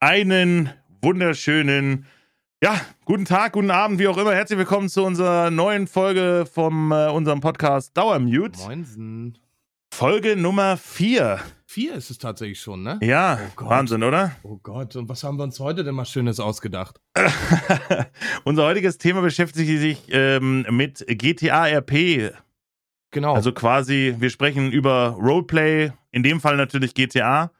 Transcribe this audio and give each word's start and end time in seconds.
einen 0.00 0.70
wunderschönen, 1.02 2.06
ja, 2.62 2.80
guten 3.04 3.24
Tag, 3.24 3.52
guten 3.52 3.70
Abend, 3.70 3.98
wie 3.98 4.08
auch 4.08 4.18
immer. 4.18 4.34
Herzlich 4.34 4.58
willkommen 4.58 4.88
zu 4.88 5.04
unserer 5.04 5.50
neuen 5.50 5.86
Folge 5.86 6.46
von 6.52 6.90
äh, 6.90 7.08
unserem 7.10 7.40
Podcast 7.40 7.96
Dauermute. 7.96 8.58
Moinsen. 8.60 9.38
Folge 9.92 10.36
Nummer 10.36 10.76
4. 10.76 11.38
Vier 11.64 11.94
ist 11.94 12.10
es 12.10 12.18
tatsächlich 12.18 12.60
schon, 12.60 12.82
ne? 12.82 12.98
Ja, 13.02 13.38
Oh. 13.58 13.64
Wahnsinn, 13.68 14.02
oder? 14.02 14.32
Oh 14.42 14.58
Gott, 14.62 14.94
und 14.96 15.08
was 15.08 15.24
haben 15.24 15.38
wir 15.38 15.44
uns 15.44 15.58
heute 15.60 15.84
denn 15.84 15.94
mal 15.94 16.04
Schönes 16.04 16.40
ausgedacht? 16.40 17.00
Unser 18.44 18.64
heutiges 18.64 18.98
Thema 18.98 19.22
beschäftigt 19.22 19.68
sich 19.80 20.02
ähm, 20.10 20.66
mit 20.70 21.04
GTA 21.08 21.66
RP. 21.68 22.34
Genau. 23.12 23.34
Also 23.34 23.52
quasi, 23.52 24.14
wir 24.18 24.30
sprechen 24.30 24.70
über 24.72 25.16
Roleplay, 25.18 25.92
in 26.12 26.22
dem 26.22 26.40
Fall 26.40 26.56
natürlich 26.56 26.92
GTA. 26.94 27.50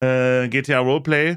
Äh, 0.00 0.48
GTA 0.48 0.78
Roleplay. 0.78 1.36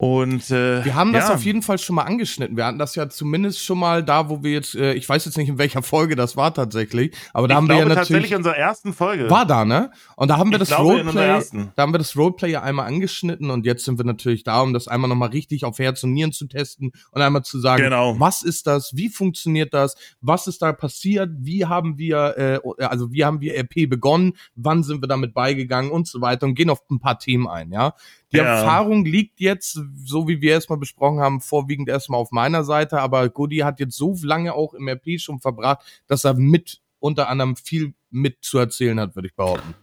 Und 0.00 0.50
äh, 0.50 0.82
wir 0.82 0.94
haben 0.94 1.12
das 1.12 1.28
ja. 1.28 1.34
auf 1.34 1.44
jeden 1.44 1.60
Fall 1.60 1.76
schon 1.78 1.96
mal 1.96 2.04
angeschnitten. 2.04 2.56
Wir 2.56 2.64
hatten 2.64 2.78
das 2.78 2.94
ja 2.94 3.10
zumindest 3.10 3.62
schon 3.62 3.78
mal 3.78 4.02
da, 4.02 4.30
wo 4.30 4.42
wir 4.42 4.50
jetzt, 4.52 4.74
äh, 4.74 4.94
ich 4.94 5.06
weiß 5.06 5.26
jetzt 5.26 5.36
nicht, 5.36 5.50
in 5.50 5.58
welcher 5.58 5.82
Folge 5.82 6.16
das 6.16 6.38
war 6.38 6.54
tatsächlich, 6.54 7.14
aber 7.34 7.48
da 7.48 7.52
ich 7.52 7.56
haben 7.58 7.66
glaube 7.66 7.82
wir 7.82 7.88
ja 7.90 7.94
tatsächlich 7.96 8.30
natürlich. 8.30 8.30
in 8.30 8.36
unserer 8.38 8.56
erster 8.56 8.92
Folge. 8.94 9.28
War 9.28 9.44
da, 9.44 9.66
ne? 9.66 9.90
Und 10.16 10.28
da 10.28 10.38
haben 10.38 10.50
wir 10.52 10.54
Ich 10.54 10.60
das 10.60 10.68
glaube, 10.68 11.00
Roleplay, 11.00 11.26
ersten. 11.26 11.72
da 11.76 11.82
haben 11.82 11.92
wir 11.92 11.98
das 11.98 12.16
Roleplay 12.16 12.50
ja 12.50 12.62
einmal 12.62 12.86
angeschnitten 12.86 13.50
und 13.50 13.66
jetzt 13.66 13.84
sind 13.84 13.98
wir 13.98 14.06
natürlich 14.06 14.42
da, 14.42 14.62
um 14.62 14.72
das 14.72 14.88
einmal 14.88 15.10
nochmal 15.10 15.28
richtig 15.28 15.66
auf 15.66 15.78
Herz 15.78 16.02
und 16.02 16.14
Nieren 16.14 16.32
zu 16.32 16.46
testen 16.46 16.92
und 17.10 17.20
einmal 17.20 17.42
zu 17.42 17.60
sagen, 17.60 17.82
Genau. 17.82 18.18
was 18.18 18.42
ist 18.42 18.66
das, 18.66 18.96
wie 18.96 19.10
funktioniert 19.10 19.74
das, 19.74 19.96
was 20.22 20.46
ist 20.46 20.62
da 20.62 20.72
passiert, 20.72 21.28
wie 21.40 21.66
haben 21.66 21.98
wir, 21.98 22.38
äh, 22.64 22.84
also 22.86 23.12
wie 23.12 23.26
haben 23.26 23.42
wir 23.42 23.54
RP 23.54 23.86
begonnen, 23.86 24.32
wann 24.54 24.82
sind 24.82 25.02
wir 25.02 25.08
damit 25.08 25.34
beigegangen 25.34 25.90
und 25.90 26.08
so 26.08 26.22
weiter 26.22 26.46
und 26.46 26.54
gehen 26.54 26.70
auf 26.70 26.80
ein 26.90 27.00
paar 27.00 27.18
Themen 27.18 27.46
ein, 27.46 27.70
ja. 27.70 27.92
Die 28.32 28.36
Ja. 28.36 28.44
Erfahrung 28.44 29.04
liegt 29.04 29.40
jetzt, 29.40 29.80
so 30.04 30.28
wie 30.28 30.40
wir 30.40 30.52
erstmal 30.52 30.78
besprochen 30.78 31.20
haben, 31.20 31.40
vorwiegend 31.40 31.88
erstmal 31.88 32.20
auf 32.20 32.30
meiner 32.30 32.64
Seite, 32.64 33.00
aber 33.00 33.28
Goody 33.28 33.58
hat 33.58 33.80
jetzt 33.80 33.96
so 33.96 34.16
lange 34.22 34.54
auch 34.54 34.74
im 34.74 34.88
RP 34.88 35.18
schon 35.20 35.40
verbracht, 35.40 36.02
dass 36.06 36.24
er 36.24 36.34
mit 36.34 36.80
unter 37.00 37.28
anderem 37.28 37.56
viel 37.56 37.94
mit 38.10 38.38
zu 38.42 38.58
erzählen 38.58 39.00
hat, 39.00 39.16
würde 39.16 39.28
ich 39.28 39.34
behaupten. 39.34 39.74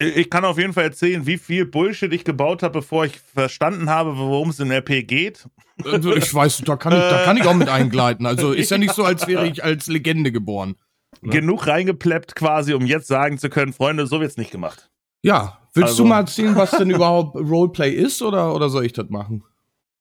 Ich 0.00 0.30
kann 0.30 0.44
auf 0.44 0.58
jeden 0.58 0.72
Fall 0.72 0.84
erzählen, 0.84 1.26
wie 1.26 1.38
viel 1.38 1.64
Bullshit 1.64 2.12
ich 2.12 2.24
gebaut 2.24 2.64
habe, 2.64 2.80
bevor 2.80 3.04
ich 3.04 3.20
verstanden 3.20 3.88
habe, 3.88 4.16
worum 4.16 4.50
es 4.50 4.58
in 4.58 4.72
RP 4.72 5.06
geht. 5.06 5.48
Also 5.84 6.14
ich 6.14 6.32
weiß, 6.32 6.62
da 6.64 6.76
kann 6.76 6.92
ich, 6.92 6.98
da 6.98 7.24
kann 7.24 7.36
ich 7.36 7.46
auch 7.46 7.54
mit 7.54 7.68
eingleiten. 7.68 8.26
Also 8.26 8.52
ist 8.52 8.70
ja 8.70 8.78
nicht 8.78 8.94
so, 8.94 9.04
als 9.04 9.28
wäre 9.28 9.46
ich 9.46 9.62
als 9.62 9.86
Legende 9.86 10.32
geboren. 10.32 10.74
Ja. 11.22 11.30
Genug 11.30 11.68
reingepleppt 11.68 12.34
quasi, 12.34 12.74
um 12.74 12.84
jetzt 12.84 13.06
sagen 13.06 13.38
zu 13.38 13.48
können, 13.48 13.72
Freunde, 13.72 14.08
so 14.08 14.20
wird's 14.20 14.36
nicht 14.36 14.50
gemacht. 14.50 14.90
Ja, 15.22 15.61
willst 15.74 15.90
Also- 15.90 16.02
du 16.04 16.08
mal 16.08 16.20
erzählen, 16.20 16.56
was 16.56 16.70
denn 16.72 16.90
überhaupt 16.90 17.36
Roleplay 17.36 17.92
ist 17.92 18.22
oder, 18.22 18.54
oder 18.54 18.68
soll 18.68 18.84
ich 18.86 18.92
das 18.92 19.08
machen? 19.08 19.44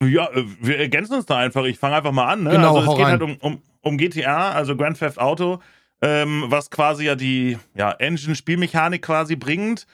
Ja, 0.03 0.29
äh, 0.31 0.43
wir 0.61 0.79
ergänzen 0.79 1.13
uns 1.13 1.25
da 1.25 1.37
einfach. 1.37 1.63
Ich 1.65 1.77
fange 1.77 1.95
einfach 1.95 2.11
mal 2.11 2.25
an. 2.25 2.43
Ne? 2.43 2.51
Genau, 2.51 2.77
also 2.77 2.91
es 2.91 2.97
geht 2.97 3.05
rein. 3.05 3.11
halt 3.11 3.21
um, 3.21 3.35
um, 3.37 3.61
um 3.81 3.97
GTA, 3.97 4.51
also 4.51 4.75
Grand 4.75 4.97
Theft 4.97 5.19
Auto, 5.19 5.59
ähm, 6.01 6.45
was 6.47 6.71
quasi 6.71 7.05
ja 7.05 7.15
die 7.15 7.57
ja, 7.75 7.91
Engine-Spielmechanik 7.91 9.03
quasi 9.03 9.35
bringt. 9.35 9.85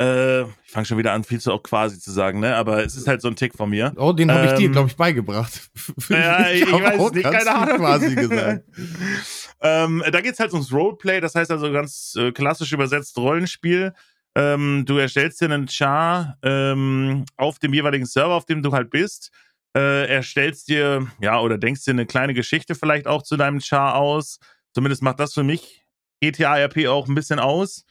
Äh, 0.00 0.42
ich 0.42 0.70
fange 0.70 0.86
schon 0.86 0.98
wieder 0.98 1.12
an, 1.12 1.24
viel 1.24 1.40
zu 1.40 1.52
auch 1.52 1.62
quasi 1.62 1.98
zu 1.98 2.12
sagen, 2.12 2.40
ne? 2.40 2.54
Aber 2.56 2.84
es 2.84 2.96
ist 2.96 3.08
halt 3.08 3.20
so 3.20 3.28
ein 3.28 3.36
Tick 3.36 3.54
von 3.54 3.70
mir. 3.70 3.92
Oh, 3.96 4.12
den 4.12 4.30
habe 4.30 4.46
ich 4.46 4.52
dir, 4.54 4.66
Ähm, 4.66 4.72
glaube 4.72 4.88
ich, 4.88 4.96
beigebracht. 4.96 5.70
Ja, 6.08 6.48
ich, 6.50 6.64
hab 6.70 6.80
weiß 6.80 7.00
auch 7.00 7.06
es 7.08 7.12
nicht, 7.14 7.24
keine 7.30 7.54
Ahnung. 7.54 7.76
quasi 7.78 8.14
gesagt. 8.14 8.64
ähm, 9.60 10.02
da 10.10 10.20
geht's 10.20 10.38
halt 10.40 10.52
ums 10.52 10.72
Roleplay, 10.72 11.20
das 11.20 11.34
heißt 11.34 11.50
also 11.50 11.70
ganz 11.72 12.14
äh, 12.16 12.30
klassisch 12.32 12.72
übersetzt 12.72 13.16
Rollenspiel. 13.18 13.92
Ähm, 14.34 14.84
du 14.86 14.96
erstellst 14.98 15.40
dir 15.40 15.46
einen 15.46 15.68
Char 15.68 16.38
ähm, 16.42 17.24
auf 17.36 17.58
dem 17.58 17.74
jeweiligen 17.74 18.06
Server, 18.06 18.34
auf 18.34 18.46
dem 18.46 18.62
du 18.62 18.72
halt 18.72 18.90
bist. 18.90 19.30
Äh, 19.76 20.06
erstellst 20.08 20.68
dir, 20.68 21.06
ja, 21.20 21.40
oder 21.40 21.58
denkst 21.58 21.84
dir 21.84 21.92
eine 21.92 22.06
kleine 22.06 22.34
Geschichte 22.34 22.74
vielleicht 22.74 23.06
auch 23.06 23.22
zu 23.22 23.36
deinem 23.36 23.60
Char 23.60 23.94
aus. 23.96 24.38
Zumindest 24.74 25.02
macht 25.02 25.20
das 25.20 25.34
für 25.34 25.42
mich 25.42 25.84
GTA 26.22 26.56
RP 26.58 26.86
auch 26.88 27.08
ein 27.08 27.14
bisschen 27.14 27.38
aus. 27.38 27.84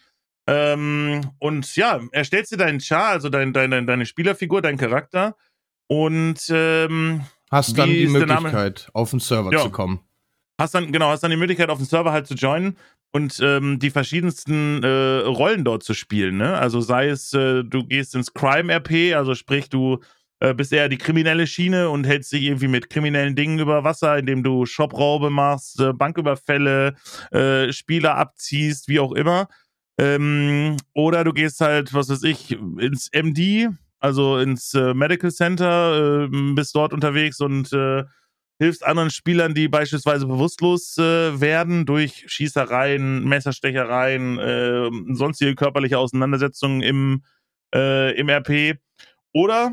Ähm, 0.48 1.22
und 1.40 1.76
ja, 1.76 2.00
erstellst 2.12 2.52
dir 2.52 2.58
deinen 2.58 2.80
Char, 2.80 3.10
also 3.10 3.30
dein, 3.30 3.54
deine, 3.54 3.86
deine 3.86 4.06
Spielerfigur, 4.06 4.62
deinen 4.62 4.78
Charakter. 4.78 5.36
Und 5.88 6.40
ähm, 6.50 7.24
Hast 7.52 7.78
dann 7.78 7.90
die? 7.90 8.08
Möglichkeit, 8.08 8.90
auf 8.94 9.12
den 9.12 9.20
Server 9.20 9.52
Ja. 9.52 9.62
zu 9.62 9.70
kommen. 9.72 10.00
hast 10.60 10.74
dann, 10.74 10.92
genau, 10.92 11.10
hast 11.10 11.22
dann 11.22 11.32
die 11.32 11.38
Möglichkeit, 11.38 11.70
auf 11.70 11.78
den 11.80 11.86
Server 11.88 12.12
halt 12.12 12.28
zu 12.28 12.34
joinen 12.36 12.78
und 13.12 13.40
ähm, 13.42 13.80
die 13.80 13.90
verschiedensten 13.90 14.84
äh, 14.84 14.88
Rollen 15.26 15.64
dort 15.64 15.84
zu 15.84 15.94
spielen. 15.94 16.38
Ne? 16.38 16.58
Also 16.58 16.82
sei 16.82 17.10
es, 17.10 17.34
äh, 17.34 17.64
du 17.64 17.86
gehst 17.86 18.16
ins 18.16 18.34
Crime-RP, 18.34 19.16
also 19.16 19.36
sprich, 19.36 19.70
du 19.70 20.00
äh, 20.40 20.54
bist 20.54 20.74
eher 20.74 20.90
die 20.90 20.98
kriminelle 20.98 21.46
Schiene 21.46 21.90
und 21.90 22.06
hältst 22.06 22.32
dich 22.32 22.44
irgendwie 22.44 22.68
mit 22.68 22.90
kriminellen 22.90 23.36
Dingen 23.36 23.60
über 23.60 23.84
Wasser, 23.84 24.18
indem 24.18 24.44
du 24.44 24.66
Shopraube 24.66 25.30
machst, 25.30 25.80
äh, 25.80 25.94
Banküberfälle, 25.94 26.96
äh, 27.32 27.72
Spieler 27.72 28.16
abziehst, 28.16 28.88
wie 28.88 29.00
auch 29.00 29.12
immer. 29.12 29.48
Ähm, 29.98 30.78
oder 30.94 31.24
du 31.24 31.34
gehst 31.34 31.62
halt, 31.62 31.94
was 31.94 32.10
weiß 32.10 32.24
ich, 32.24 32.58
ins 32.80 33.10
MD, 33.14 33.70
also 34.00 34.40
ins 34.40 34.74
äh, 34.74 34.94
Medical 34.94 35.32
Center, 35.32 36.24
äh, 36.24 36.54
bist 36.56 36.74
dort 36.76 36.94
unterwegs 36.94 37.40
und 37.40 37.72
äh, 37.74 38.04
hilfst 38.62 38.86
anderen 38.86 39.10
Spielern, 39.10 39.56
die 39.56 39.68
beispielsweise 39.68 40.28
bewusstlos 40.28 40.96
äh, 41.00 41.42
werden 41.42 41.88
durch 41.88 42.26
Schießereien, 42.28 43.28
Messerstechereien, 43.28 44.38
äh, 44.38 45.16
sonstige 45.16 45.56
körperliche 45.56 45.98
Auseinandersetzungen 45.98 46.84
im, 46.84 47.24
äh, 47.74 48.16
im 48.16 48.30
RP. 48.30 48.78
Oder 49.34 49.72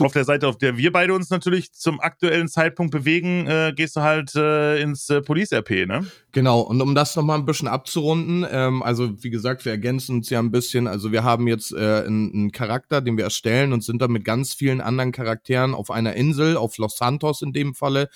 auf 0.00 0.12
der 0.12 0.24
Seite, 0.24 0.48
auf 0.48 0.56
der 0.56 0.78
wir 0.78 0.90
beide 0.90 1.12
uns 1.12 1.28
natürlich 1.28 1.72
zum 1.72 2.00
aktuellen 2.00 2.48
Zeitpunkt 2.48 2.92
bewegen, 2.92 3.46
äh, 3.46 3.72
gehst 3.76 3.96
du 3.96 4.00
halt 4.00 4.34
äh, 4.34 4.80
ins 4.80 5.10
äh, 5.10 5.20
Police-RP, 5.20 5.86
ne? 5.86 6.06
Genau, 6.32 6.60
und 6.60 6.80
um 6.80 6.94
das 6.94 7.14
nochmal 7.14 7.38
ein 7.38 7.44
bisschen 7.44 7.68
abzurunden, 7.68 8.46
ähm, 8.50 8.82
also 8.82 9.22
wie 9.22 9.28
gesagt, 9.28 9.66
wir 9.66 9.72
ergänzen 9.72 10.16
uns 10.16 10.30
ja 10.30 10.38
ein 10.38 10.50
bisschen, 10.50 10.86
also 10.86 11.12
wir 11.12 11.24
haben 11.24 11.46
jetzt 11.46 11.72
äh, 11.72 12.04
einen, 12.06 12.32
einen 12.32 12.52
Charakter, 12.52 13.02
den 13.02 13.18
wir 13.18 13.24
erstellen 13.24 13.74
und 13.74 13.84
sind 13.84 14.00
dann 14.00 14.12
mit 14.12 14.24
ganz 14.24 14.54
vielen 14.54 14.80
anderen 14.80 15.12
Charakteren 15.12 15.74
auf 15.74 15.90
einer 15.90 16.14
Insel, 16.14 16.56
auf 16.56 16.78
Los 16.78 16.96
Santos 16.96 17.42
in 17.42 17.52
dem 17.52 17.74
Falle, 17.74 18.08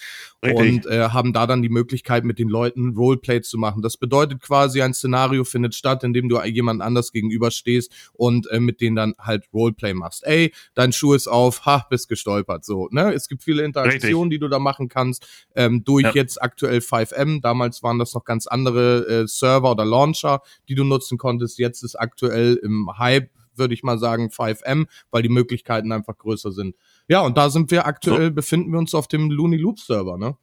Richtig. 0.42 0.58
und 0.58 0.86
äh, 0.86 1.10
haben 1.10 1.34
da 1.34 1.46
dann 1.46 1.60
die 1.60 1.68
Möglichkeit, 1.68 2.24
mit 2.24 2.38
den 2.38 2.48
Leuten 2.48 2.96
Roleplay 2.96 3.42
zu 3.42 3.58
machen. 3.58 3.82
Das 3.82 3.98
bedeutet 3.98 4.40
quasi, 4.40 4.80
ein 4.80 4.94
Szenario 4.94 5.44
findet 5.44 5.74
statt, 5.74 6.02
in 6.04 6.14
dem 6.14 6.30
du 6.30 6.40
jemand 6.42 6.80
anders 6.80 7.12
gegenüberstehst 7.12 7.92
und 8.14 8.50
äh, 8.50 8.60
mit 8.60 8.80
denen 8.80 8.96
dann 8.96 9.14
halt 9.18 9.44
Roleplay 9.52 9.92
machst. 9.92 10.26
Ey, 10.26 10.54
dein 10.74 10.92
Schuh 10.92 11.12
ist 11.12 11.28
auf, 11.28 11.65
ha, 11.66 11.86
bist 11.90 12.08
gestolpert, 12.08 12.64
so, 12.64 12.88
ne? 12.90 13.12
Es 13.12 13.28
gibt 13.28 13.42
viele 13.42 13.64
Interaktionen, 13.64 14.30
die 14.30 14.38
du 14.38 14.48
da 14.48 14.58
machen 14.58 14.88
kannst, 14.88 15.26
ähm, 15.54 15.84
durch 15.84 16.04
Ja. 16.04 16.12
jetzt 16.14 16.40
aktuell 16.40 16.80
5M. 16.80 17.40
Damals 17.42 17.82
waren 17.82 17.98
das 17.98 18.14
noch 18.14 18.24
ganz 18.24 18.46
andere 18.46 19.06
äh, 19.08 19.26
Server 19.26 19.72
oder 19.72 19.84
Launcher, 19.84 20.40
die 20.68 20.74
du 20.74 20.84
nutzen 20.84 21.18
konntest. 21.18 21.58
Jetzt 21.58 21.82
ist 21.82 21.96
aktuell 21.96 22.54
im 22.62 22.88
Hype, 22.98 23.30
würde 23.54 23.74
ich 23.74 23.82
mal 23.82 23.98
sagen, 23.98 24.28
5M, 24.30 24.86
weil 25.10 25.22
die 25.22 25.28
Möglichkeiten 25.28 25.90
einfach 25.92 26.16
größer 26.16 26.52
sind. 26.52 26.76
Ja, 27.08 27.20
und 27.20 27.36
da 27.36 27.50
sind 27.50 27.70
wir 27.70 27.86
aktuell, 27.86 28.30
befinden 28.30 28.70
wir 28.72 28.78
uns 28.78 28.94
auf 28.94 29.08
dem 29.08 29.30
Looney 29.30 29.56
Loop 29.56 29.80
Server, 29.80 30.16
ne? 30.16 30.36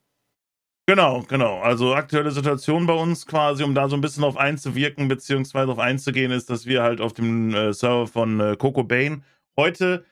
Genau, 0.86 1.24
genau. 1.30 1.60
Also 1.62 1.96
aktuelle 1.96 2.32
Situation 2.32 2.86
bei 2.86 2.94
uns 2.94 3.26
quasi, 3.26 3.64
um 3.64 3.74
da 3.74 3.88
so 3.88 3.96
ein 3.96 4.02
bisschen 4.02 4.26
auf 4.26 4.36
einzuwirken, 4.36 5.08
beziehungsweise 5.08 5.72
auf 5.72 5.80
einzugehen, 5.80 6.32
ist, 6.32 6.50
dass 6.50 6.66
wir 6.66 6.84
halt 6.84 7.00
auf 7.00 7.14
dem 7.14 7.54
äh, 7.54 7.72
Server 7.72 8.06
von 8.06 8.40
äh, 8.42 8.58
Coco 8.58 8.84
Bane 8.84 9.22
heute 9.56 10.04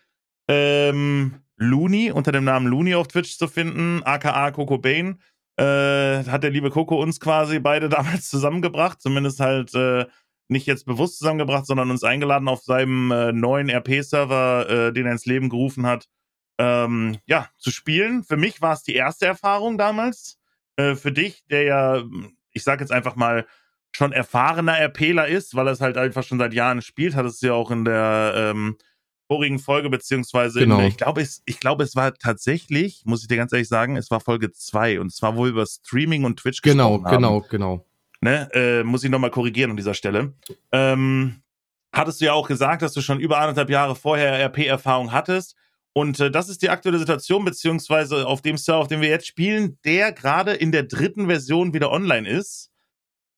ähm, 0.52 1.42
Looney 1.58 2.12
unter 2.12 2.32
dem 2.32 2.44
Namen 2.44 2.68
Looney 2.68 2.96
auf 2.96 3.08
Twitch 3.08 3.38
zu 3.38 3.48
finden, 3.48 4.04
aka 4.04 4.52
Coco 4.52 4.78
Bane. 4.78 5.18
Äh, 5.58 6.24
hat 6.26 6.44
der 6.44 6.50
liebe 6.50 6.70
Coco 6.70 7.02
uns 7.02 7.20
quasi 7.20 7.60
beide 7.60 7.88
damals 7.90 8.30
zusammengebracht, 8.30 9.02
zumindest 9.02 9.40
halt 9.40 9.74
äh, 9.76 10.06
nicht 10.48 10.66
jetzt 10.68 10.86
bewusst 10.86 11.20
zusammengebracht, 11.20 11.66
sondern 11.66 11.92
uns 11.92 12.04
eingeladen 12.04 12.48
auf 12.48 12.62
seinem 12.62 13.12
äh, 13.12 13.32
neuen 13.32 13.70
RP-Server, 13.70 14.70
äh, 14.70 14.94
den 14.94 15.06
er 15.06 15.14
ins 15.14 15.26
Leben 15.26 15.50
gerufen 15.50 15.86
hat, 15.86 16.08
ähm, 16.58 17.18
ja, 17.26 17.50
zu 17.58 17.72
spielen. 17.72 18.24
Für 18.24 18.38
mich 18.38 18.62
war 18.62 18.74
es 18.74 18.84
die 18.84 18.96
erste 18.96 19.26
Erfahrung 19.26 19.78
damals. 19.78 20.40
Äh, 20.76 20.96
für 20.96 21.12
dich, 21.12 21.46
der 21.50 21.64
ja, 21.64 22.04
ich 22.52 22.64
sag 22.64 22.82
jetzt 22.82 22.92
einfach 22.92 23.16
mal, 23.16 23.46
schon 23.94 24.14
erfahrener 24.14 24.78
RPler 24.80 25.28
ist, 25.28 25.56
weil 25.56 25.68
er 25.68 25.74
es 25.74 25.82
halt 25.82 25.98
einfach 25.98 26.24
schon 26.24 26.40
seit 26.40 26.54
Jahren 26.54 26.82
spielt, 26.82 27.16
hat 27.16 27.26
es 27.26 27.42
ja 27.42 27.54
auch 27.54 27.72
in 27.72 27.84
der 27.84 28.34
ähm, 28.36 28.78
vorigen 29.32 29.60
Folge, 29.60 29.90
beziehungsweise 29.90 30.60
Genau. 30.60 30.80
in 30.80 30.88
ich 30.88 30.98
glaube, 30.98 31.22
es, 31.22 31.42
ich 31.46 31.58
glaube, 31.62 31.86
es 31.86 31.96
war 31.96 32.14
tatsächlich, 32.14 33.04
muss 33.06 33.22
ich 33.22 33.30
dir 33.30 33.38
ganz 33.38 33.54
ehrlich 33.54 33.70
sagen, 33.70 33.96
es 33.96 34.12
war 34.12 34.20
Folge 34.20 34.52
zwei 34.52 35.00
und 35.00 35.10
zwar 35.14 35.38
wohl 35.38 35.48
über 35.48 35.66
Streaming 35.66 36.26
und 36.26 36.38
Twitch 36.38 36.62
Genau, 36.62 36.98
gesprochen 36.98 37.06
haben 37.06 37.16
genau, 37.24 37.46
genau. 37.50 37.86
ne, 38.20 38.50
äh, 38.54 38.84
muss 38.84 39.06
ich 39.06 39.10
nochmal 39.10 39.32
korrigieren 39.32 39.72
an 39.72 39.78
dieser 39.78 39.94
Stelle. 39.94 40.34
Ähm, 40.74 41.44
hattest 41.94 42.20
du 42.20 42.26
ja 42.26 42.34
auch 42.34 42.50
gesagt, 42.50 42.82
dass 42.82 42.92
du 42.92 43.00
schon 43.00 43.22
über 43.22 43.38
anderthalb 43.38 43.70
Jahre 43.70 43.96
vorher 43.96 44.34
RP-Erfahrung 44.48 45.14
hattest. 45.14 45.56
Und 45.94 46.20
äh, 46.20 46.30
das 46.30 46.50
ist 46.50 46.62
die 46.62 46.70
aktuelle 46.70 47.00
Situation, 47.00 47.46
beziehungsweise 47.46 48.28
auf 48.28 48.42
dem 48.42 48.58
Server, 48.58 48.80
auf 48.82 48.88
dem 48.90 49.00
wir 49.00 49.10
jetzt 49.10 49.28
spielen, 49.28 49.78
der 49.86 50.12
gerade 50.12 50.52
in 50.54 50.74
der 50.74 50.84
dritten 50.84 51.28
Version 51.28 51.74
wieder 51.74 51.90
online 51.92 52.28
ist. 52.28 52.71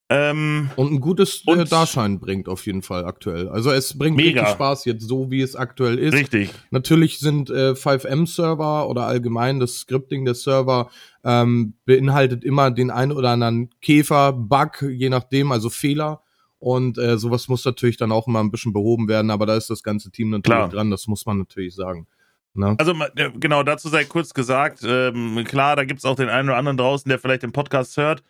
Ähm, 0.10 0.70
und 0.76 0.92
ein 0.92 1.00
gutes 1.00 1.44
äh, 1.48 1.64
Darschein 1.64 2.20
bringt 2.20 2.48
auf 2.50 2.66
jeden 2.66 2.82
Fall 2.82 3.06
aktuell. 3.06 3.48
Also 3.50 3.72
es 3.72 3.98
bringt 3.98 4.18
mega. 4.18 4.42
richtig 4.42 4.56
Spaß 4.56 4.86
jetzt 4.86 5.08
so, 5.08 5.32
wie 5.32 5.42
es 5.42 5.56
aktuell 5.56 5.98
ist. 5.98 6.14
Richtig. 6.14 6.52
Natürlich 6.72 7.20
sind 7.20 7.50
äh, 7.50 7.72
5M-Server 7.72 8.90
oder 8.90 9.08
allgemein 9.08 9.60
das 9.60 9.78
Scripting 9.78 10.26
der 10.26 10.36
Server 10.36 10.90
ähm, 11.24 11.76
beinhaltet 11.86 12.44
immer 12.44 12.70
den 12.70 12.92
einen 12.92 13.14
oder 13.14 13.32
anderen 13.32 13.70
Käfer, 13.82 14.34
Bug, 14.34 14.82
je 14.82 15.10
nachdem, 15.10 15.52
also 15.52 15.70
Fehler. 15.70 16.22
Und 16.60 16.98
äh, 16.98 17.18
sowas 17.18 17.48
muss 17.48 17.66
natürlich 17.66 17.98
dann 17.98 18.12
auch 18.12 18.28
immer 18.28 18.40
ein 18.40 18.52
bisschen 18.52 18.72
behoben 18.72 19.08
werden, 19.08 19.32
aber 19.32 19.46
da 19.46 19.56
ist 19.56 19.70
das 19.70 19.84
ganze 19.84 20.12
Team 20.12 20.30
natürlich 20.30 20.58
Klar. 20.58 20.70
dran, 20.70 20.92
das 20.92 21.08
muss 21.08 21.26
man 21.26 21.38
natürlich 21.38 21.76
sagen. 21.76 22.08
Ne? 22.54 22.76
Also 22.78 22.94
genau, 23.40 23.64
dazu 23.64 23.90
sei 23.90 24.06
kurz 24.06 24.34
gesagt, 24.34 24.82
ähm, 24.86 25.44
klar, 25.46 25.76
da 25.76 25.86
gibt 25.86 26.00
es 26.00 26.06
auch 26.06 26.16
den 26.16 26.30
einen 26.30 26.50
oder 26.50 26.58
anderen 26.58 26.78
draußen, 26.78 27.10
der 27.10 27.20
vielleicht 27.20 27.44
den 27.44 27.52
Podcast 27.52 27.98
hört, 27.98 28.24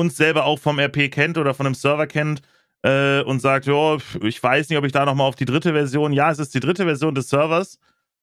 uns 0.00 0.16
selber 0.16 0.44
auch 0.44 0.58
vom 0.58 0.78
RP 0.78 1.10
kennt 1.10 1.38
oder 1.38 1.54
von 1.54 1.66
einem 1.66 1.74
Server 1.74 2.06
kennt 2.06 2.42
äh, 2.82 3.22
und 3.22 3.40
sagt, 3.40 3.66
ja, 3.66 3.96
ich 4.22 4.42
weiß 4.42 4.68
nicht, 4.68 4.78
ob 4.78 4.84
ich 4.84 4.92
da 4.92 5.04
nochmal 5.04 5.28
auf 5.28 5.36
die 5.36 5.44
dritte 5.44 5.72
Version, 5.72 6.12
ja, 6.12 6.30
es 6.30 6.38
ist 6.38 6.54
die 6.54 6.60
dritte 6.60 6.84
Version 6.84 7.14
des 7.14 7.28
Servers, 7.28 7.78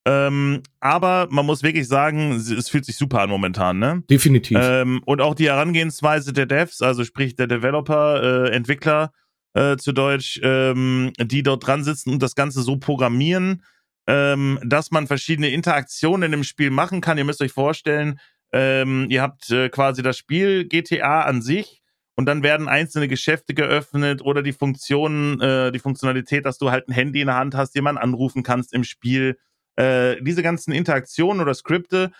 ähm, 0.08 0.64
aber 0.80 1.28
man 1.30 1.46
muss 1.46 1.64
wirklich 1.64 1.88
sagen, 1.88 2.32
es 2.32 2.70
fühlt 2.70 2.86
sich 2.86 2.96
super 2.96 3.22
an 3.22 3.30
momentan, 3.30 3.78
ne? 3.78 4.04
Definitiv. 4.10 4.58
Ähm, 4.62 5.02
und 5.06 5.22
auch 5.22 5.36
die 5.36 5.48
Herangehensweise 5.48 6.32
der 6.32 6.46
Devs, 6.46 6.82
also 6.82 7.04
sprich 7.04 7.36
der 7.36 7.48
Developer, 7.48 8.46
äh, 8.46 8.56
Entwickler 8.56 9.12
äh, 9.54 9.76
zu 9.76 9.92
Deutsch, 9.92 10.40
ähm, 10.44 11.12
die 11.20 11.44
dort 11.44 11.68
dran 11.68 11.84
sitzen 11.84 12.12
und 12.12 12.24
das 12.24 12.36
Ganze 12.36 12.62
so 12.62 12.78
programmieren, 12.78 13.64
ähm, 14.08 14.60
dass 14.64 14.92
man 14.92 15.08
verschiedene 15.08 15.50
Interaktionen 15.50 16.32
im 16.32 16.46
Spiel 16.46 16.72
machen 16.72 17.02
kann. 17.02 17.18
Ihr 17.18 17.26
müsst 17.26 17.42
euch 17.42 17.52
vorstellen, 17.52 18.18
ähm, 18.52 19.08
ihr 19.10 19.22
habt 19.22 19.50
äh, 19.50 19.70
quasi 19.70 20.02
das 20.02 20.18
Spiel 20.18 20.66
GTA 20.66 21.22
an 21.22 21.42
sich 21.42 21.82
und 22.16 22.26
dann 22.26 22.44
werden 22.44 22.68
einzelne 22.68 23.08
Geschäfte 23.08 23.54
geöffnet 23.54 24.22
oder 24.24 24.42
die 24.42 24.54
Funktionen, 24.54 25.40
äh, 25.40 25.72
die 25.72 25.80
Funktionalität, 25.80 26.46
dass 26.46 26.58
du 26.58 26.72
halt 26.72 26.88
ein 26.88 26.94
Handy 26.94 27.22
in 27.22 27.28
der 27.28 27.36
Hand 27.36 27.56
hast, 27.56 27.76
jemanden 27.76 28.02
anrufen 28.02 28.44
kannst 28.44 28.74
im 28.74 28.84
Spiel. 28.84 29.38
Äh, 29.76 30.22
diese 30.22 30.42
ganzen 30.42 30.72
Interaktionen 30.72 31.42
oder 31.42 31.54
Skripte 31.54 32.12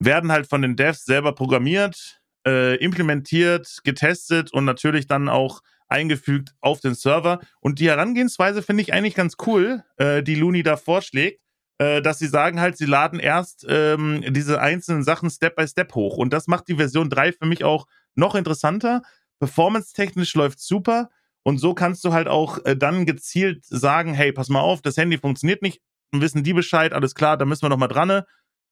werden 0.00 0.32
halt 0.32 0.48
von 0.48 0.62
den 0.62 0.76
Devs 0.76 1.04
selber 1.04 1.32
programmiert, 1.32 2.20
äh, 2.46 2.76
implementiert, 2.76 3.78
getestet 3.84 4.52
und 4.52 4.64
natürlich 4.64 5.06
dann 5.06 5.28
auch 5.28 5.62
eingefügt 5.88 6.54
auf 6.60 6.80
den 6.80 6.94
Server. 6.94 7.38
Und 7.60 7.78
die 7.78 7.88
Herangehensweise 7.88 8.62
finde 8.62 8.82
ich 8.82 8.92
eigentlich 8.92 9.14
ganz 9.14 9.36
cool, 9.46 9.84
äh, 9.96 10.22
die 10.22 10.34
Looney 10.34 10.62
da 10.62 10.76
vorschlägt, 10.76 11.40
äh, 11.78 12.00
dass 12.00 12.18
sie 12.18 12.26
sagen 12.26 12.60
halt, 12.60 12.76
sie 12.76 12.86
laden 12.86 13.20
erst 13.20 13.66
ähm, 13.68 14.24
diese 14.28 14.60
einzelnen 14.60 15.02
Sachen 15.02 15.30
Step 15.30 15.56
by 15.56 15.66
Step 15.68 15.94
hoch. 15.94 16.16
Und 16.16 16.32
das 16.32 16.46
macht 16.46 16.68
die 16.68 16.76
Version 16.76 17.10
3 17.10 17.32
für 17.32 17.46
mich 17.46 17.64
auch 17.64 17.86
noch 18.14 18.34
interessanter. 18.34 19.02
Performance-technisch 19.40 20.34
läuft 20.34 20.60
super. 20.60 21.10
Und 21.42 21.58
so 21.58 21.74
kannst 21.74 22.04
du 22.04 22.12
halt 22.12 22.28
auch 22.28 22.64
äh, 22.64 22.76
dann 22.76 23.06
gezielt 23.06 23.64
sagen, 23.64 24.14
hey, 24.14 24.32
pass 24.32 24.48
mal 24.48 24.60
auf, 24.60 24.82
das 24.82 24.96
Handy 24.96 25.18
funktioniert 25.18 25.62
nicht. 25.62 25.80
Dann 26.10 26.20
wissen 26.20 26.42
die 26.42 26.54
Bescheid, 26.54 26.92
alles 26.92 27.14
klar, 27.14 27.36
da 27.36 27.44
müssen 27.44 27.62
wir 27.62 27.68
noch 27.68 27.76
mal 27.76 27.88
dran. 27.88 28.22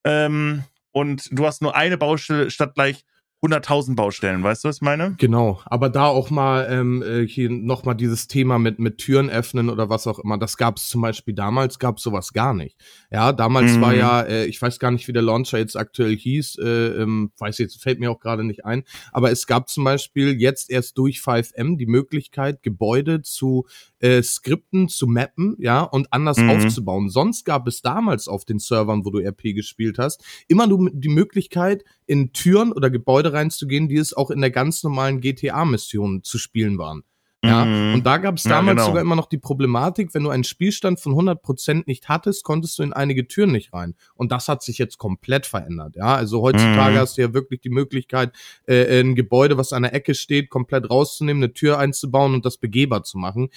Ähm, 0.03 0.63
und 0.91 1.29
du 1.31 1.45
hast 1.45 1.61
nur 1.61 1.75
eine 1.75 1.97
Baustelle 1.97 2.49
statt 2.49 2.73
gleich 2.73 3.05
100.000 3.43 3.95
Baustellen, 3.95 4.43
weißt 4.43 4.63
du, 4.63 4.69
was 4.69 4.77
ich 4.77 4.81
meine? 4.81 5.15
Genau, 5.19 5.61
aber 5.65 5.89
da 5.89 6.07
auch 6.07 6.29
mal 6.29 6.67
ähm, 6.69 7.03
äh, 7.03 7.27
hier 7.27 7.49
nochmal 7.49 7.95
dieses 7.95 8.27
Thema 8.27 8.57
mit, 8.57 8.79
mit 8.79 8.97
Türen 8.97 9.29
öffnen 9.29 9.69
oder 9.69 9.89
was 9.89 10.07
auch 10.07 10.19
immer, 10.19 10.37
das 10.37 10.57
gab 10.57 10.77
es 10.77 10.87
zum 10.87 11.01
Beispiel 11.01 11.35
damals, 11.35 11.77
gab 11.77 11.97
es 11.97 12.03
sowas 12.03 12.33
gar 12.33 12.53
nicht. 12.53 12.75
Ja, 13.11 13.33
damals 13.33 13.73
mhm. 13.73 13.81
war 13.81 13.93
ja, 13.93 14.21
äh, 14.21 14.45
ich 14.45 14.59
weiß 14.61 14.79
gar 14.79 14.89
nicht, 14.89 15.07
wie 15.07 15.13
der 15.13 15.21
Launcher 15.21 15.59
jetzt 15.59 15.75
aktuell 15.77 16.15
hieß, 16.15 16.57
äh, 16.57 16.87
ähm, 17.01 17.31
weiß 17.37 17.59
jetzt, 17.59 17.81
fällt 17.81 17.99
mir 17.99 18.09
auch 18.09 18.19
gerade 18.19 18.43
nicht 18.43 18.65
ein, 18.65 18.83
aber 19.11 19.31
es 19.31 19.45
gab 19.45 19.69
zum 19.69 19.83
Beispiel 19.83 20.39
jetzt 20.41 20.71
erst 20.71 20.97
durch 20.97 21.19
5M 21.19 21.77
die 21.77 21.87
Möglichkeit, 21.87 22.63
Gebäude 22.63 23.21
zu 23.21 23.67
äh, 24.05 24.21
Skripten 24.21 24.87
zu 24.87 25.07
mappen, 25.07 25.55
ja, 25.57 25.81
und 25.81 26.13
anders 26.13 26.37
mhm. 26.37 26.51
aufzubauen. 26.51 27.09
Sonst 27.09 27.43
gab 27.43 27.67
es 27.67 27.81
damals 27.81 28.27
auf 28.27 28.45
den 28.45 28.59
Servern, 28.59 29.03
wo 29.03 29.09
du 29.09 29.19
RP 29.19 29.55
gespielt 29.55 29.97
hast, 29.97 30.23
immer 30.47 30.67
nur 30.67 30.91
die 30.93 31.09
Möglichkeit, 31.09 31.83
in 32.05 32.31
Türen 32.31 32.71
oder 32.71 32.91
Gebäude 32.91 33.33
reinzugehen, 33.33 33.89
die 33.89 33.97
es 33.97 34.13
auch 34.13 34.29
in 34.29 34.41
der 34.41 34.51
ganz 34.51 34.83
normalen 34.83 35.21
GTA-Mission 35.21 36.23
zu 36.23 36.37
spielen 36.37 36.77
waren. 36.77 37.03
Ja, 37.45 37.65
mhm. 37.65 37.93
und 37.95 38.05
da 38.05 38.17
gab 38.17 38.37
es 38.37 38.43
damals 38.43 38.67
ja, 38.67 38.73
genau. 38.73 38.85
sogar 38.85 39.01
immer 39.01 39.15
noch 39.15 39.27
die 39.27 39.37
Problematik, 39.37 40.13
wenn 40.13 40.23
du 40.23 40.29
einen 40.29 40.43
Spielstand 40.43 40.99
von 40.99 41.13
100% 41.13 41.83
nicht 41.85 42.09
hattest, 42.09 42.43
konntest 42.43 42.79
du 42.79 42.83
in 42.83 42.93
einige 42.93 43.27
Türen 43.27 43.51
nicht 43.51 43.73
rein. 43.73 43.95
Und 44.15 44.31
das 44.31 44.47
hat 44.47 44.63
sich 44.63 44.77
jetzt 44.77 44.97
komplett 44.97 45.45
verändert. 45.45 45.95
Ja, 45.95 46.15
also 46.15 46.41
heutzutage 46.41 46.95
mhm. 46.95 46.99
hast 46.99 47.17
du 47.17 47.21
ja 47.21 47.33
wirklich 47.33 47.61
die 47.61 47.69
Möglichkeit, 47.69 48.31
äh, 48.67 49.01
ein 49.01 49.15
Gebäude, 49.15 49.57
was 49.57 49.73
an 49.73 49.83
der 49.83 49.93
Ecke 49.93 50.15
steht, 50.15 50.49
komplett 50.49 50.89
rauszunehmen, 50.89 51.43
eine 51.43 51.53
Tür 51.53 51.77
einzubauen 51.77 52.33
und 52.33 52.45
das 52.45 52.57
begehbar 52.57 53.03
zu 53.03 53.17
machen. 53.17 53.49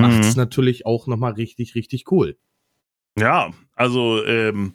Macht 0.00 0.20
es 0.20 0.36
mhm. 0.36 0.40
natürlich 0.40 0.86
auch 0.86 1.06
nochmal 1.06 1.32
richtig, 1.32 1.74
richtig 1.74 2.10
cool. 2.10 2.38
Ja, 3.18 3.50
also 3.74 4.24
ähm, 4.24 4.72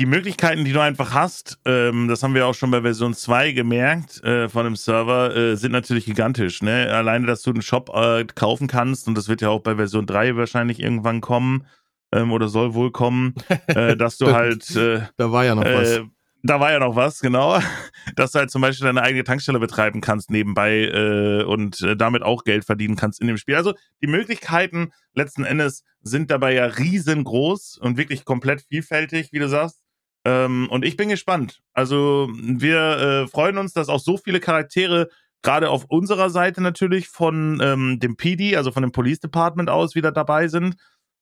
die 0.00 0.06
Möglichkeiten, 0.06 0.64
die 0.64 0.72
du 0.72 0.80
einfach 0.80 1.14
hast, 1.14 1.60
ähm, 1.64 2.08
das 2.08 2.24
haben 2.24 2.34
wir 2.34 2.46
auch 2.48 2.54
schon 2.54 2.72
bei 2.72 2.82
Version 2.82 3.14
2 3.14 3.52
gemerkt 3.52 4.20
äh, 4.24 4.48
von 4.48 4.64
dem 4.64 4.74
Server, 4.74 5.36
äh, 5.36 5.56
sind 5.56 5.70
natürlich 5.70 6.06
gigantisch. 6.06 6.60
Ne? 6.60 6.92
Alleine, 6.92 7.26
dass 7.26 7.42
du 7.42 7.50
einen 7.50 7.62
Shop 7.62 7.88
äh, 7.94 8.24
kaufen 8.24 8.66
kannst, 8.66 9.06
und 9.06 9.16
das 9.16 9.28
wird 9.28 9.42
ja 9.42 9.50
auch 9.50 9.60
bei 9.60 9.76
Version 9.76 10.06
3 10.06 10.34
wahrscheinlich 10.34 10.80
irgendwann 10.80 11.20
kommen, 11.20 11.66
ähm, 12.10 12.32
oder 12.32 12.48
soll 12.48 12.74
wohl 12.74 12.90
kommen, 12.90 13.34
äh, 13.68 13.96
dass 13.96 14.18
du 14.18 14.26
halt. 14.32 14.74
Äh, 14.74 15.02
da 15.18 15.30
war 15.30 15.44
ja 15.44 15.54
noch 15.54 15.64
was. 15.64 16.00
Da 16.42 16.58
war 16.58 16.72
ja 16.72 16.78
noch 16.78 16.96
was, 16.96 17.20
genau. 17.20 17.60
Dass 18.16 18.32
du 18.32 18.38
halt 18.38 18.50
zum 18.50 18.62
Beispiel 18.62 18.86
deine 18.86 19.02
eigene 19.02 19.24
Tankstelle 19.24 19.58
betreiben 19.58 20.00
kannst 20.00 20.30
nebenbei 20.30 20.84
äh, 20.84 21.44
und 21.44 21.80
äh, 21.82 21.96
damit 21.96 22.22
auch 22.22 22.44
Geld 22.44 22.64
verdienen 22.64 22.96
kannst 22.96 23.20
in 23.20 23.26
dem 23.26 23.36
Spiel. 23.36 23.56
Also 23.56 23.74
die 24.02 24.06
Möglichkeiten 24.06 24.92
letzten 25.14 25.44
Endes 25.44 25.84
sind 26.02 26.30
dabei 26.30 26.54
ja 26.54 26.64
riesengroß 26.64 27.78
und 27.78 27.96
wirklich 27.98 28.24
komplett 28.24 28.62
vielfältig, 28.62 29.32
wie 29.32 29.38
du 29.38 29.48
sagst. 29.48 29.80
Ähm, 30.24 30.68
und 30.70 30.84
ich 30.84 30.96
bin 30.96 31.08
gespannt. 31.08 31.60
Also 31.72 32.30
wir 32.32 32.78
äh, 32.78 33.26
freuen 33.26 33.58
uns, 33.58 33.72
dass 33.72 33.88
auch 33.88 34.00
so 34.00 34.16
viele 34.16 34.40
Charaktere 34.40 35.08
gerade 35.42 35.70
auf 35.70 35.84
unserer 35.88 36.30
Seite 36.30 36.60
natürlich 36.62 37.08
von 37.08 37.60
ähm, 37.62 37.98
dem 38.00 38.16
PD, 38.16 38.56
also 38.56 38.72
von 38.72 38.82
dem 38.82 38.92
Police 38.92 39.20
Department 39.20 39.70
aus 39.70 39.94
wieder 39.94 40.12
dabei 40.12 40.48
sind. 40.48 40.76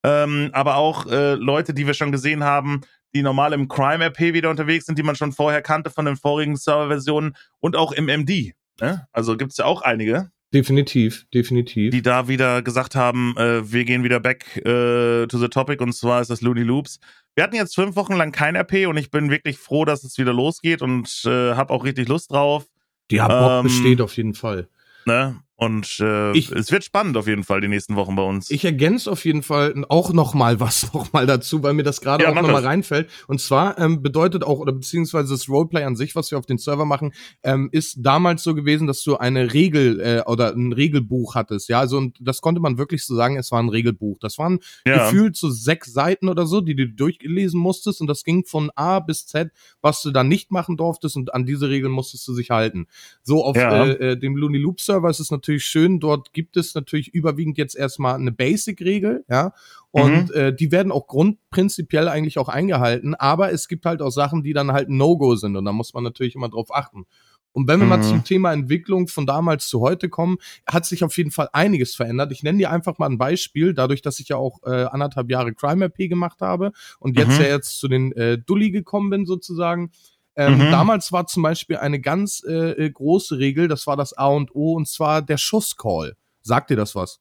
Ähm, 0.04 0.50
aber 0.52 0.76
auch 0.76 1.06
äh, 1.06 1.34
Leute, 1.34 1.74
die 1.74 1.86
wir 1.86 1.94
schon 1.94 2.12
gesehen 2.12 2.44
haben, 2.44 2.82
die 3.14 3.22
normal 3.22 3.52
im 3.52 3.68
Crime-RP 3.68 4.32
wieder 4.34 4.50
unterwegs 4.50 4.86
sind, 4.86 4.98
die 4.98 5.02
man 5.02 5.16
schon 5.16 5.32
vorher 5.32 5.62
kannte 5.62 5.90
von 5.90 6.04
den 6.04 6.16
vorigen 6.16 6.56
Serverversionen 6.56 7.34
und 7.60 7.76
auch 7.76 7.92
im 7.92 8.06
MD. 8.06 8.52
Ne? 8.80 9.06
Also 9.12 9.36
gibt 9.36 9.52
es 9.52 9.58
ja 9.58 9.64
auch 9.64 9.82
einige. 9.82 10.30
Definitiv, 10.52 11.26
definitiv. 11.34 11.90
Die 11.90 12.00
da 12.00 12.26
wieder 12.26 12.62
gesagt 12.62 12.94
haben, 12.94 13.36
äh, 13.36 13.70
wir 13.70 13.84
gehen 13.84 14.02
wieder 14.02 14.18
back 14.18 14.56
äh, 14.56 15.26
to 15.26 15.38
the 15.38 15.48
topic 15.48 15.82
und 15.82 15.92
zwar 15.92 16.22
ist 16.22 16.30
das 16.30 16.40
Looney 16.40 16.62
Loops. 16.62 17.00
Wir 17.34 17.44
hatten 17.44 17.54
jetzt 17.54 17.74
fünf 17.74 17.96
Wochen 17.96 18.14
lang 18.14 18.32
kein 18.32 18.56
RP 18.56 18.86
und 18.88 18.96
ich 18.96 19.10
bin 19.10 19.30
wirklich 19.30 19.58
froh, 19.58 19.84
dass 19.84 20.04
es 20.04 20.16
wieder 20.16 20.32
losgeht 20.32 20.80
und 20.80 21.22
äh, 21.26 21.54
habe 21.54 21.72
auch 21.72 21.84
richtig 21.84 22.08
Lust 22.08 22.32
drauf. 22.32 22.66
Die 23.10 23.18
Bock 23.18 23.30
ähm, 23.30 23.62
besteht 23.64 24.00
auf 24.00 24.16
jeden 24.16 24.34
Fall. 24.34 24.68
Ne? 25.04 25.38
Und 25.60 25.98
äh, 25.98 26.30
ich, 26.38 26.52
es 26.52 26.70
wird 26.70 26.84
spannend 26.84 27.16
auf 27.16 27.26
jeden 27.26 27.42
Fall 27.42 27.60
die 27.60 27.66
nächsten 27.66 27.96
Wochen 27.96 28.14
bei 28.14 28.22
uns. 28.22 28.48
Ich 28.48 28.64
ergänze 28.64 29.10
auf 29.10 29.24
jeden 29.24 29.42
Fall 29.42 29.84
auch 29.88 30.12
noch 30.12 30.32
mal 30.32 30.60
was 30.60 30.92
noch 30.94 31.12
mal 31.12 31.26
dazu, 31.26 31.64
weil 31.64 31.72
mir 31.72 31.82
das 31.82 32.00
gerade 32.00 32.22
ja, 32.22 32.30
auch 32.30 32.34
noch 32.36 32.42
das. 32.42 32.52
mal 32.52 32.64
reinfällt. 32.64 33.10
Und 33.26 33.40
zwar 33.40 33.76
ähm, 33.76 34.00
bedeutet 34.00 34.44
auch 34.44 34.60
oder 34.60 34.72
beziehungsweise 34.72 35.34
das 35.34 35.48
Roleplay 35.48 35.82
an 35.82 35.96
sich, 35.96 36.14
was 36.14 36.30
wir 36.30 36.38
auf 36.38 36.46
den 36.46 36.58
Server 36.58 36.84
machen, 36.84 37.12
ähm, 37.42 37.70
ist 37.72 37.96
damals 37.98 38.44
so 38.44 38.54
gewesen, 38.54 38.86
dass 38.86 39.02
du 39.02 39.16
eine 39.16 39.52
Regel 39.52 39.98
äh, 40.00 40.22
oder 40.30 40.54
ein 40.54 40.72
Regelbuch 40.72 41.34
hattest. 41.34 41.68
Ja, 41.68 41.80
also 41.80 41.98
und 41.98 42.16
das 42.20 42.40
konnte 42.40 42.60
man 42.60 42.78
wirklich 42.78 43.04
so 43.04 43.16
sagen. 43.16 43.36
Es 43.36 43.50
war 43.50 43.60
ein 43.60 43.68
Regelbuch. 43.68 44.20
Das 44.20 44.38
waren 44.38 44.60
ja. 44.86 45.10
gefühlt 45.10 45.36
so 45.36 45.50
sechs 45.50 45.92
Seiten 45.92 46.28
oder 46.28 46.46
so, 46.46 46.60
die 46.60 46.76
du 46.76 46.86
durchlesen 46.86 47.58
musstest 47.58 48.00
und 48.00 48.06
das 48.06 48.22
ging 48.22 48.44
von 48.44 48.70
A 48.76 49.00
bis 49.00 49.26
Z, 49.26 49.50
was 49.80 50.02
du 50.02 50.12
dann 50.12 50.28
nicht 50.28 50.52
machen 50.52 50.76
durftest 50.76 51.16
und 51.16 51.34
an 51.34 51.46
diese 51.46 51.68
Regeln 51.68 51.90
musstest 51.90 52.28
du 52.28 52.32
sich 52.32 52.50
halten. 52.50 52.86
So 53.24 53.44
auf 53.44 53.56
ja. 53.56 53.86
äh, 53.86 54.12
äh 54.12 54.16
dem 54.16 54.36
Looney 54.36 54.58
Loop 54.58 54.80
Server 54.80 55.10
ist 55.10 55.18
es 55.18 55.32
natürlich 55.32 55.47
natürlich 55.48 55.64
schön. 55.64 55.98
Dort 55.98 56.32
gibt 56.32 56.56
es 56.56 56.74
natürlich 56.74 57.08
überwiegend 57.08 57.56
jetzt 57.56 57.74
erstmal 57.74 58.14
eine 58.14 58.32
Basic-Regel, 58.32 59.24
ja. 59.28 59.52
Und 59.90 60.28
mhm. 60.28 60.34
äh, 60.34 60.52
die 60.54 60.70
werden 60.70 60.92
auch 60.92 61.06
grundprinzipiell 61.06 62.08
eigentlich 62.08 62.38
auch 62.38 62.50
eingehalten, 62.50 63.14
aber 63.14 63.52
es 63.52 63.68
gibt 63.68 63.86
halt 63.86 64.02
auch 64.02 64.10
Sachen, 64.10 64.42
die 64.42 64.52
dann 64.52 64.72
halt 64.72 64.90
No-Go 64.90 65.34
sind 65.36 65.56
und 65.56 65.64
da 65.64 65.72
muss 65.72 65.94
man 65.94 66.04
natürlich 66.04 66.34
immer 66.34 66.50
drauf 66.50 66.74
achten. 66.74 67.06
Und 67.52 67.66
wenn 67.66 67.80
wir 67.80 67.84
mhm. 67.84 67.88
mal 67.88 68.02
zum 68.02 68.22
Thema 68.22 68.52
Entwicklung 68.52 69.08
von 69.08 69.26
damals 69.26 69.66
zu 69.66 69.80
heute 69.80 70.10
kommen, 70.10 70.36
hat 70.66 70.84
sich 70.84 71.02
auf 71.02 71.16
jeden 71.16 71.30
Fall 71.30 71.48
einiges 71.54 71.94
verändert. 71.94 72.30
Ich 72.30 72.42
nenne 72.42 72.58
dir 72.58 72.70
einfach 72.70 72.98
mal 72.98 73.08
ein 73.08 73.16
Beispiel, 73.16 73.72
dadurch, 73.72 74.02
dass 74.02 74.20
ich 74.20 74.28
ja 74.28 74.36
auch 74.36 74.58
äh, 74.64 74.84
anderthalb 74.84 75.30
Jahre 75.30 75.54
Crime 75.54 75.86
RP 75.86 76.10
gemacht 76.10 76.42
habe 76.42 76.72
und 77.00 77.18
jetzt 77.18 77.38
mhm. 77.38 77.44
ja 77.44 77.48
jetzt 77.48 77.80
zu 77.80 77.88
den 77.88 78.12
äh, 78.12 78.38
Dulli 78.38 78.70
gekommen 78.70 79.08
bin 79.08 79.24
sozusagen. 79.24 79.90
Ähm, 80.38 80.58
mhm. 80.58 80.70
Damals 80.70 81.10
war 81.10 81.26
zum 81.26 81.42
Beispiel 81.42 81.78
eine 81.78 82.00
ganz 82.00 82.44
äh, 82.46 82.70
äh, 82.70 82.90
große 82.90 83.38
Regel, 83.38 83.66
das 83.66 83.88
war 83.88 83.96
das 83.96 84.16
A 84.16 84.28
und 84.28 84.54
O, 84.54 84.74
und 84.74 84.86
zwar 84.86 85.20
der 85.20 85.36
Schusscall. 85.36 86.16
Sagt 86.42 86.70
dir 86.70 86.76
das 86.76 86.94
was? 86.94 87.18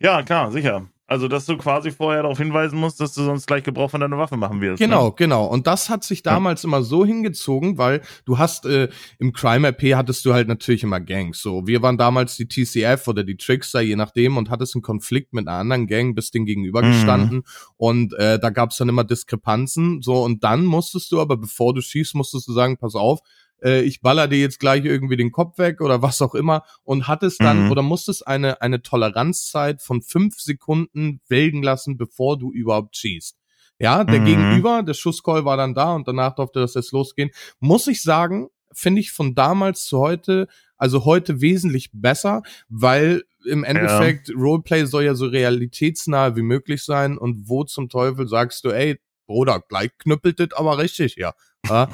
Ja, 0.00 0.22
klar, 0.22 0.50
sicher. 0.50 0.88
Also, 1.10 1.26
dass 1.26 1.46
du 1.46 1.56
quasi 1.56 1.90
vorher 1.90 2.22
darauf 2.22 2.36
hinweisen 2.36 2.78
musst, 2.78 3.00
dass 3.00 3.14
du 3.14 3.22
sonst 3.22 3.46
gleich 3.46 3.64
Gebrauch 3.64 3.90
von 3.90 4.02
deiner 4.02 4.18
Waffe 4.18 4.36
machen 4.36 4.60
wirst. 4.60 4.78
Genau, 4.78 5.06
ne? 5.06 5.14
genau. 5.16 5.46
Und 5.46 5.66
das 5.66 5.88
hat 5.88 6.04
sich 6.04 6.22
damals 6.22 6.62
ja. 6.62 6.66
immer 6.66 6.82
so 6.82 7.02
hingezogen, 7.02 7.78
weil 7.78 8.02
du 8.26 8.36
hast 8.36 8.66
äh, 8.66 8.90
im 9.18 9.32
Crime 9.32 9.68
RP 9.68 9.94
hattest 9.94 10.26
du 10.26 10.34
halt 10.34 10.48
natürlich 10.48 10.82
immer 10.82 11.00
Gangs. 11.00 11.40
So, 11.40 11.66
wir 11.66 11.80
waren 11.80 11.96
damals 11.96 12.36
die 12.36 12.46
TCF 12.46 13.08
oder 13.08 13.24
die 13.24 13.38
Trickster, 13.38 13.80
je 13.80 13.96
nachdem, 13.96 14.36
und 14.36 14.50
hattest 14.50 14.76
einen 14.76 14.82
Konflikt 14.82 15.32
mit 15.32 15.48
einer 15.48 15.56
anderen 15.56 15.86
Gang, 15.86 16.14
bist 16.14 16.34
den 16.34 16.44
gegenübergestanden 16.44 17.38
mhm. 17.38 17.44
und 17.78 18.12
äh, 18.12 18.38
da 18.38 18.50
gab's 18.50 18.76
dann 18.76 18.90
immer 18.90 19.04
Diskrepanzen. 19.04 20.02
So, 20.02 20.22
und 20.22 20.44
dann 20.44 20.66
musstest 20.66 21.10
du 21.10 21.22
aber, 21.22 21.38
bevor 21.38 21.72
du 21.72 21.80
schießt, 21.80 22.16
musstest 22.16 22.48
du 22.48 22.52
sagen, 22.52 22.76
pass 22.76 22.94
auf, 22.94 23.20
äh, 23.62 23.82
ich 23.82 24.00
baller 24.00 24.28
dir 24.28 24.38
jetzt 24.38 24.60
gleich 24.60 24.84
irgendwie 24.84 25.16
den 25.16 25.32
Kopf 25.32 25.58
weg 25.58 25.80
oder 25.80 26.02
was 26.02 26.22
auch 26.22 26.34
immer 26.34 26.64
und 26.84 27.08
hattest 27.08 27.40
dann 27.42 27.64
mhm. 27.64 27.70
oder 27.70 27.82
musstest 27.82 28.26
eine, 28.26 28.60
eine 28.60 28.82
Toleranzzeit 28.82 29.82
von 29.82 30.02
fünf 30.02 30.40
Sekunden 30.40 31.20
welgen 31.28 31.62
lassen, 31.62 31.96
bevor 31.96 32.38
du 32.38 32.52
überhaupt 32.52 32.96
schießt. 32.96 33.36
Ja, 33.80 34.02
der 34.02 34.20
mhm. 34.20 34.24
Gegenüber, 34.24 34.82
der 34.82 34.94
Schusscall 34.94 35.44
war 35.44 35.56
dann 35.56 35.74
da 35.74 35.94
und 35.94 36.08
danach 36.08 36.34
durfte 36.34 36.58
das 36.58 36.74
jetzt 36.74 36.92
losgehen. 36.92 37.30
Muss 37.60 37.86
ich 37.86 38.02
sagen, 38.02 38.48
finde 38.72 39.00
ich 39.00 39.12
von 39.12 39.34
damals 39.34 39.86
zu 39.86 39.98
heute, 39.98 40.48
also 40.76 41.04
heute 41.04 41.40
wesentlich 41.40 41.90
besser, 41.92 42.42
weil 42.68 43.22
im 43.46 43.64
Endeffekt 43.64 44.28
ja. 44.28 44.34
Roleplay 44.36 44.84
soll 44.84 45.04
ja 45.04 45.14
so 45.14 45.26
realitätsnah 45.26 46.34
wie 46.36 46.42
möglich 46.42 46.82
sein 46.82 47.16
und 47.16 47.48
wo 47.48 47.64
zum 47.64 47.88
Teufel 47.88 48.26
sagst 48.26 48.64
du, 48.64 48.70
ey, 48.70 48.98
Bruder, 49.28 49.62
gleich 49.68 49.90
knüppelt 49.98 50.40
das 50.40 50.58
aber 50.58 50.78
richtig, 50.78 51.14
ja. 51.16 51.32
Ja, 51.68 51.88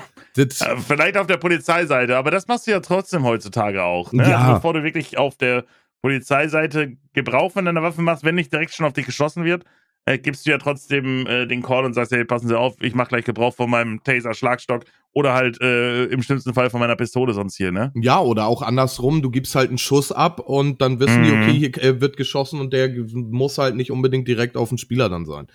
Vielleicht 0.76 1.16
auf 1.16 1.26
der 1.26 1.36
Polizeiseite, 1.36 2.16
aber 2.16 2.30
das 2.30 2.46
machst 2.48 2.66
du 2.66 2.70
ja 2.70 2.80
trotzdem 2.80 3.24
heutzutage 3.24 3.82
auch. 3.82 4.12
Ne? 4.12 4.28
Ja. 4.28 4.38
Also 4.38 4.54
bevor 4.54 4.74
du 4.74 4.82
wirklich 4.82 5.18
auf 5.18 5.36
der 5.36 5.64
Polizeiseite 6.02 6.96
Gebrauch 7.12 7.52
von 7.52 7.64
deiner 7.64 7.82
Waffe 7.82 8.02
machst, 8.02 8.24
wenn 8.24 8.34
nicht 8.34 8.52
direkt 8.52 8.72
schon 8.72 8.86
auf 8.86 8.92
dich 8.92 9.06
geschossen 9.06 9.44
wird, 9.44 9.64
äh, 10.06 10.18
gibst 10.18 10.46
du 10.46 10.50
ja 10.50 10.58
trotzdem 10.58 11.26
äh, 11.26 11.46
den 11.46 11.62
Call 11.62 11.84
und 11.84 11.94
sagst, 11.94 12.12
hey, 12.12 12.24
passen 12.24 12.48
Sie 12.48 12.58
auf, 12.58 12.74
ich 12.80 12.94
mache 12.94 13.08
gleich 13.08 13.24
Gebrauch 13.24 13.54
von 13.54 13.70
meinem 13.70 14.02
Taser-Schlagstock 14.04 14.84
oder 15.12 15.32
halt 15.32 15.60
äh, 15.60 16.04
im 16.04 16.22
schlimmsten 16.22 16.52
Fall 16.52 16.68
von 16.68 16.80
meiner 16.80 16.96
Pistole 16.96 17.32
sonst 17.32 17.56
hier, 17.56 17.72
ne? 17.72 17.92
Ja, 17.94 18.20
oder 18.20 18.46
auch 18.46 18.60
andersrum, 18.60 19.22
du 19.22 19.30
gibst 19.30 19.54
halt 19.54 19.68
einen 19.68 19.78
Schuss 19.78 20.12
ab 20.12 20.40
und 20.40 20.82
dann 20.82 21.00
wissen 21.00 21.22
mhm. 21.22 21.24
die, 21.24 21.32
okay, 21.32 21.52
hier 21.52 21.82
äh, 21.82 22.00
wird 22.00 22.16
geschossen 22.16 22.60
und 22.60 22.72
der 22.72 22.90
muss 23.14 23.56
halt 23.56 23.76
nicht 23.76 23.90
unbedingt 23.90 24.28
direkt 24.28 24.56
auf 24.56 24.68
den 24.68 24.78
Spieler 24.78 25.08
dann 25.08 25.24
sein. 25.24 25.46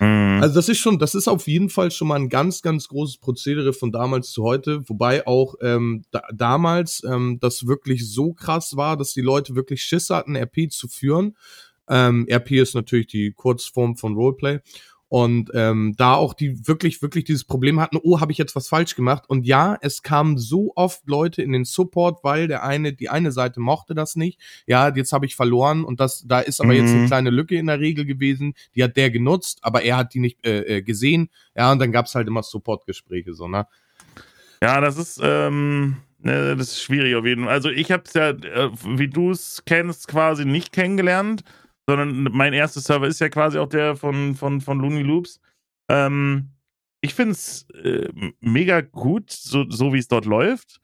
Mhm. 0.00 0.38
Also 0.42 0.54
das 0.54 0.68
ist 0.68 0.78
schon, 0.78 0.98
das 0.98 1.14
ist 1.14 1.28
auf 1.28 1.46
jeden 1.46 1.68
Fall 1.68 1.90
schon 1.90 2.08
mal 2.08 2.16
ein 2.16 2.30
ganz, 2.30 2.62
ganz 2.62 2.88
großes 2.88 3.18
Prozedere 3.18 3.72
von 3.72 3.92
damals 3.92 4.30
zu 4.32 4.42
heute, 4.42 4.88
wobei 4.88 5.26
auch 5.26 5.54
ähm, 5.60 6.02
da, 6.10 6.22
damals 6.34 7.02
ähm, 7.04 7.38
das 7.40 7.66
wirklich 7.66 8.10
so 8.10 8.32
krass 8.32 8.76
war, 8.76 8.96
dass 8.96 9.12
die 9.12 9.20
Leute 9.20 9.54
wirklich 9.54 9.82
Schiss 9.82 10.08
hatten, 10.10 10.36
RP 10.36 10.70
zu 10.70 10.88
führen. 10.88 11.36
Ähm, 11.88 12.26
RP 12.30 12.52
ist 12.52 12.74
natürlich 12.74 13.08
die 13.08 13.32
Kurzform 13.32 13.96
von 13.96 14.14
Roleplay 14.14 14.60
und 15.10 15.50
ähm, 15.54 15.94
da 15.96 16.14
auch 16.14 16.34
die 16.34 16.68
wirklich, 16.68 17.02
wirklich 17.02 17.24
dieses 17.24 17.42
Problem 17.42 17.80
hatten, 17.80 17.98
oh, 18.00 18.20
habe 18.20 18.30
ich 18.30 18.38
jetzt 18.38 18.54
was 18.54 18.68
falsch 18.68 18.94
gemacht? 18.94 19.24
Und 19.26 19.44
ja, 19.44 19.76
es 19.80 20.04
kamen 20.04 20.38
so 20.38 20.72
oft 20.76 21.02
Leute 21.08 21.42
in 21.42 21.50
den 21.50 21.64
Support, 21.64 22.22
weil 22.22 22.46
der 22.46 22.62
eine, 22.62 22.92
die 22.92 23.08
eine 23.08 23.32
Seite 23.32 23.58
mochte 23.58 23.96
das 23.96 24.14
nicht. 24.14 24.38
Ja, 24.68 24.94
jetzt 24.94 25.12
habe 25.12 25.26
ich 25.26 25.34
verloren 25.34 25.82
und 25.82 25.98
das, 25.98 26.24
da 26.28 26.38
ist 26.38 26.60
aber 26.60 26.74
mhm. 26.74 26.78
jetzt 26.78 26.90
eine 26.90 27.00
mhm. 27.00 27.06
kleine 27.08 27.30
Lücke 27.30 27.56
in 27.56 27.66
der 27.66 27.80
Regel 27.80 28.04
gewesen, 28.04 28.54
die 28.76 28.84
hat 28.84 28.96
der 28.96 29.10
genutzt, 29.10 29.58
aber 29.62 29.82
er 29.82 29.96
hat 29.96 30.14
die 30.14 30.20
nicht 30.20 30.46
äh, 30.46 30.76
äh 30.76 30.82
gesehen. 30.82 31.28
Ja, 31.56 31.72
und 31.72 31.80
dann 31.80 31.90
gab's 31.90 32.14
halt 32.14 32.28
immer 32.28 32.44
Support-Gespräche, 32.44 33.34
so, 33.34 33.48
ne? 33.48 33.66
Ja, 34.62 34.80
das 34.80 34.96
ist, 34.96 35.18
ähm, 35.20 35.96
ne, 36.20 36.54
das 36.54 36.68
ist 36.68 36.82
schwierig 36.82 37.16
auf 37.16 37.26
jeden 37.26 37.46
Fall. 37.46 37.52
Also 37.52 37.68
ich 37.68 37.90
habe 37.90 38.04
es 38.06 38.14
ja, 38.14 38.28
äh, 38.28 38.70
wie 38.84 39.08
du 39.08 39.32
es 39.32 39.64
kennst, 39.66 40.06
quasi 40.06 40.44
nicht 40.44 40.72
kennengelernt 40.72 41.42
sondern 41.90 42.28
mein 42.32 42.52
erster 42.52 42.80
Server 42.80 43.08
ist 43.08 43.20
ja 43.20 43.28
quasi 43.28 43.58
auch 43.58 43.68
der 43.68 43.96
von, 43.96 44.36
von, 44.36 44.60
von 44.60 44.78
Looney 44.78 45.02
Loops. 45.02 45.40
Ähm, 45.90 46.50
ich 47.00 47.14
finde 47.14 47.32
es 47.32 47.68
äh, 47.70 48.08
mega 48.40 48.80
gut, 48.80 49.30
so, 49.30 49.68
so 49.68 49.92
wie 49.92 49.98
es 49.98 50.06
dort 50.06 50.24
läuft. 50.24 50.80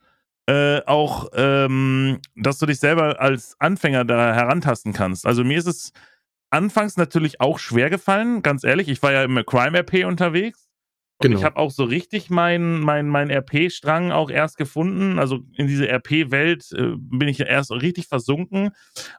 Äh, 0.49 0.81
auch, 0.85 1.29
ähm, 1.33 2.19
dass 2.35 2.57
du 2.57 2.65
dich 2.65 2.79
selber 2.79 3.21
als 3.21 3.55
Anfänger 3.59 4.03
da 4.03 4.33
herantasten 4.33 4.91
kannst. 4.91 5.25
Also 5.25 5.43
mir 5.43 5.57
ist 5.57 5.67
es 5.67 5.91
anfangs 6.49 6.97
natürlich 6.97 7.39
auch 7.39 7.59
schwer 7.59 7.89
gefallen, 7.89 8.41
ganz 8.41 8.63
ehrlich. 8.63 8.89
Ich 8.89 9.01
war 9.01 9.13
ja 9.13 9.23
im 9.23 9.41
Crime 9.45 9.77
RP 9.79 10.05
unterwegs 10.05 10.66
Genau. 11.19 11.37
Ich 11.37 11.43
habe 11.43 11.57
auch 11.57 11.71
so 11.71 11.83
richtig 11.83 12.29
meinen 12.29 12.79
mein, 12.79 13.07
mein 13.07 13.31
RP-Strang 13.31 14.11
auch 14.11 14.29
erst 14.29 14.57
gefunden. 14.57 15.17
Also 15.17 15.39
in 15.55 15.65
diese 15.65 15.87
RP-Welt 15.87 16.71
äh, 16.73 16.91
bin 16.95 17.27
ich 17.27 17.39
erst 17.39 17.71
richtig 17.71 18.07
versunken. 18.07 18.69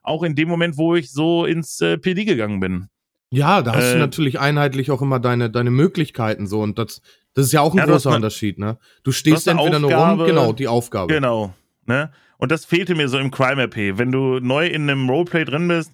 Auch 0.02 0.22
in 0.22 0.36
dem 0.36 0.48
Moment, 0.48 0.76
wo 0.76 0.94
ich 0.94 1.10
so 1.10 1.44
ins 1.44 1.80
äh, 1.80 1.98
PD 1.98 2.24
gegangen 2.24 2.60
bin. 2.60 2.88
Ja, 3.30 3.62
da 3.62 3.74
hast 3.74 3.90
äh, 3.90 3.92
du 3.94 3.98
natürlich 3.98 4.38
einheitlich 4.38 4.90
auch 4.90 5.02
immer 5.02 5.18
deine, 5.18 5.50
deine 5.50 5.70
Möglichkeiten 5.70 6.46
so. 6.46 6.60
Und 6.60 6.78
das, 6.78 7.02
das 7.34 7.46
ist 7.46 7.52
ja 7.52 7.60
auch 7.60 7.72
ein 7.72 7.78
ja, 7.78 7.86
großer 7.86 8.14
Unterschied, 8.14 8.58
ne? 8.58 8.78
Du 9.02 9.12
stehst 9.12 9.48
entweder 9.48 9.76
Aufgabe, 9.78 10.16
nur 10.16 10.18
rum, 10.18 10.26
genau, 10.26 10.52
die 10.52 10.68
Aufgabe. 10.68 11.12
Genau. 11.12 11.52
Ne? 11.84 12.10
Und 12.38 12.52
das 12.52 12.64
fehlte 12.64 12.94
mir 12.94 13.08
so 13.08 13.18
im 13.18 13.30
Crime-RP. 13.30 13.98
Wenn 13.98 14.12
du 14.12 14.38
neu 14.38 14.66
in 14.66 14.88
einem 14.88 15.10
Roleplay 15.10 15.44
drin 15.44 15.66
bist, 15.68 15.92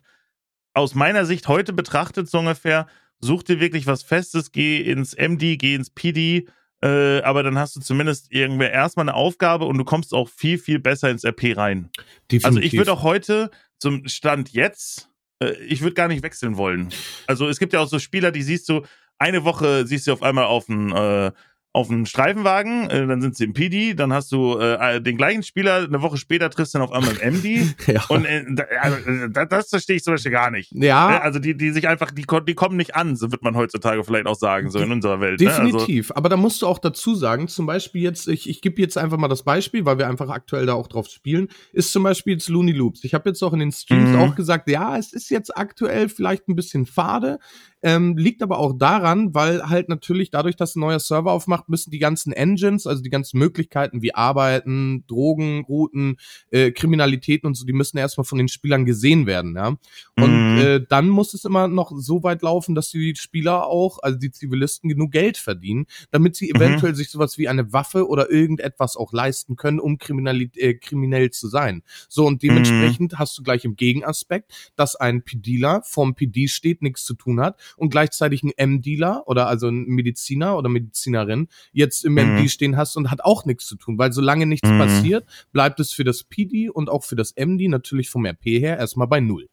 aus 0.75 0.94
meiner 0.94 1.25
Sicht 1.25 1.49
heute 1.49 1.73
betrachtet 1.73 2.28
so 2.28 2.40
ungefähr, 2.40 2.87
such 3.21 3.42
dir 3.44 3.61
wirklich 3.61 3.87
was 3.87 4.02
Festes, 4.02 4.52
geh 4.52 4.80
ins 4.80 5.14
MD, 5.14 5.56
geh 5.56 5.75
ins 5.75 5.90
PD, 5.90 6.47
äh, 6.83 7.23
aber 7.23 7.42
dann 7.42 7.59
hast 7.59 7.76
du 7.76 7.80
zumindest 7.80 8.26
irgendwie 8.30 8.66
erstmal 8.66 9.09
eine 9.09 9.14
Aufgabe 9.14 9.64
und 9.64 9.78
du 9.78 9.85
kommst 9.85 10.12
auch 10.12 10.28
viel, 10.28 10.59
viel 10.59 10.78
besser 10.78 11.11
ins 11.11 11.25
RP 11.25 11.56
rein. 11.56 11.90
Definitiv. 12.30 12.44
Also 12.44 12.61
ich 12.61 12.73
würde 12.75 12.92
auch 12.92 13.02
heute 13.02 13.50
zum 13.78 14.06
Stand 14.06 14.52
jetzt, 14.52 15.09
äh, 15.40 15.52
ich 15.66 15.80
würde 15.80 15.94
gar 15.94 16.09
nicht 16.09 16.23
wechseln 16.23 16.56
wollen. 16.56 16.90
Also 17.26 17.49
es 17.49 17.59
gibt 17.59 17.73
ja 17.73 17.80
auch 17.80 17.88
so 17.88 17.99
Spieler, 17.99 18.30
die 18.30 18.42
siehst 18.42 18.68
du, 18.68 18.83
eine 19.18 19.44
Woche 19.44 19.87
siehst 19.87 20.06
du 20.06 20.12
auf 20.12 20.23
einmal 20.23 20.44
auf 20.44 20.66
dem 20.66 20.92
äh, 20.92 21.33
auf 21.74 21.90
einen 21.90 22.06
Streifenwagen, 22.06 22.88
äh, 22.88 23.04
dann 23.04 23.20
sind 23.20 23.36
sie 23.36 23.42
im 23.42 23.52
PD, 23.52 23.94
dann 23.94 24.12
hast 24.12 24.30
du 24.30 24.56
äh, 24.58 25.02
den 25.02 25.16
gleichen 25.16 25.42
Spieler, 25.42 25.82
eine 25.82 26.02
Woche 26.02 26.16
später 26.18 26.48
triffst 26.48 26.72
du 26.72 26.78
dann 26.78 26.86
auf 26.86 26.92
einmal 26.92 27.16
im 27.16 27.34
MD. 27.34 27.74
ja. 27.88 28.04
Und 28.08 28.24
äh, 28.24 28.64
also, 28.80 28.96
äh, 29.10 29.28
das, 29.28 29.48
das 29.48 29.68
verstehe 29.70 29.96
ich 29.96 30.04
zum 30.04 30.14
Beispiel 30.14 30.30
gar 30.30 30.52
nicht. 30.52 30.70
Ja. 30.72 31.16
Äh, 31.16 31.18
also 31.18 31.40
die, 31.40 31.56
die 31.56 31.72
sich 31.72 31.88
einfach, 31.88 32.12
die, 32.12 32.24
die 32.46 32.54
kommen 32.54 32.76
nicht 32.76 32.94
an, 32.94 33.16
so 33.16 33.32
wird 33.32 33.42
man 33.42 33.56
heutzutage 33.56 34.04
vielleicht 34.04 34.26
auch 34.26 34.36
sagen, 34.36 34.70
so 34.70 34.78
in 34.78 34.92
unserer 34.92 35.20
Welt. 35.20 35.40
Definitiv. 35.40 36.10
Ne? 36.10 36.14
Also, 36.14 36.14
Aber 36.14 36.28
da 36.28 36.36
musst 36.36 36.62
du 36.62 36.68
auch 36.68 36.78
dazu 36.78 37.16
sagen, 37.16 37.48
zum 37.48 37.66
Beispiel 37.66 38.02
jetzt, 38.02 38.28
ich, 38.28 38.48
ich 38.48 38.62
gebe 38.62 38.80
jetzt 38.80 38.96
einfach 38.96 39.18
mal 39.18 39.26
das 39.26 39.42
Beispiel, 39.42 39.84
weil 39.84 39.98
wir 39.98 40.06
einfach 40.06 40.28
aktuell 40.28 40.66
da 40.66 40.74
auch 40.74 40.86
drauf 40.86 41.08
spielen, 41.08 41.48
ist 41.72 41.90
zum 41.90 42.04
Beispiel 42.04 42.34
jetzt 42.34 42.48
Looney 42.48 42.72
Loops. 42.72 43.02
Ich 43.02 43.14
habe 43.14 43.28
jetzt 43.30 43.42
auch 43.42 43.52
in 43.52 43.58
den 43.58 43.72
Streams 43.72 44.10
mhm. 44.10 44.20
auch 44.20 44.36
gesagt, 44.36 44.70
ja, 44.70 44.96
es 44.96 45.12
ist 45.12 45.28
jetzt 45.28 45.56
aktuell 45.56 46.08
vielleicht 46.08 46.48
ein 46.48 46.54
bisschen 46.54 46.86
fade, 46.86 47.40
ähm, 47.84 48.16
liegt 48.16 48.42
aber 48.42 48.58
auch 48.58 48.72
daran, 48.72 49.34
weil 49.34 49.68
halt 49.68 49.90
natürlich 49.90 50.30
dadurch, 50.30 50.56
dass 50.56 50.74
ein 50.74 50.80
neuer 50.80 50.98
Server 50.98 51.32
aufmacht, 51.32 51.68
müssen 51.68 51.90
die 51.90 51.98
ganzen 51.98 52.32
Engines, 52.32 52.86
also 52.86 53.02
die 53.02 53.10
ganzen 53.10 53.38
Möglichkeiten 53.38 54.00
wie 54.00 54.14
Arbeiten, 54.14 55.04
Drogen, 55.06 55.64
Routen, 55.68 56.16
äh, 56.50 56.70
Kriminalitäten 56.70 57.46
und 57.46 57.54
so, 57.54 57.66
die 57.66 57.74
müssen 57.74 57.98
erstmal 57.98 58.24
von 58.24 58.38
den 58.38 58.48
Spielern 58.48 58.86
gesehen 58.86 59.26
werden, 59.26 59.54
ja. 59.54 59.76
Und 60.16 60.54
mhm. 60.54 60.58
äh, 60.58 60.80
dann 60.88 61.10
muss 61.10 61.34
es 61.34 61.44
immer 61.44 61.68
noch 61.68 61.92
so 61.94 62.22
weit 62.22 62.40
laufen, 62.40 62.74
dass 62.74 62.90
die 62.90 63.14
Spieler 63.16 63.66
auch, 63.66 63.98
also 64.02 64.18
die 64.18 64.30
Zivilisten, 64.30 64.88
genug 64.88 65.12
Geld 65.12 65.36
verdienen, 65.36 65.84
damit 66.10 66.36
sie 66.36 66.50
mhm. 66.54 66.56
eventuell 66.56 66.94
sich 66.94 67.10
sowas 67.10 67.36
wie 67.36 67.48
eine 67.48 67.74
Waffe 67.74 68.08
oder 68.08 68.30
irgendetwas 68.30 68.96
auch 68.96 69.12
leisten 69.12 69.56
können, 69.56 69.78
um 69.78 69.98
kriminell, 69.98 70.48
äh, 70.56 70.72
kriminell 70.72 71.30
zu 71.32 71.48
sein. 71.48 71.82
So, 72.08 72.26
und 72.26 72.42
dementsprechend 72.42 73.12
mhm. 73.12 73.18
hast 73.18 73.36
du 73.36 73.42
gleich 73.42 73.66
im 73.66 73.76
Gegenaspekt, 73.76 74.72
dass 74.74 74.96
ein 74.96 75.22
PD-Dealer 75.22 75.82
vom 75.84 76.14
PD 76.14 76.48
steht, 76.48 76.80
nichts 76.80 77.04
zu 77.04 77.12
tun 77.12 77.40
hat 77.40 77.60
und 77.76 77.90
gleichzeitig 77.90 78.42
ein 78.42 78.52
M-Dealer 78.56 79.24
oder 79.26 79.46
also 79.46 79.68
ein 79.68 79.84
Mediziner 79.86 80.56
oder 80.56 80.68
Medizinerin 80.68 81.48
jetzt 81.72 82.04
im 82.04 82.12
mhm. 82.12 82.36
MD 82.36 82.50
stehen 82.50 82.76
hast 82.76 82.96
und 82.96 83.10
hat 83.10 83.24
auch 83.24 83.44
nichts 83.44 83.66
zu 83.66 83.76
tun, 83.76 83.98
weil 83.98 84.12
solange 84.12 84.46
nichts 84.46 84.68
mhm. 84.68 84.78
passiert, 84.78 85.26
bleibt 85.52 85.80
es 85.80 85.92
für 85.92 86.04
das 86.04 86.24
PD 86.24 86.68
und 86.68 86.88
auch 86.88 87.04
für 87.04 87.16
das 87.16 87.34
MD 87.36 87.68
natürlich 87.68 88.10
vom 88.10 88.26
RP 88.26 88.44
her 88.44 88.78
erstmal 88.78 89.06
bei 89.06 89.20
Null. 89.20 89.48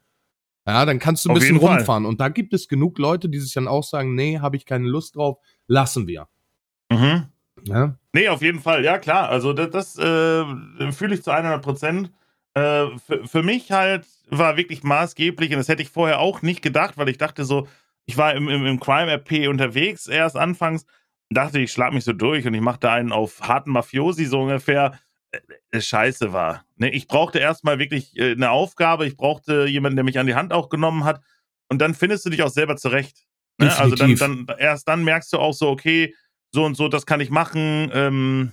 Ja, 0.67 0.85
dann 0.85 0.99
kannst 0.99 1.25
du 1.25 1.29
ein 1.29 1.31
auf 1.31 1.39
bisschen 1.39 1.57
rumfahren. 1.57 2.05
Und 2.05 2.21
da 2.21 2.29
gibt 2.29 2.53
es 2.53 2.67
genug 2.67 2.99
Leute, 2.99 3.29
die 3.29 3.39
sich 3.39 3.53
dann 3.53 3.67
auch 3.67 3.83
sagen, 3.83 4.13
nee, 4.13 4.39
habe 4.39 4.55
ich 4.55 4.65
keine 4.65 4.87
Lust 4.87 5.15
drauf, 5.15 5.39
lassen 5.67 6.07
wir. 6.07 6.27
Mhm. 6.91 7.25
Ja. 7.63 7.97
Nee, 8.13 8.29
auf 8.29 8.41
jeden 8.41 8.59
Fall, 8.59 8.83
ja 8.83 8.97
klar. 8.97 9.29
Also 9.29 9.53
das, 9.53 9.69
das 9.69 9.97
äh, 9.97 10.91
fühle 10.91 11.15
ich 11.15 11.23
zu 11.23 11.31
100 11.31 11.61
Prozent. 11.61 12.11
Äh, 12.53 12.87
für, 13.05 13.27
für 13.27 13.43
mich 13.43 13.71
halt 13.71 14.05
war 14.29 14.57
wirklich 14.57 14.83
maßgeblich 14.83 15.51
und 15.51 15.57
das 15.57 15.67
hätte 15.67 15.81
ich 15.81 15.89
vorher 15.89 16.19
auch 16.19 16.41
nicht 16.41 16.61
gedacht, 16.61 16.97
weil 16.97 17.09
ich 17.09 17.17
dachte 17.17 17.45
so, 17.45 17.67
ich 18.05 18.17
war 18.17 18.35
im, 18.35 18.49
im, 18.49 18.65
im 18.65 18.79
Crime-RP 18.79 19.47
unterwegs 19.47 20.07
erst 20.07 20.35
anfangs, 20.35 20.85
dachte 21.29 21.59
ich, 21.59 21.71
schlag 21.71 21.93
mich 21.93 22.03
so 22.03 22.13
durch 22.13 22.45
und 22.45 22.53
ich 22.53 22.61
machte 22.61 22.89
einen 22.89 23.11
auf 23.11 23.41
harten 23.41 23.71
Mafiosi 23.71 24.25
so 24.25 24.41
ungefähr. 24.41 24.99
Äh, 25.71 25.81
scheiße 25.81 26.33
war. 26.33 26.65
Ne, 26.75 26.91
ich 26.91 27.07
brauchte 27.07 27.39
erstmal 27.39 27.79
wirklich 27.79 28.17
äh, 28.17 28.31
eine 28.31 28.51
Aufgabe, 28.51 29.05
ich 29.05 29.15
brauchte 29.15 29.65
jemanden, 29.65 29.95
der 29.95 30.03
mich 30.03 30.19
an 30.19 30.27
die 30.27 30.35
Hand 30.35 30.51
auch 30.51 30.69
genommen 30.69 31.05
hat. 31.05 31.21
Und 31.69 31.79
dann 31.79 31.93
findest 31.93 32.25
du 32.25 32.29
dich 32.29 32.43
auch 32.43 32.49
selber 32.49 32.75
zurecht. 32.75 33.25
Ne? 33.57 33.73
Also 33.77 33.95
dann, 33.95 34.15
dann, 34.15 34.47
erst 34.57 34.89
dann 34.89 35.05
merkst 35.05 35.31
du 35.31 35.37
auch 35.37 35.53
so, 35.53 35.69
okay, 35.69 36.13
so 36.51 36.65
und 36.65 36.75
so, 36.75 36.89
das 36.89 37.05
kann 37.05 37.21
ich 37.21 37.29
machen. 37.29 37.89
Ähm, 37.93 38.51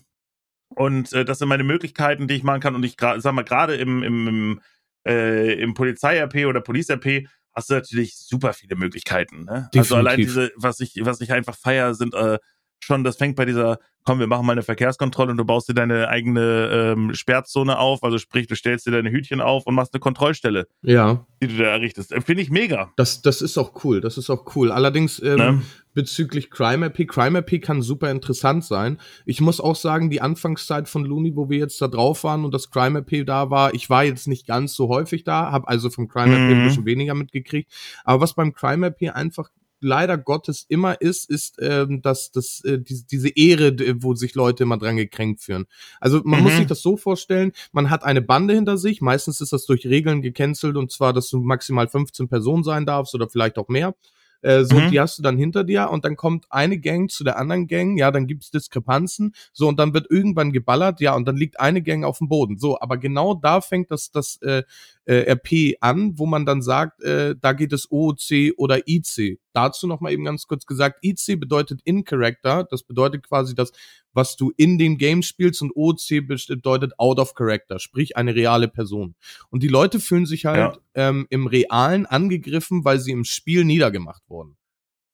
und 0.69 1.13
äh, 1.13 1.25
das 1.25 1.41
sind 1.41 1.49
meine 1.49 1.65
Möglichkeiten, 1.65 2.29
die 2.29 2.35
ich 2.35 2.45
machen 2.45 2.61
kann. 2.61 2.77
Und 2.77 2.85
ich 2.85 2.97
sag 2.99 3.33
mal, 3.33 3.43
gerade 3.43 3.75
im, 3.75 4.05
im, 4.05 4.29
im, 4.29 4.61
äh, 5.07 5.55
im 5.55 5.75
Polizei-RP 5.75 6.47
oder 6.47 6.61
Police-RP 6.61 7.27
hast 7.59 7.71
du 7.71 7.75
natürlich 7.75 8.17
super 8.17 8.53
viele 8.53 8.77
Möglichkeiten. 8.77 9.45
Ne? 9.45 9.69
Definitiv. 9.75 9.79
Also 9.81 9.97
allein 9.97 10.17
diese, 10.17 10.53
was 10.57 10.79
ich, 10.79 10.95
was 11.01 11.21
ich 11.21 11.33
einfach 11.33 11.57
feier, 11.57 11.93
sind 11.95 12.15
äh, 12.15 12.39
schon, 12.81 13.05
das 13.05 13.17
fängt 13.17 13.37
bei 13.37 13.45
dieser, 13.45 13.79
komm, 14.05 14.19
wir 14.21 14.27
machen 14.27 14.47
mal 14.47 14.53
eine 14.53 14.63
Verkehrskontrolle 14.63 15.33
und 15.33 15.37
du 15.37 15.45
baust 15.45 15.69
dir 15.69 15.75
deine 15.75 16.09
eigene 16.09 16.71
ähm, 16.97 17.15
Sperrzone 17.15 17.79
auf, 17.79 18.03
also 18.03 18.19
sprich, 18.19 18.47
du 18.47 18.55
stellst 18.57 18.87
dir 18.87 18.91
deine 18.93 19.11
Hütchen 19.11 19.41
auf 19.41 19.67
und 19.67 19.75
machst 19.75 19.93
eine 19.95 20.01
Kontrollstelle, 20.01 20.67
Ja, 20.83 21.27
die 21.43 21.49
du 21.49 21.57
da 21.59 21.65
errichtest. 21.65 22.13
Äh, 22.13 22.21
Finde 22.21 22.43
ich 22.43 22.51
mega. 22.51 22.91
das, 22.97 23.21
das 23.23 23.43
ist 23.43 23.59
auch 23.59 23.85
cool. 23.85 24.01
Das 24.01 24.17
ist 24.17 24.31
auch 24.31 24.55
cool. 24.57 24.71
Allerdings 24.73 25.21
ähm, 25.23 25.37
Ne? 25.37 25.63
bezüglich 25.95 26.51
Crime 26.51 26.87
RP, 26.87 27.07
Crime 27.09 27.39
RP 27.41 27.61
kann 27.61 27.83
super 27.83 28.11
interessant 28.11 28.65
sein. 28.65 28.99
Ich 29.27 29.41
muss 29.41 29.61
auch 29.61 29.75
sagen, 29.77 30.11
die 30.11 30.21
Anfangszeit 30.21 30.89
von 30.89 31.05
Looney, 31.05 31.35
wo 31.35 31.51
wir 31.51 31.59
jetzt 31.59 31.83
da 31.83 31.89
drauf 31.89 32.23
waren 32.25 32.45
und 32.45 32.55
das 32.55 32.71
Crime 32.71 33.01
RP 33.01 33.27
da 33.27 33.51
war, 33.51 33.75
ich 33.75 33.91
war 33.91 34.05
jetzt 34.05 34.29
nicht 34.29 34.47
ganz 34.47 34.75
so 34.75 34.89
häufig 34.89 35.25
da, 35.25 35.51
habe 35.51 35.67
also 35.69 35.91
vom 35.91 36.07
Crime 36.09 36.37
ein 36.37 36.61
Mhm. 36.61 36.65
bisschen 36.65 36.87
weniger 36.87 37.15
mitgekriegt. 37.15 37.71
Aber 38.05 38.21
was 38.21 38.35
beim 38.35 38.53
Crime 38.53 38.87
RP 38.87 39.11
einfach 39.15 39.51
leider 39.81 40.19
Gottes 40.19 40.65
immer 40.69 41.01
ist, 41.01 41.29
ist, 41.31 41.57
ähm, 41.61 42.03
dass 42.03 42.31
das 42.33 42.63
äh, 42.65 42.79
diese, 42.81 43.05
diese 43.07 43.29
Ehre, 43.31 43.77
wo 44.03 44.15
sich 44.15 44.35
Leute 44.35 44.63
immer 44.65 44.79
dran 44.79 44.97
gekränkt 44.97 45.41
fühlen. 45.41 45.67
Also 46.01 46.21
man 46.25 46.39
Mhm. 46.41 46.45
muss 46.45 46.57
sich 46.57 46.67
das 46.67 46.83
so 46.83 46.97
vorstellen, 46.97 47.53
man 47.73 47.91
hat 47.91 48.05
eine 48.05 48.23
Bande 48.23 48.55
hinter 48.55 48.77
sich, 48.79 49.01
meistens 49.01 49.41
ist 49.41 49.53
das 49.53 49.67
durch 49.67 49.87
Regeln 49.87 50.23
gecancelt 50.23 50.77
und 50.77 50.91
zwar, 50.91 51.13
dass 51.13 51.29
du 51.31 51.41
maximal 51.41 51.89
15 51.89 52.29
Personen 52.29 52.65
sein 52.65 52.87
darfst 52.87 53.15
oder 53.15 53.29
vielleicht 53.29 53.59
auch 53.59 53.69
mehr. 53.69 53.95
Äh, 54.41 54.63
so, 54.65 54.77
Mhm. 54.77 54.91
die 54.91 55.01
hast 55.01 55.19
du 55.19 55.23
dann 55.25 55.37
hinter 55.37 55.65
dir 55.65 55.91
und 55.91 56.05
dann 56.05 56.15
kommt 56.15 56.47
eine 56.51 56.79
Gang 56.79 57.11
zu 57.11 57.25
der 57.25 57.39
anderen 57.39 57.67
Gang, 57.67 57.97
ja, 57.99 58.13
dann 58.13 58.29
gibt's 58.29 58.53
Diskrepanzen, 58.53 59.35
so, 59.53 59.67
und 59.67 59.81
dann 59.81 59.95
wird 59.95 60.07
irgendwann 60.11 60.53
geballert, 60.53 61.01
ja, 61.01 61.17
und 61.17 61.27
dann 61.27 61.37
liegt 61.37 61.59
eine 61.59 61.83
Gang 61.83 62.05
auf 62.05 62.19
dem 62.19 62.29
Boden. 62.29 62.57
So, 62.57 62.81
aber 62.81 62.99
genau 62.99 63.35
da 63.35 63.61
fängt 63.61 63.91
das, 63.91 64.13
das 64.13 64.39
äh, 64.43 64.63
äh, 65.07 65.33
RP 65.33 65.77
an, 65.81 66.19
wo 66.21 66.27
man 66.27 66.47
dann 66.47 66.63
sagt, 66.63 67.03
äh, 67.03 67.35
da 67.41 67.53
geht 67.53 67.73
es 67.73 67.91
OOC 67.91 68.53
oder 68.57 68.87
IC. 68.87 69.41
Dazu 69.53 69.87
noch 69.87 70.01
mal 70.01 70.13
eben 70.13 70.25
ganz 70.25 70.47
kurz 70.47 70.67
gesagt, 70.67 71.05
IC 71.05 71.41
bedeutet 71.41 71.81
in 71.85 72.05
Character, 72.05 72.65
das 72.71 72.83
bedeutet 72.83 73.27
quasi 73.27 73.55
das, 73.55 73.73
was 74.13 74.37
du 74.37 74.53
in 74.57 74.79
dem 74.79 74.99
Game 74.99 75.23
spielst 75.23 75.63
und 75.63 75.73
OOC 75.75 76.27
bedeutet 76.27 76.93
out 76.99 77.19
of 77.19 77.35
character, 77.35 77.79
sprich 77.79 78.17
eine 78.17 78.35
reale 78.35 78.69
Person. 78.69 79.15
Und 79.51 79.63
die 79.63 79.69
Leute 79.69 80.01
fühlen 80.01 80.27
sich 80.27 80.47
halt 80.47 80.79
ähm, 80.95 81.27
im 81.31 81.47
Realen 81.47 82.07
angegriffen, 82.07 82.85
weil 82.85 82.99
sie 82.99 83.13
im 83.13 83.25
Spiel 83.25 83.65
niedergemacht 83.65 84.23
wurden. 84.29 84.57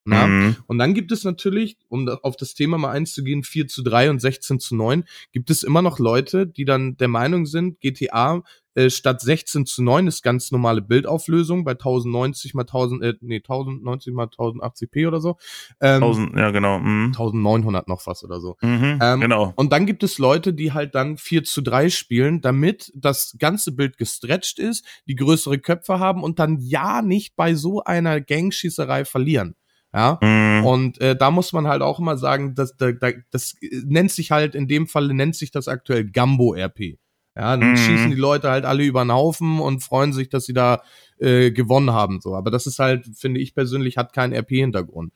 Mhm. 0.04 0.56
Und 0.66 0.78
dann 0.78 0.92
gibt 0.94 1.12
es 1.12 1.24
natürlich, 1.24 1.78
um 1.88 2.08
auf 2.08 2.36
das 2.36 2.54
Thema 2.54 2.76
mal 2.76 2.90
einzugehen, 2.90 3.42
4 3.42 3.68
zu 3.68 3.82
3 3.82 4.10
und 4.10 4.20
16 4.20 4.60
zu 4.60 4.76
9, 4.76 5.04
gibt 5.32 5.50
es 5.50 5.62
immer 5.62 5.82
noch 5.82 5.98
Leute, 5.98 6.46
die 6.46 6.64
dann 6.64 6.96
der 6.96 7.08
Meinung 7.08 7.46
sind, 7.46 7.80
GTA 7.80 8.42
äh, 8.74 8.90
statt 8.90 9.20
16 9.20 9.66
zu 9.66 9.82
9 9.82 10.06
ist 10.06 10.22
ganz 10.22 10.50
normale 10.50 10.82
Bildauflösung 10.82 11.64
bei 11.64 11.72
1090 11.72 12.54
mal 12.54 12.62
1000, 12.62 13.02
äh, 13.02 13.14
nee, 13.20 13.36
1090 13.36 14.14
mal 14.14 14.26
1080p 14.26 15.08
oder 15.08 15.20
so. 15.20 15.36
Ähm, 15.80 16.02
1000, 16.02 16.36
ja, 16.36 16.50
genau. 16.50 16.78
Mhm. 16.78 17.06
1900 17.06 17.88
noch 17.88 18.06
was 18.06 18.24
oder 18.24 18.40
so. 18.40 18.56
Mhm. 18.60 18.98
Ähm, 19.00 19.20
genau. 19.20 19.52
Und 19.56 19.72
dann 19.72 19.86
gibt 19.86 20.02
es 20.02 20.18
Leute, 20.18 20.52
die 20.52 20.72
halt 20.72 20.94
dann 20.94 21.16
4 21.16 21.44
zu 21.44 21.62
3 21.62 21.90
spielen, 21.90 22.40
damit 22.40 22.92
das 22.94 23.36
ganze 23.38 23.72
Bild 23.72 23.98
gestretcht 23.98 24.58
ist, 24.58 24.84
die 25.06 25.16
größere 25.16 25.58
Köpfe 25.58 25.98
haben 25.98 26.22
und 26.22 26.38
dann 26.38 26.58
ja 26.60 27.02
nicht 27.02 27.36
bei 27.36 27.54
so 27.54 27.82
einer 27.82 28.20
Gangschießerei 28.20 29.04
verlieren. 29.04 29.54
Ja. 29.94 30.18
Mhm. 30.20 30.66
Und 30.66 31.00
äh, 31.00 31.14
da 31.14 31.30
muss 31.30 31.52
man 31.52 31.68
halt 31.68 31.80
auch 31.80 32.00
immer 32.00 32.18
sagen, 32.18 32.56
dass 32.56 32.76
da, 32.76 32.90
da, 32.90 33.10
das 33.30 33.54
äh, 33.62 33.82
nennt 33.84 34.10
sich 34.10 34.32
halt 34.32 34.56
in 34.56 34.66
dem 34.66 34.88
Falle 34.88 35.14
nennt 35.14 35.36
sich 35.36 35.52
das 35.52 35.68
aktuell 35.68 36.10
Gambo 36.10 36.54
RP. 36.54 36.98
Ja, 37.36 37.56
dann 37.56 37.70
Mhm. 37.72 37.76
schießen 37.76 38.10
die 38.10 38.16
Leute 38.16 38.50
halt 38.50 38.64
alle 38.64 38.84
über 38.84 39.04
den 39.04 39.12
Haufen 39.12 39.58
und 39.58 39.82
freuen 39.82 40.12
sich, 40.12 40.28
dass 40.28 40.44
sie 40.46 40.52
da 40.54 40.82
äh, 41.18 41.50
gewonnen 41.50 41.90
haben 41.92 42.20
so. 42.20 42.34
Aber 42.36 42.50
das 42.50 42.66
ist 42.66 42.78
halt, 42.78 43.06
finde 43.16 43.40
ich 43.40 43.54
persönlich, 43.54 43.96
hat 43.96 44.12
keinen 44.12 44.32
RP-Hintergrund. 44.32 45.12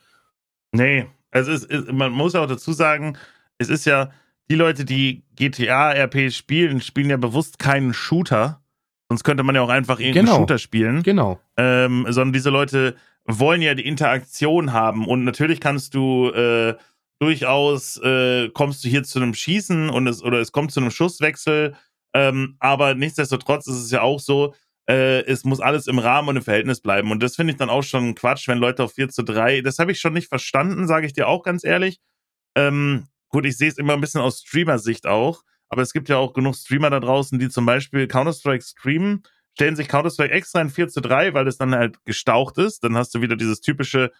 Nee, 0.72 1.06
also 1.30 1.52
es 1.52 1.64
ist, 1.64 1.92
man 1.92 2.12
muss 2.12 2.34
auch 2.34 2.46
dazu 2.46 2.72
sagen, 2.72 3.16
es 3.58 3.68
ist 3.68 3.84
ja, 3.84 4.10
die 4.50 4.54
Leute, 4.54 4.84
die 4.84 5.24
GTA-RP 5.36 6.30
spielen, 6.32 6.80
spielen 6.80 7.10
ja 7.10 7.16
bewusst 7.18 7.58
keinen 7.58 7.92
Shooter. 7.92 8.62
Sonst 9.10 9.22
könnte 9.24 9.42
man 9.42 9.54
ja 9.54 9.62
auch 9.62 9.68
einfach 9.68 9.98
irgendeinen 10.00 10.26
Genau. 10.26 10.38
Shooter 10.38 10.58
spielen. 10.58 11.02
Genau. 11.02 11.38
ähm, 11.56 12.04
sondern 12.08 12.32
diese 12.32 12.50
Leute 12.50 12.96
wollen 13.26 13.60
ja 13.62 13.74
die 13.74 13.86
Interaktion 13.86 14.72
haben 14.72 15.06
und 15.06 15.24
natürlich 15.24 15.60
kannst 15.60 15.92
du 15.94 16.30
äh, 16.30 16.74
durchaus 17.18 17.98
äh, 18.02 18.48
kommst 18.50 18.84
du 18.84 18.88
hier 18.88 19.02
zu 19.02 19.18
einem 19.18 19.34
Schießen 19.34 19.90
und 19.90 20.06
es 20.06 20.22
oder 20.22 20.38
es 20.38 20.52
kommt 20.52 20.70
zu 20.72 20.80
einem 20.80 20.90
Schusswechsel, 20.90 21.74
ähm, 22.18 22.56
aber 22.58 22.94
nichtsdestotrotz 22.94 23.66
ist 23.66 23.76
es 23.76 23.90
ja 23.90 24.02
auch 24.02 24.18
so, 24.18 24.54
äh, 24.88 25.20
es 25.26 25.44
muss 25.44 25.60
alles 25.60 25.86
im 25.86 25.98
Rahmen 25.98 26.28
und 26.28 26.36
im 26.36 26.42
Verhältnis 26.42 26.80
bleiben 26.80 27.10
und 27.10 27.22
das 27.22 27.36
finde 27.36 27.52
ich 27.52 27.58
dann 27.58 27.70
auch 27.70 27.82
schon 27.82 28.14
Quatsch, 28.14 28.48
wenn 28.48 28.58
Leute 28.58 28.82
auf 28.82 28.94
4 28.94 29.08
zu 29.08 29.22
3, 29.22 29.60
das 29.60 29.78
habe 29.78 29.92
ich 29.92 30.00
schon 30.00 30.14
nicht 30.14 30.28
verstanden, 30.28 30.88
sage 30.88 31.06
ich 31.06 31.12
dir 31.12 31.28
auch 31.28 31.42
ganz 31.42 31.64
ehrlich. 31.64 32.00
Ähm, 32.56 33.06
gut, 33.28 33.46
ich 33.46 33.56
sehe 33.56 33.68
es 33.68 33.78
immer 33.78 33.92
ein 33.92 34.00
bisschen 34.00 34.20
aus 34.20 34.40
Streamer-Sicht 34.40 35.06
auch, 35.06 35.44
aber 35.68 35.82
es 35.82 35.92
gibt 35.92 36.08
ja 36.08 36.16
auch 36.16 36.32
genug 36.32 36.56
Streamer 36.56 36.90
da 36.90 36.98
draußen, 36.98 37.38
die 37.38 37.48
zum 37.48 37.66
Beispiel 37.66 38.08
Counter-Strike 38.08 38.64
streamen 38.64 39.22
stellen 39.58 39.74
sich 39.74 39.88
Counter-Strike 39.88 40.32
extra 40.32 40.60
in 40.60 40.70
4 40.70 40.86
zu 40.86 41.00
3, 41.00 41.34
weil 41.34 41.48
es 41.48 41.58
dann 41.58 41.74
halt 41.74 42.04
gestaucht 42.04 42.58
ist. 42.58 42.84
Dann 42.84 42.96
hast 42.96 43.12
du 43.12 43.20
wieder 43.22 43.34
dieses 43.34 43.60
typische 43.60 44.12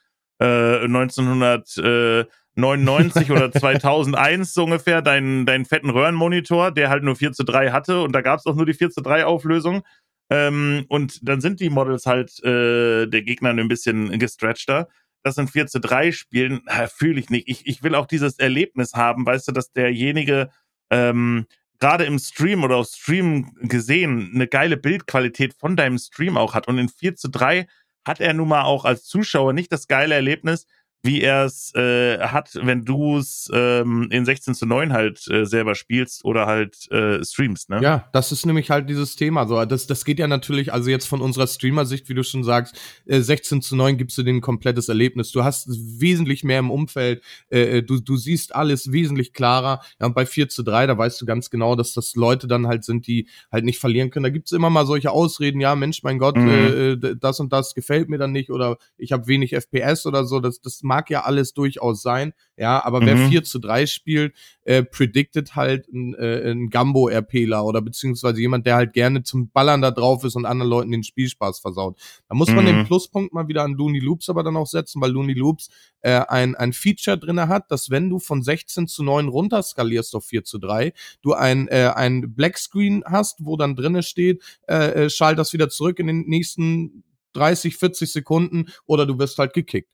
äh, 1.79 2.25
1999 2.59 3.31
oder 3.31 3.53
2001 3.59 4.53
so 4.53 4.65
ungefähr, 4.65 5.01
deinen, 5.01 5.47
deinen 5.47 5.65
fetten 5.65 5.91
Röhrenmonitor, 5.91 6.73
der 6.73 6.91
halt 6.91 7.05
nur 7.05 7.17
4 7.17 7.33
zu 7.33 7.45
3 7.45 7.71
hatte 7.71 8.03
und 8.03 8.13
da 8.13 8.21
gab 8.21 8.41
es 8.41 8.47
auch 8.47 8.57
nur 8.57 8.67
die 8.67 8.75
4 8.75 8.91
zu 8.91 9.01
3 9.01 9.25
Auflösung. 9.25 9.83
Ähm, 10.31 10.85
und 10.89 11.27
dann 11.27 11.41
sind 11.41 11.61
die 11.61 11.71
Models 11.71 12.05
halt 12.05 12.43
äh, 12.45 13.07
der 13.07 13.23
Gegner 13.23 13.51
ein 13.51 13.69
bisschen 13.69 14.19
gestretchter. 14.19 14.89
Das 15.23 15.39
in 15.39 15.49
4 15.49 15.69
zu 15.69 15.81
3 15.81 16.13
Spielen 16.13 16.67
äh, 16.67 16.89
fühle 16.89 17.21
ich 17.21 17.31
nicht. 17.31 17.49
Ich, 17.49 17.67
ich 17.67 17.83
will 17.83 17.95
auch 17.95 18.07
dieses 18.07 18.39
Erlebnis 18.39 18.93
haben, 18.95 19.25
weißt 19.25 19.49
du, 19.49 19.53
dass 19.53 19.73
derjenige 19.73 20.51
ähm, 20.91 21.47
gerade 21.79 22.05
im 22.05 22.19
Stream 22.19 22.65
oder 22.65 22.77
auf 22.77 22.89
Stream 22.89 23.53
gesehen 23.63 24.33
eine 24.35 24.49
geile 24.49 24.77
Bildqualität 24.77 25.55
von 25.55 25.77
deinem 25.77 25.99
Stream 25.99 26.37
auch 26.37 26.55
hat. 26.55 26.69
Und 26.69 26.79
in 26.79 26.89
4 26.89 27.15
zu 27.15 27.29
3 27.29 27.67
hat 28.05 28.21
er 28.21 28.35
nun 28.35 28.49
mal 28.49 28.63
auch 28.63 28.85
als 28.85 29.05
Zuschauer 29.05 29.53
nicht 29.53 29.73
das 29.73 29.87
geile 29.87 30.15
Erlebnis, 30.15 30.67
wie 31.03 31.21
er 31.23 31.45
es 31.45 31.73
äh, 31.75 32.19
hat, 32.19 32.51
wenn 32.61 32.85
du 32.85 33.19
es 33.19 33.49
ähm, 33.53 34.09
in 34.11 34.25
16 34.25 34.55
zu 34.55 34.67
9 34.67 34.93
halt 34.93 35.27
äh, 35.31 35.45
selber 35.47 35.75
spielst 35.75 36.25
oder 36.25 36.47
halt 36.47 36.91
äh, 36.91 37.25
streamst, 37.25 37.71
ne? 37.71 37.81
Ja, 37.83 38.09
das 38.13 38.33
ist 38.33 38.45
nämlich 38.47 38.71
halt 38.71 38.91
dieses 38.91 39.15
Thema. 39.15 39.47
So, 39.47 39.65
das, 39.65 39.87
das 39.87 40.05
geht 40.05 40.19
ja 40.19 40.27
natürlich, 40.27 40.73
also 40.73 40.91
jetzt 40.91 41.07
von 41.07 41.21
unserer 41.21 41.47
Streamer-Sicht, 41.47 42.09
wie 42.09 42.15
du 42.15 42.25
schon 42.25 42.43
sagst, 42.43 42.77
äh, 43.07 43.21
16 43.21 43.63
zu 43.63 43.77
9 43.77 43.97
gibst 43.97 44.19
du 44.19 44.23
dir 44.25 44.33
ein 44.33 44.41
komplettes 44.41 44.89
Erlebnis. 44.89 45.31
Du 45.31 45.45
hast 45.45 45.69
wesentlich 46.01 46.43
mehr 46.43 46.59
im 46.59 46.71
Umfeld, 46.71 47.23
äh, 47.51 47.83
du, 47.83 48.01
du 48.01 48.17
siehst 48.17 48.55
alles 48.55 48.91
wesentlich 48.91 49.33
klarer. 49.33 49.81
Ja, 50.01 50.07
und 50.07 50.15
bei 50.15 50.27
4 50.27 50.49
zu 50.49 50.63
3, 50.65 50.87
da 50.89 50.99
weißt 50.99 51.21
du 51.21 51.27
ganz 51.27 51.49
genau, 51.51 51.77
dass 51.77 51.93
das 51.95 52.17
Leute 52.17 52.49
dann 52.49 52.67
halt 52.67 52.85
sind, 52.85 53.07
die 53.07 53.29
halt 53.53 53.65
nicht 53.65 53.79
verlieren 53.79 54.11
können. 54.11 54.25
Da 54.25 54.31
gibt's 54.31 54.53
immer 54.53 54.69
mal 54.71 54.85
solche 54.87 55.11
Ausreden, 55.13 55.61
ja, 55.61 55.75
Mensch, 55.77 56.03
mein 56.03 56.19
Gott, 56.19 56.37
Mhm. 56.37 56.49
äh, 56.49 56.91
äh, 56.93 57.17
das 57.21 57.41
und 57.41 57.53
das 57.53 57.75
gefällt 57.75 58.09
mir 58.09 58.19
dann 58.19 58.33
nicht 58.33 58.51
oder 58.51 58.79
ich 58.97 59.13
habe 59.13 59.27
wenig 59.29 59.53
FPS 59.55 60.05
oder 60.07 60.25
so. 60.25 60.41
Das, 60.41 60.61
das 60.61 60.83
mag 60.89 61.09
ja 61.11 61.23
alles 61.23 61.55
durchaus 61.55 62.03
sein. 62.03 62.33
Ja, 62.57 62.85
aber 62.85 63.05
wer 63.07 63.15
Mhm. 63.15 63.29
4 63.29 63.45
zu 63.45 63.61
3 63.61 63.87
spielt, 63.87 64.35
äh, 64.65 64.83
predicted 64.83 65.55
halt 65.55 65.87
ein, 65.93 66.15
äh, 66.15 66.51
ein 66.51 66.71
Gambo-RPler 66.71 67.65
oder 67.65 67.81
beziehungsweise 67.81 68.41
jemand, 68.41 68.67
der 68.67 68.75
halt 68.75 68.93
gerne 68.95 69.23
zum 69.23 69.51
Ballern 69.53 69.81
da 69.81 69.93
drauf 69.93 70.25
ist 70.25 70.35
und 70.35 70.45
anderen 70.45 70.69
Leuten 70.71 70.91
den 70.91 71.05
Spielspaß 71.05 71.61
versaut. 71.61 71.97
Da 72.29 72.35
muss 72.35 72.49
man 72.49 72.65
Mhm. 72.65 72.69
den 72.69 72.85
Pluspunkt 72.87 73.33
mal 73.33 73.47
wieder 73.47 73.63
an 73.63 73.75
Looney 73.75 74.01
Loops 74.01 74.29
aber 74.29 74.43
dann 74.43 74.57
auch 74.57 74.67
setzen, 74.67 75.01
weil 75.01 75.13
Looney 75.13 75.35
Loops 75.35 75.69
äh, 76.01 76.21
ein, 76.29 76.57
ein 76.57 76.73
Feature 76.73 77.17
drinne 77.17 77.47
hat, 77.47 77.71
dass 77.71 77.91
wenn 77.91 78.11
du 78.11 78.19
von 78.19 78.43
16 78.43 78.89
zu 78.89 79.05
9 79.05 79.29
runterskalierst 79.29 80.17
auf 80.17 80.25
4 80.25 80.43
zu 80.43 80.59
3, 80.59 80.93
du 81.23 81.35
ein, 81.35 81.69
äh, 81.69 81.93
ein 81.95 82.35
Black 82.35 82.59
Screen 82.59 83.05
hast, 83.07 83.45
wo 83.45 83.57
dann 83.57 83.77
drinne 83.77 84.03
steht, 84.03 84.43
äh, 84.69 85.05
äh, 85.05 85.11
schalt 85.11 85.39
das 85.39 85.53
wieder 85.53 85.69
zurück 85.69 86.01
in 86.01 86.09
den 86.09 86.23
nächsten 86.27 87.05
30, 87.35 87.77
40 87.77 88.11
Sekunden 88.11 88.67
oder 88.87 89.07
du 89.07 89.19
wirst 89.19 89.39
halt 89.39 89.53
gekickt. 89.53 89.91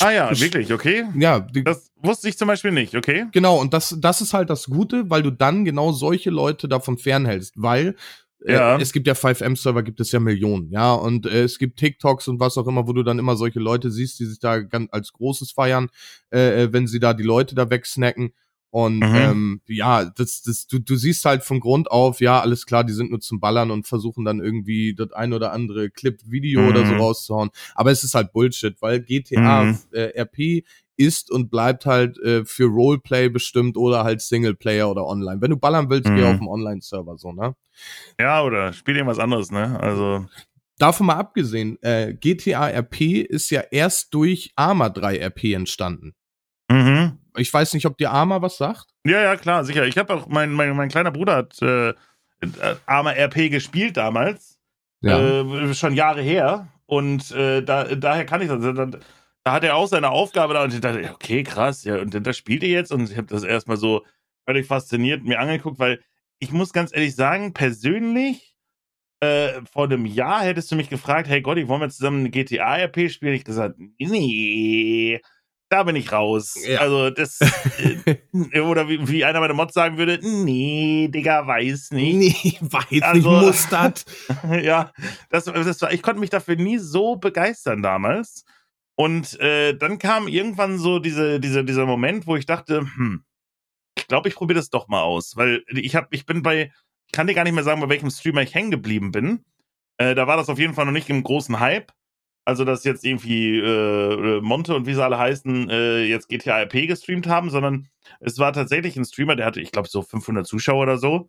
Ah 0.00 0.10
ja, 0.10 0.40
wirklich, 0.40 0.72
okay. 0.72 1.04
Ja, 1.16 1.40
Das 1.64 1.90
wusste 1.96 2.28
ich 2.28 2.38
zum 2.38 2.46
Beispiel 2.48 2.70
nicht, 2.70 2.94
okay? 2.94 3.26
Genau, 3.32 3.58
und 3.60 3.72
das, 3.74 3.96
das 3.98 4.20
ist 4.20 4.32
halt 4.34 4.50
das 4.50 4.66
Gute, 4.66 5.10
weil 5.10 5.22
du 5.22 5.30
dann 5.30 5.64
genau 5.64 5.92
solche 5.92 6.30
Leute 6.30 6.68
davon 6.68 6.98
fernhältst, 6.98 7.54
weil 7.56 7.96
äh, 8.46 8.52
Ja. 8.52 8.76
es 8.78 8.92
gibt 8.92 9.06
ja 9.08 9.14
5M-Server, 9.14 9.82
gibt 9.82 9.98
es 10.00 10.12
ja 10.12 10.20
Millionen, 10.20 10.70
ja, 10.70 10.92
und 10.92 11.26
äh, 11.26 11.42
es 11.42 11.58
gibt 11.58 11.78
TikToks 11.78 12.28
und 12.28 12.38
was 12.38 12.56
auch 12.56 12.68
immer, 12.68 12.86
wo 12.86 12.92
du 12.92 13.02
dann 13.02 13.18
immer 13.18 13.36
solche 13.36 13.58
Leute 13.58 13.90
siehst, 13.90 14.20
die 14.20 14.26
sich 14.26 14.38
da 14.38 14.60
ganz 14.60 14.88
als 14.92 15.12
Großes 15.12 15.50
feiern, 15.52 15.88
äh, 16.32 16.62
äh, 16.64 16.72
wenn 16.72 16.86
sie 16.86 17.00
da 17.00 17.14
die 17.14 17.24
Leute 17.24 17.54
da 17.56 17.68
wegsnacken. 17.68 18.32
Und 18.70 19.00
Mhm. 19.00 19.16
ähm, 19.16 19.60
ja, 19.66 20.04
das, 20.04 20.42
das, 20.42 20.66
du, 20.66 20.78
du 20.78 20.96
siehst 20.96 21.24
halt 21.24 21.42
von 21.42 21.58
Grund 21.60 21.90
auf, 21.90 22.20
ja, 22.20 22.40
alles 22.40 22.66
klar, 22.66 22.84
die 22.84 22.92
sind 22.92 23.10
nur 23.10 23.20
zum 23.20 23.40
Ballern 23.40 23.70
und 23.70 23.86
versuchen 23.86 24.24
dann 24.26 24.40
irgendwie 24.40 24.94
das 24.94 25.12
ein 25.12 25.32
oder 25.32 25.52
andere 25.52 25.88
Clip-Video 25.90 26.60
Mhm. 26.62 26.68
oder 26.68 26.84
so 26.84 26.94
rauszuhauen. 26.94 27.50
Aber 27.74 27.90
es 27.90 28.04
ist 28.04 28.14
halt 28.14 28.32
Bullshit, 28.32 28.76
weil 28.80 29.00
GTA 29.00 29.62
Mhm. 29.64 29.78
äh, 29.92 30.12
RP 30.20 30.64
ist 30.98 31.30
und 31.30 31.50
bleibt 31.50 31.86
halt 31.86 32.18
äh, 32.18 32.44
für 32.44 32.64
Roleplay 32.66 33.28
bestimmt 33.30 33.76
oder 33.76 34.04
halt 34.04 34.20
Singleplayer 34.20 34.90
oder 34.90 35.06
online. 35.06 35.40
Wenn 35.40 35.50
du 35.50 35.56
ballern 35.56 35.88
willst, 35.88 36.12
geh 36.12 36.20
Mhm. 36.20 36.26
auf 36.26 36.38
dem 36.38 36.48
Online-Server 36.48 37.16
so, 37.16 37.32
ne? 37.32 37.54
Ja, 38.20 38.42
oder 38.42 38.72
spiel 38.72 38.96
irgendwas 38.96 39.20
anderes, 39.20 39.50
ne? 39.52 39.78
Also, 39.80 40.26
davon 40.78 41.06
mal 41.06 41.14
abgesehen, 41.16 41.80
äh, 41.82 42.14
GTA 42.14 42.68
RP 42.68 43.20
ist 43.22 43.48
ja 43.50 43.62
erst 43.70 44.12
durch 44.12 44.52
Arma 44.56 44.88
3 44.90 45.18
RP 45.18 45.54
entstanden. 45.54 46.14
Ich 47.38 47.52
weiß 47.52 47.74
nicht, 47.74 47.86
ob 47.86 47.96
dir 47.96 48.10
Arma 48.10 48.42
was 48.42 48.58
sagt. 48.58 48.86
Ja, 49.04 49.22
ja, 49.22 49.36
klar, 49.36 49.64
sicher. 49.64 49.86
Ich 49.86 49.96
habe 49.96 50.14
auch, 50.14 50.26
mein, 50.28 50.52
mein, 50.52 50.76
mein 50.76 50.88
kleiner 50.88 51.10
Bruder 51.10 51.36
hat 51.36 51.60
äh, 51.62 51.94
Arma 52.86 53.12
RP 53.12 53.50
gespielt 53.50 53.96
damals. 53.96 54.58
Äh, 55.02 55.74
schon 55.74 55.94
Jahre 55.94 56.22
her. 56.22 56.68
Und 56.86 57.30
äh, 57.32 57.62
da, 57.62 57.84
daher 57.84 58.24
kann 58.24 58.42
ich 58.42 58.48
das. 58.48 58.60
Da, 58.60 58.86
da 59.44 59.52
hat 59.52 59.64
er 59.64 59.76
auch 59.76 59.86
seine 59.86 60.10
Aufgabe 60.10 60.54
da 60.54 60.64
und 60.64 60.74
ich 60.74 60.80
dachte, 60.80 61.10
okay, 61.12 61.42
krass, 61.42 61.84
ja, 61.84 61.96
und 61.96 62.14
das 62.26 62.36
spielt 62.36 62.62
ihr 62.62 62.70
jetzt? 62.70 62.92
Und 62.92 63.10
ich 63.10 63.16
habe 63.16 63.28
das 63.28 63.44
erstmal 63.44 63.76
so 63.76 64.04
völlig 64.44 64.66
fasziniert 64.66 65.24
mir 65.24 65.38
angeguckt, 65.38 65.78
weil 65.78 66.00
ich 66.38 66.52
muss 66.52 66.72
ganz 66.72 66.94
ehrlich 66.94 67.14
sagen, 67.14 67.52
persönlich, 67.52 68.56
äh, 69.20 69.60
vor 69.70 69.84
einem 69.84 70.06
Jahr 70.06 70.42
hättest 70.42 70.70
du 70.70 70.76
mich 70.76 70.90
gefragt, 70.90 71.28
hey 71.28 71.40
Gotti, 71.40 71.66
wollen 71.68 71.80
wir 71.80 71.90
zusammen 71.90 72.20
eine 72.20 72.30
GTA-RP 72.30 73.10
spielen? 73.10 73.34
Ich 73.34 73.44
gesagt, 73.44 73.76
nee, 73.98 75.20
da 75.68 75.82
bin 75.82 75.96
ich 75.96 76.12
raus. 76.12 76.56
Ja. 76.66 76.80
Also 76.80 77.10
das, 77.10 77.40
äh, 78.52 78.60
oder 78.60 78.88
wie, 78.88 79.06
wie, 79.08 79.24
einer 79.24 79.40
meiner 79.40 79.54
Mods 79.54 79.74
sagen 79.74 79.98
würde, 79.98 80.18
nee, 80.22 81.08
Digga, 81.08 81.46
weiß 81.46 81.90
nicht. 81.90 82.44
Nee, 82.44 82.58
weiß 82.60 83.02
also, 83.02 83.40
nicht, 83.40 83.72
das. 83.72 84.04
ja, 84.62 84.92
das, 85.30 85.44
das 85.44 85.82
war, 85.82 85.92
ich 85.92 86.02
konnte 86.02 86.20
mich 86.20 86.30
dafür 86.30 86.56
nie 86.56 86.78
so 86.78 87.16
begeistern 87.16 87.82
damals. 87.82 88.44
Und 88.96 89.38
äh, 89.40 89.76
dann 89.76 89.98
kam 89.98 90.26
irgendwann 90.26 90.78
so 90.78 90.98
diese, 90.98 91.38
diese, 91.38 91.64
dieser 91.64 91.86
Moment, 91.86 92.26
wo 92.26 92.34
ich 92.34 92.46
dachte, 92.46 92.80
hm, 92.80 93.24
ich 93.96 94.08
glaube, 94.08 94.28
ich 94.28 94.34
probiere 94.34 94.58
das 94.58 94.70
doch 94.70 94.88
mal 94.88 95.02
aus. 95.02 95.36
Weil 95.36 95.62
ich 95.68 95.94
hab, 95.94 96.12
ich 96.12 96.26
bin 96.26 96.42
bei, 96.42 96.72
ich 97.06 97.12
kann 97.12 97.26
dir 97.26 97.34
gar 97.34 97.44
nicht 97.44 97.54
mehr 97.54 97.64
sagen, 97.64 97.80
bei 97.80 97.88
welchem 97.88 98.10
Streamer 98.10 98.42
ich 98.42 98.54
hängen 98.54 98.70
geblieben 98.70 99.12
bin. 99.12 99.44
Äh, 99.98 100.14
da 100.14 100.26
war 100.26 100.36
das 100.36 100.48
auf 100.48 100.58
jeden 100.58 100.74
Fall 100.74 100.86
noch 100.86 100.92
nicht 100.92 101.10
im 101.10 101.22
großen 101.22 101.60
Hype. 101.60 101.92
Also, 102.48 102.64
dass 102.64 102.84
jetzt 102.84 103.04
irgendwie 103.04 103.58
äh, 103.58 104.40
Monte 104.40 104.74
und 104.74 104.86
wie 104.86 104.94
sie 104.94 105.04
alle 105.04 105.18
heißen, 105.18 105.68
äh, 105.68 106.04
jetzt 106.04 106.30
GTA 106.30 106.62
RP 106.62 106.86
gestreamt 106.86 107.26
haben, 107.26 107.50
sondern 107.50 107.88
es 108.20 108.38
war 108.38 108.54
tatsächlich 108.54 108.96
ein 108.96 109.04
Streamer, 109.04 109.36
der 109.36 109.44
hatte, 109.44 109.60
ich 109.60 109.70
glaube, 109.70 109.86
so 109.90 110.00
500 110.00 110.46
Zuschauer 110.46 110.84
oder 110.84 110.96
so. 110.96 111.28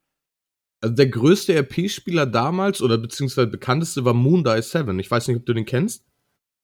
Also 0.80 0.96
der 0.96 1.08
größte 1.08 1.54
RP-Spieler 1.54 2.26
damals 2.26 2.82
oder 2.82 2.98
beziehungsweise 2.98 3.48
bekannteste 3.48 4.06
war 4.06 4.14
Moondie 4.14 4.62
7. 4.62 4.98
Ich 4.98 5.12
weiß 5.12 5.28
nicht, 5.28 5.36
ob 5.36 5.46
du 5.46 5.54
den 5.54 5.66
kennst. 5.66 6.06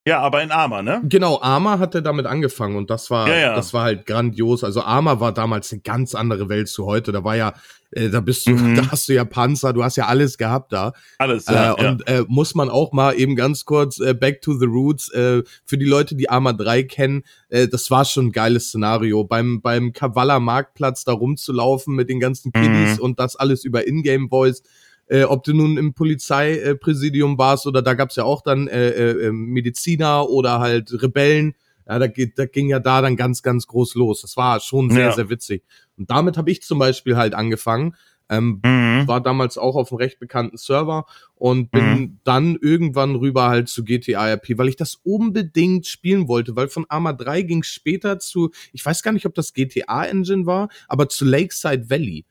Ja, 0.07 0.19
aber 0.19 0.43
in 0.43 0.51
Arma, 0.51 0.83
ne? 0.83 1.01
Genau, 1.03 1.41
Arma 1.41 1.79
hat 1.79 1.95
er 1.95 2.01
damit 2.01 2.27
angefangen 2.27 2.75
und 2.75 2.91
das 2.91 3.09
war, 3.09 3.27
ja, 3.27 3.35
ja. 3.35 3.55
das 3.55 3.73
war 3.73 3.85
halt 3.85 4.05
grandios. 4.05 4.63
Also 4.63 4.83
Arma 4.83 5.19
war 5.19 5.33
damals 5.33 5.71
eine 5.71 5.81
ganz 5.81 6.13
andere 6.13 6.47
Welt 6.47 6.67
zu 6.67 6.85
heute. 6.85 7.11
Da 7.11 7.23
war 7.23 7.35
ja, 7.35 7.53
äh, 7.89 8.09
da 8.09 8.19
bist 8.19 8.45
du, 8.45 8.51
mhm. 8.51 8.75
da 8.75 8.91
hast 8.91 9.09
du 9.09 9.13
ja 9.13 9.25
Panzer, 9.25 9.73
du 9.73 9.83
hast 9.83 9.95
ja 9.95 10.05
alles 10.05 10.37
gehabt 10.37 10.73
da. 10.73 10.93
Alles, 11.17 11.47
ja. 11.47 11.73
Äh, 11.73 11.87
und 11.87 12.07
Äh, 12.07 12.23
muss 12.27 12.53
man 12.53 12.69
auch 12.69 12.93
mal 12.93 13.13
eben 13.19 13.35
ganz 13.35 13.65
kurz 13.65 13.99
äh, 13.99 14.13
Back 14.13 14.41
to 14.41 14.53
the 14.53 14.67
Roots 14.67 15.11
äh, 15.11 15.41
für 15.65 15.77
die 15.79 15.85
Leute, 15.85 16.13
die 16.13 16.29
Arma 16.29 16.53
3 16.53 16.83
kennen, 16.83 17.23
äh, 17.49 17.67
das 17.67 17.89
war 17.89 18.05
schon 18.05 18.27
ein 18.27 18.31
geiles 18.31 18.67
Szenario. 18.67 19.23
Beim 19.23 19.59
beim 19.59 19.91
Kavala 19.91 20.39
Marktplatz 20.39 21.03
da 21.03 21.13
rumzulaufen 21.13 21.95
mit 21.95 22.09
den 22.09 22.19
ganzen 22.19 22.51
Kiddies 22.51 22.97
mhm. 22.97 23.03
und 23.03 23.19
das 23.19 23.35
alles 23.35 23.63
über 23.63 23.87
Ingame 23.87 24.27
Voice 24.29 24.61
äh, 25.07 25.23
ob 25.23 25.43
du 25.43 25.53
nun 25.53 25.77
im 25.77 25.93
Polizeipräsidium 25.93 27.37
warst 27.37 27.67
oder 27.67 27.81
da 27.81 27.93
gab's 27.93 28.15
ja 28.15 28.23
auch 28.23 28.41
dann 28.41 28.67
äh, 28.67 28.89
äh, 28.89 29.27
ähm, 29.27 29.47
Mediziner 29.47 30.29
oder 30.29 30.59
halt 30.59 30.91
Rebellen. 31.01 31.55
Ja, 31.87 31.99
da, 31.99 32.07
da 32.07 32.45
ging 32.47 32.69
ja 32.69 32.79
da 32.79 33.01
dann 33.01 33.15
ganz, 33.15 33.43
ganz 33.43 33.67
groß 33.67 33.93
los. 33.95 34.21
Das 34.21 34.35
war 34.37 34.59
schon 34.59 34.89
sehr, 34.89 35.05
ja. 35.05 35.11
sehr 35.11 35.29
witzig. 35.29 35.63
Und 35.97 36.09
damit 36.09 36.35
habe 36.35 36.49
ich 36.49 36.63
zum 36.63 36.79
Beispiel 36.79 37.15
halt 37.15 37.35
angefangen. 37.35 37.95
Ähm, 38.27 38.59
mhm. 38.65 39.07
War 39.07 39.21
damals 39.21 39.59
auch 39.59 39.75
auf 39.75 39.91
einem 39.91 39.99
recht 39.99 40.19
bekannten 40.19 40.57
Server 40.57 41.05
und 41.35 41.69
bin 41.69 41.85
mhm. 41.85 42.19
dann 42.23 42.57
irgendwann 42.59 43.15
rüber 43.15 43.49
halt 43.49 43.69
zu 43.69 43.83
GTA 43.83 44.33
RP, 44.33 44.57
weil 44.57 44.69
ich 44.69 44.77
das 44.77 44.95
unbedingt 45.03 45.85
spielen 45.85 46.27
wollte, 46.27 46.55
weil 46.55 46.67
von 46.67 46.85
Arma 46.89 47.13
3 47.13 47.43
ging 47.43 47.61
später 47.61 48.17
zu, 48.17 48.49
ich 48.73 48.83
weiß 48.83 49.03
gar 49.03 49.11
nicht, 49.11 49.27
ob 49.27 49.35
das 49.35 49.53
GTA 49.53 50.05
Engine 50.05 50.47
war, 50.47 50.69
aber 50.87 51.07
zu 51.07 51.23
Lakeside 51.23 51.87
Valley. 51.91 52.25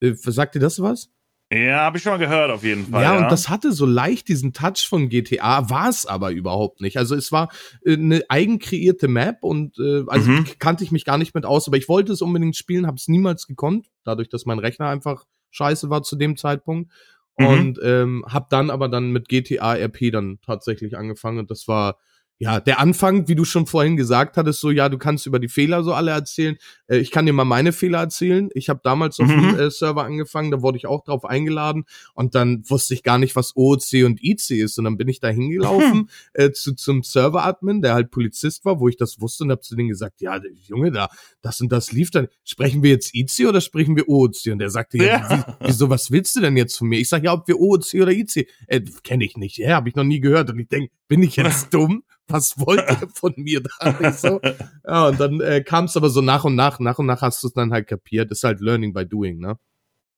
Äh, 0.00 0.14
sagt 0.14 0.56
dir 0.56 0.60
das 0.60 0.82
was? 0.82 1.10
Ja, 1.52 1.82
habe 1.82 1.96
ich 1.96 2.02
schon 2.02 2.10
mal 2.12 2.18
gehört, 2.18 2.50
auf 2.50 2.64
jeden 2.64 2.86
Fall. 2.86 3.02
Ja, 3.04 3.14
ja, 3.14 3.22
und 3.22 3.30
das 3.30 3.48
hatte 3.48 3.70
so 3.70 3.86
leicht 3.86 4.26
diesen 4.26 4.52
Touch 4.52 4.88
von 4.88 5.08
GTA, 5.08 5.70
war 5.70 5.88
es 5.88 6.04
aber 6.04 6.32
überhaupt 6.32 6.80
nicht. 6.80 6.96
Also 6.96 7.14
es 7.14 7.30
war 7.30 7.50
äh, 7.84 7.92
eine 7.92 8.24
eigenkreierte 8.28 9.06
Map 9.06 9.44
und 9.44 9.78
äh, 9.78 10.02
also 10.08 10.30
mhm. 10.30 10.46
kannte 10.58 10.82
ich 10.82 10.90
mich 10.90 11.04
gar 11.04 11.18
nicht 11.18 11.36
mit 11.36 11.44
aus, 11.44 11.68
aber 11.68 11.76
ich 11.76 11.88
wollte 11.88 12.12
es 12.12 12.20
unbedingt 12.20 12.56
spielen, 12.56 12.86
habe 12.86 12.96
es 12.96 13.06
niemals 13.06 13.46
gekonnt, 13.46 13.86
dadurch, 14.02 14.28
dass 14.28 14.44
mein 14.44 14.58
Rechner 14.58 14.88
einfach 14.88 15.24
scheiße 15.50 15.88
war 15.88 16.02
zu 16.02 16.16
dem 16.16 16.36
Zeitpunkt. 16.36 16.90
Mhm. 17.38 17.46
Und 17.46 17.80
ähm, 17.82 18.24
habe 18.28 18.46
dann 18.50 18.70
aber 18.70 18.88
dann 18.88 19.12
mit 19.12 19.28
GTA 19.28 19.74
RP 19.74 20.10
dann 20.10 20.38
tatsächlich 20.44 20.96
angefangen 20.96 21.38
und 21.38 21.50
das 21.50 21.68
war 21.68 21.98
ja, 22.38 22.60
der 22.60 22.80
Anfang, 22.80 23.28
wie 23.28 23.34
du 23.34 23.44
schon 23.46 23.66
vorhin 23.66 23.96
gesagt 23.96 24.36
hattest, 24.36 24.60
so, 24.60 24.70
ja, 24.70 24.90
du 24.90 24.98
kannst 24.98 25.26
über 25.26 25.38
die 25.38 25.48
Fehler 25.48 25.82
so 25.82 25.94
alle 25.94 26.10
erzählen. 26.10 26.56
Äh, 26.86 26.98
ich 26.98 27.10
kann 27.10 27.24
dir 27.24 27.32
mal 27.32 27.44
meine 27.44 27.72
Fehler 27.72 28.00
erzählen. 28.00 28.50
Ich 28.52 28.68
habe 28.68 28.80
damals 28.84 29.18
auf 29.20 29.28
mhm. 29.28 29.52
dem 29.52 29.58
äh, 29.58 29.70
Server 29.70 30.04
angefangen, 30.04 30.50
da 30.50 30.60
wurde 30.60 30.76
ich 30.76 30.86
auch 30.86 31.02
drauf 31.02 31.24
eingeladen 31.24 31.84
und 32.12 32.34
dann 32.34 32.62
wusste 32.68 32.92
ich 32.92 33.02
gar 33.02 33.16
nicht, 33.16 33.36
was 33.36 33.56
OOC 33.56 34.04
und 34.04 34.22
IC 34.22 34.50
ist. 34.50 34.76
Und 34.78 34.84
dann 34.84 34.98
bin 34.98 35.08
ich 35.08 35.20
da 35.20 35.28
hingelaufen 35.28 36.10
äh, 36.34 36.50
zu, 36.50 36.74
zum 36.74 37.02
Server-Admin, 37.02 37.80
der 37.80 37.94
halt 37.94 38.10
Polizist 38.10 38.66
war, 38.66 38.80
wo 38.80 38.88
ich 38.88 38.98
das 38.98 39.18
wusste 39.20 39.44
und 39.44 39.50
habe 39.50 39.62
zu 39.62 39.74
denen 39.74 39.88
gesagt, 39.88 40.20
ja, 40.20 40.38
Junge, 40.66 40.92
da, 40.92 41.08
das 41.40 41.62
und 41.62 41.72
das 41.72 41.92
lief 41.92 42.10
dann. 42.10 42.28
Sprechen 42.44 42.82
wir 42.82 42.90
jetzt 42.90 43.14
IC 43.14 43.48
oder 43.48 43.62
sprechen 43.62 43.96
wir 43.96 44.10
OOC? 44.10 44.52
Und 44.52 44.58
der 44.58 44.68
sagte, 44.68 44.98
ja, 44.98 45.04
ja. 45.04 45.58
wieso, 45.60 45.88
was 45.88 46.10
willst 46.10 46.36
du 46.36 46.40
denn 46.40 46.58
jetzt 46.58 46.76
von 46.76 46.88
mir? 46.88 47.00
Ich 47.00 47.08
sag, 47.08 47.24
ja, 47.24 47.32
ob 47.32 47.48
wir 47.48 47.58
OOC 47.58 47.94
oder 47.94 48.12
IC. 48.12 48.46
Äh, 48.66 48.82
kenne 49.02 49.24
ich 49.24 49.38
nicht. 49.38 49.56
Ja, 49.56 49.76
habe 49.76 49.88
ich 49.88 49.94
noch 49.94 50.04
nie 50.04 50.20
gehört. 50.20 50.50
Und 50.50 50.58
ich 50.58 50.68
denk, 50.68 50.90
bin 51.08 51.22
ich 51.22 51.36
jetzt 51.36 51.68
dumm? 51.72 52.02
Was 52.28 52.58
wollt 52.58 52.84
ihr 52.88 53.08
von 53.14 53.34
mir 53.36 53.62
da? 53.62 54.12
so. 54.12 54.40
Ja, 54.86 55.08
und 55.08 55.20
dann 55.20 55.40
äh, 55.40 55.62
kam 55.62 55.84
es 55.84 55.96
aber 55.96 56.08
so 56.08 56.20
nach 56.20 56.44
und 56.44 56.54
nach, 56.54 56.78
nach 56.80 56.98
und 56.98 57.06
nach 57.06 57.22
hast 57.22 57.42
du 57.42 57.48
es 57.48 57.52
dann 57.52 57.72
halt 57.72 57.86
kapiert. 57.86 58.30
Ist 58.30 58.44
halt 58.44 58.60
Learning 58.60 58.92
by 58.92 59.06
Doing, 59.06 59.38
ne? 59.38 59.58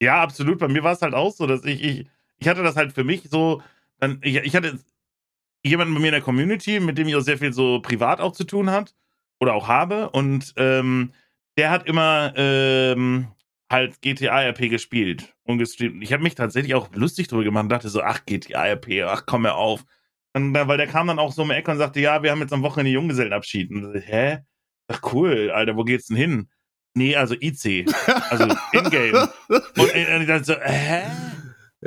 Ja, 0.01 0.23
absolut. 0.23 0.59
Bei 0.59 0.69
mir 0.69 0.83
war 0.83 0.93
es 0.93 1.03
halt 1.03 1.15
auch 1.15 1.33
so, 1.33 1.47
dass 1.47 1.65
ich, 1.65 1.83
ich, 1.83 2.07
ich 2.39 2.49
hatte 2.49 2.63
das 2.63 2.77
halt 2.77 2.93
für 2.93 3.05
mich 3.05 3.29
so, 3.31 3.63
dann, 3.99 4.19
ich, 4.23 4.37
ich 4.37 4.55
hatte 4.55 4.79
jemanden 5.65 5.95
bei 5.95 6.01
mir 6.01 6.09
in 6.09 6.13
der 6.13 6.23
Community, 6.23 6.81
mit 6.81 6.99
dem 6.99 7.09
ich 7.09 7.17
auch 7.17 7.21
sehr 7.21 7.39
viel 7.39 7.53
so 7.53 7.81
privat 7.81 8.21
auch 8.21 8.33
zu 8.33 8.45
tun 8.45 8.71
hat 8.71 8.95
oder 9.41 9.55
auch 9.55 9.69
habe 9.69 10.11
und 10.11 10.55
ähm, 10.57 11.13
der 11.57 11.71
hat 11.71 11.87
immer 11.87 12.33
ähm, 12.37 13.29
halt 13.71 14.01
GTA 14.01 14.43
RP 14.43 14.71
gespielt 14.71 15.35
und 15.43 15.59
gestreamt. 15.59 16.03
Ich 16.03 16.13
habe 16.13 16.23
mich 16.23 16.37
tatsächlich 16.37 16.75
auch 16.75 16.89
lustig 16.95 17.29
drüber 17.29 17.45
gemacht 17.45 17.65
und 17.65 17.69
dachte 17.71 17.89
so, 17.89 18.03
ach 18.03 18.25
GTA 18.25 18.67
RP, 18.67 19.03
ach 19.05 19.25
komm 19.27 19.43
mir 19.43 19.55
auf 19.55 19.85
und, 20.39 20.55
weil 20.55 20.79
der 20.79 20.87
kam 20.87 21.09
dann 21.09 21.19
auch 21.19 21.33
so 21.33 21.43
um 21.43 21.49
die 21.49 21.55
Ecke 21.55 21.71
und 21.71 21.79
sagte, 21.79 22.01
ja, 22.01 22.23
wir 22.23 22.31
haben 22.31 22.41
jetzt 22.41 22.53
am 22.53 22.63
Wochenende 22.63 22.93
Junggesellenabschied. 22.93 23.71
Und 23.71 23.95
ich, 23.95 24.07
hä? 24.07 24.39
Ach 24.87 25.01
cool, 25.13 25.51
Alter, 25.51 25.77
wo 25.77 25.85
geht's 25.85 26.07
denn 26.07 26.17
hin? 26.17 26.49
Nee, 26.95 27.17
also 27.17 27.35
IC. 27.35 27.87
Also 28.31 28.45
in-game. 28.73 29.29
und 29.49 29.95
ich 29.95 30.27
dachte 30.27 30.45
so, 30.45 30.55
hä? 30.55 31.03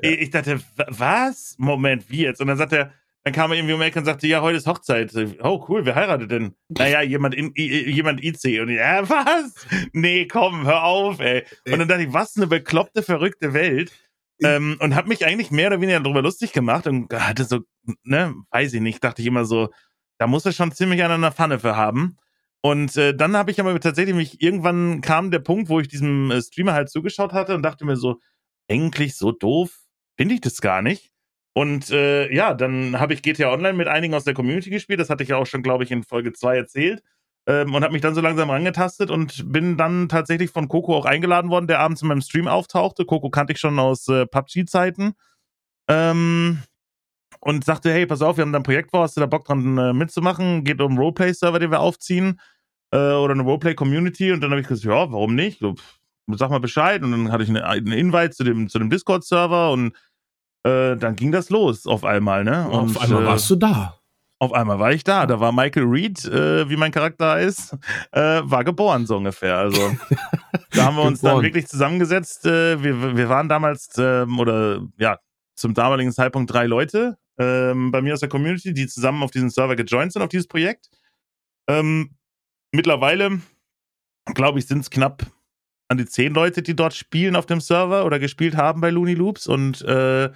Ja. 0.02 0.10
Ich 0.10 0.30
dachte, 0.30 0.62
was? 0.88 1.56
Moment, 1.58 2.10
wie 2.10 2.24
jetzt? 2.24 2.42
Und 2.42 2.48
dann 2.48 2.58
sagt 2.58 2.74
er, 2.74 2.94
dann 3.24 3.34
kam 3.34 3.52
er 3.52 3.58
irgendwie 3.58 3.74
um 3.74 3.80
die 3.80 3.86
Ecke 3.86 4.00
und 4.00 4.06
sagte, 4.06 4.28
ja, 4.28 4.42
heute 4.42 4.58
ist 4.58 4.68
Hochzeit. 4.68 5.14
Oh, 5.44 5.66
cool, 5.70 5.86
wer 5.86 5.96
heiratet 5.96 6.32
denn? 6.32 6.56
Naja, 6.70 7.02
jemand, 7.02 7.36
in, 7.36 7.52
jemand 7.56 8.24
IC. 8.24 8.62
Und 8.62 8.70
ich, 8.70 8.78
ja, 8.78 9.08
was? 9.08 9.68
Nee, 9.94 10.28
komm, 10.28 10.66
hör 10.66 10.84
auf, 10.84 11.20
ey. 11.20 11.44
Und 11.70 11.80
dann 11.80 11.88
dachte 11.88 12.04
ich, 12.04 12.14
was 12.14 12.36
eine 12.36 12.48
bekloppte, 12.48 13.04
verrückte 13.04 13.54
Welt. 13.54 13.92
Ähm, 14.44 14.78
und 14.80 14.96
habe 14.96 15.08
mich 15.08 15.26
eigentlich 15.26 15.52
mehr 15.52 15.68
oder 15.68 15.82
weniger 15.82 16.00
darüber 16.00 16.24
lustig 16.24 16.52
gemacht 16.52 16.88
und 16.88 17.14
hatte 17.14 17.44
so, 17.44 17.60
ne, 18.04 18.36
weiß 18.52 18.74
ich 18.74 18.82
nicht, 18.82 19.04
dachte 19.04 19.22
ich 19.22 19.28
immer 19.28 19.46
so, 19.46 19.70
da 20.18 20.28
muss 20.28 20.46
er 20.46 20.52
schon 20.52 20.72
ziemlich 20.72 21.04
an 21.04 21.12
einer 21.12 21.32
Pfanne 21.32 21.60
für 21.60 21.76
haben. 21.76 22.18
Und 22.62 22.96
äh, 22.96 23.16
dann 23.16 23.36
habe 23.36 23.52
ich 23.52 23.60
aber 23.60 23.80
tatsächlich 23.80 24.16
mich, 24.16 24.42
irgendwann 24.42 25.02
kam 25.02 25.32
der 25.32 25.40
Punkt, 25.40 25.70
wo 25.70 25.80
ich 25.80 25.88
diesem 25.88 26.30
äh, 26.30 26.42
Streamer 26.42 26.74
halt 26.74 26.90
zugeschaut 26.90 27.34
hatte 27.34 27.56
und 27.56 27.64
dachte 27.64 27.86
mir 27.86 27.96
so, 27.96 28.20
eigentlich 28.70 29.16
so 29.16 29.32
doof 29.32 29.82
finde 30.18 30.36
ich 30.36 30.42
das 30.42 30.62
gar 30.62 30.82
nicht. 30.82 31.12
Und 31.54 31.90
äh, 31.90 32.32
ja, 32.34 32.54
dann 32.54 33.00
habe 33.00 33.14
ich 33.14 33.24
GTA 33.24 33.52
Online 33.52 33.74
mit 33.74 33.88
einigen 33.88 34.14
aus 34.14 34.24
der 34.24 34.34
Community 34.34 34.70
gespielt. 34.70 35.00
Das 35.00 35.10
hatte 35.10 35.24
ich 35.24 35.30
ja 35.30 35.38
auch 35.38 35.48
schon, 35.48 35.64
glaube 35.64 35.84
ich, 35.84 35.92
in 35.92 36.04
Folge 36.04 36.34
2 36.34 36.56
erzählt 36.56 37.02
ähm, 37.48 37.74
und 37.74 37.84
habe 37.84 37.94
mich 37.94 38.02
dann 38.02 38.16
so 38.16 38.22
langsam 38.22 38.50
rangetastet 38.50 39.10
und 39.10 39.52
bin 39.52 39.76
dann 39.76 40.08
tatsächlich 40.08 40.52
von 40.52 40.68
Coco 40.68 40.96
auch 40.96 41.06
eingeladen 41.06 41.50
worden, 41.50 41.68
der 41.68 41.80
abends 41.80 42.02
in 42.02 42.08
meinem 42.08 42.22
Stream 42.22 42.48
auftauchte. 42.48 43.06
Coco 43.06 43.30
kannte 43.30 43.54
ich 43.54 43.60
schon 43.60 43.80
aus 43.80 44.08
äh, 44.08 44.26
PUBG-Zeiten. 44.26 45.14
Ähm, 45.90 46.62
und 47.42 47.66
sagte, 47.66 47.92
hey, 47.92 48.06
pass 48.06 48.22
auf, 48.22 48.38
wir 48.38 48.44
haben 48.44 48.54
da 48.54 48.60
ein 48.60 48.64
Projekt 48.64 48.92
vor, 48.92 49.02
hast 49.02 49.18
du 49.18 49.22
da 49.22 49.26
Bock 49.26 49.46
dran 49.46 49.78
äh, 49.78 49.94
mitzumachen? 49.94 50.64
Geht 50.64 50.80
um 50.80 50.92
einen 50.92 51.00
Roleplay-Server, 51.00 51.60
den 51.60 51.72
wir 51.72 51.80
aufziehen 51.80 52.40
äh, 52.92 52.98
oder 52.98 53.34
eine 53.34 53.44
Roleplay-Community. 53.44 54.32
Und 54.32 54.42
dann 54.42 54.52
habe 54.52 54.62
ich 54.62 54.68
gesagt, 54.68 54.86
ja, 54.86 55.12
warum 55.12 55.36
nicht? 55.36 55.60
So, 55.60 55.76
sag 56.28 56.52
mal 56.52 56.60
Bescheid. 56.60 57.04
Und 57.04 57.12
dann 57.12 57.32
hatte 57.32 57.44
ich 57.44 57.50
eine, 57.50 57.96
Invite 57.96 58.32
zu 58.32 58.44
dem, 58.44 58.70
zu 58.70 58.80
dem 58.80 58.90
Discord-Server 58.90 59.72
und 59.72 59.94
äh, 60.64 60.96
dann 60.96 61.16
ging 61.16 61.32
das 61.32 61.50
los 61.50 61.88
auf 61.88 62.06
einmal, 62.06 62.44
ne? 62.44 62.70
Und, 62.70 62.96
auf 62.96 63.02
einmal 63.02 63.26
warst 63.26 63.50
du 63.50 63.56
da. 63.56 63.98
Auf 64.38 64.54
einmal 64.54 64.80
war 64.80 64.92
ich 64.92 65.04
da. 65.04 65.26
Da 65.26 65.40
war 65.40 65.52
Michael 65.52 65.86
Reed, 65.86 66.26
äh, 66.26 66.70
wie 66.70 66.76
mein 66.76 66.92
Charakter 66.92 67.40
ist, 67.40 67.76
äh, 68.12 68.42
war 68.44 68.64
geboren 68.64 69.06
so 69.06 69.18
ungefähr. 69.18 69.58
Also 69.58 69.96
da 70.72 70.86
haben 70.86 70.96
wir 70.96 71.04
uns 71.04 71.22
dann 71.22 71.42
wirklich 71.42 71.68
zusammengesetzt. 71.68 72.46
Äh, 72.46 72.84
wir, 72.84 73.18
wir 73.18 73.30
waren 73.30 73.50
damals, 73.50 73.98
äh, 73.98 74.26
oder 74.26 74.82
ja, 74.98 75.18
zum 75.56 75.74
damaligen 75.74 76.12
Zeitpunkt 76.12 76.52
drei 76.52 76.66
Leute. 76.66 77.18
Ähm, 77.42 77.92
bei 77.92 78.02
mir 78.02 78.14
aus 78.14 78.20
der 78.20 78.30
Community, 78.30 78.74
die 78.74 78.88
zusammen 78.88 79.24
auf 79.24 79.32
diesen 79.32 79.50
Server 79.50 79.76
gejoint 79.76 80.14
sind, 80.14 80.22
auf 80.22 80.30
dieses 80.30 80.48
Projekt. 80.48 80.90
Ähm, 81.68 82.16
mittlerweile, 82.72 83.42
glaube 84.34 84.60
ich, 84.60 84.68
sind 84.68 84.80
es 84.80 84.90
knapp 84.90 85.26
an 85.88 85.98
die 85.98 86.06
zehn 86.06 86.34
Leute, 86.34 86.62
die 86.62 86.76
dort 86.76 86.94
spielen 86.94 87.36
auf 87.36 87.46
dem 87.46 87.60
Server 87.60 88.06
oder 88.06 88.20
gespielt 88.20 88.56
haben 88.56 88.80
bei 88.80 88.92
Looney 88.92 89.16
Loops 89.16 89.48
und 89.48 89.82
äh, 89.82 90.26
äh 90.26 90.32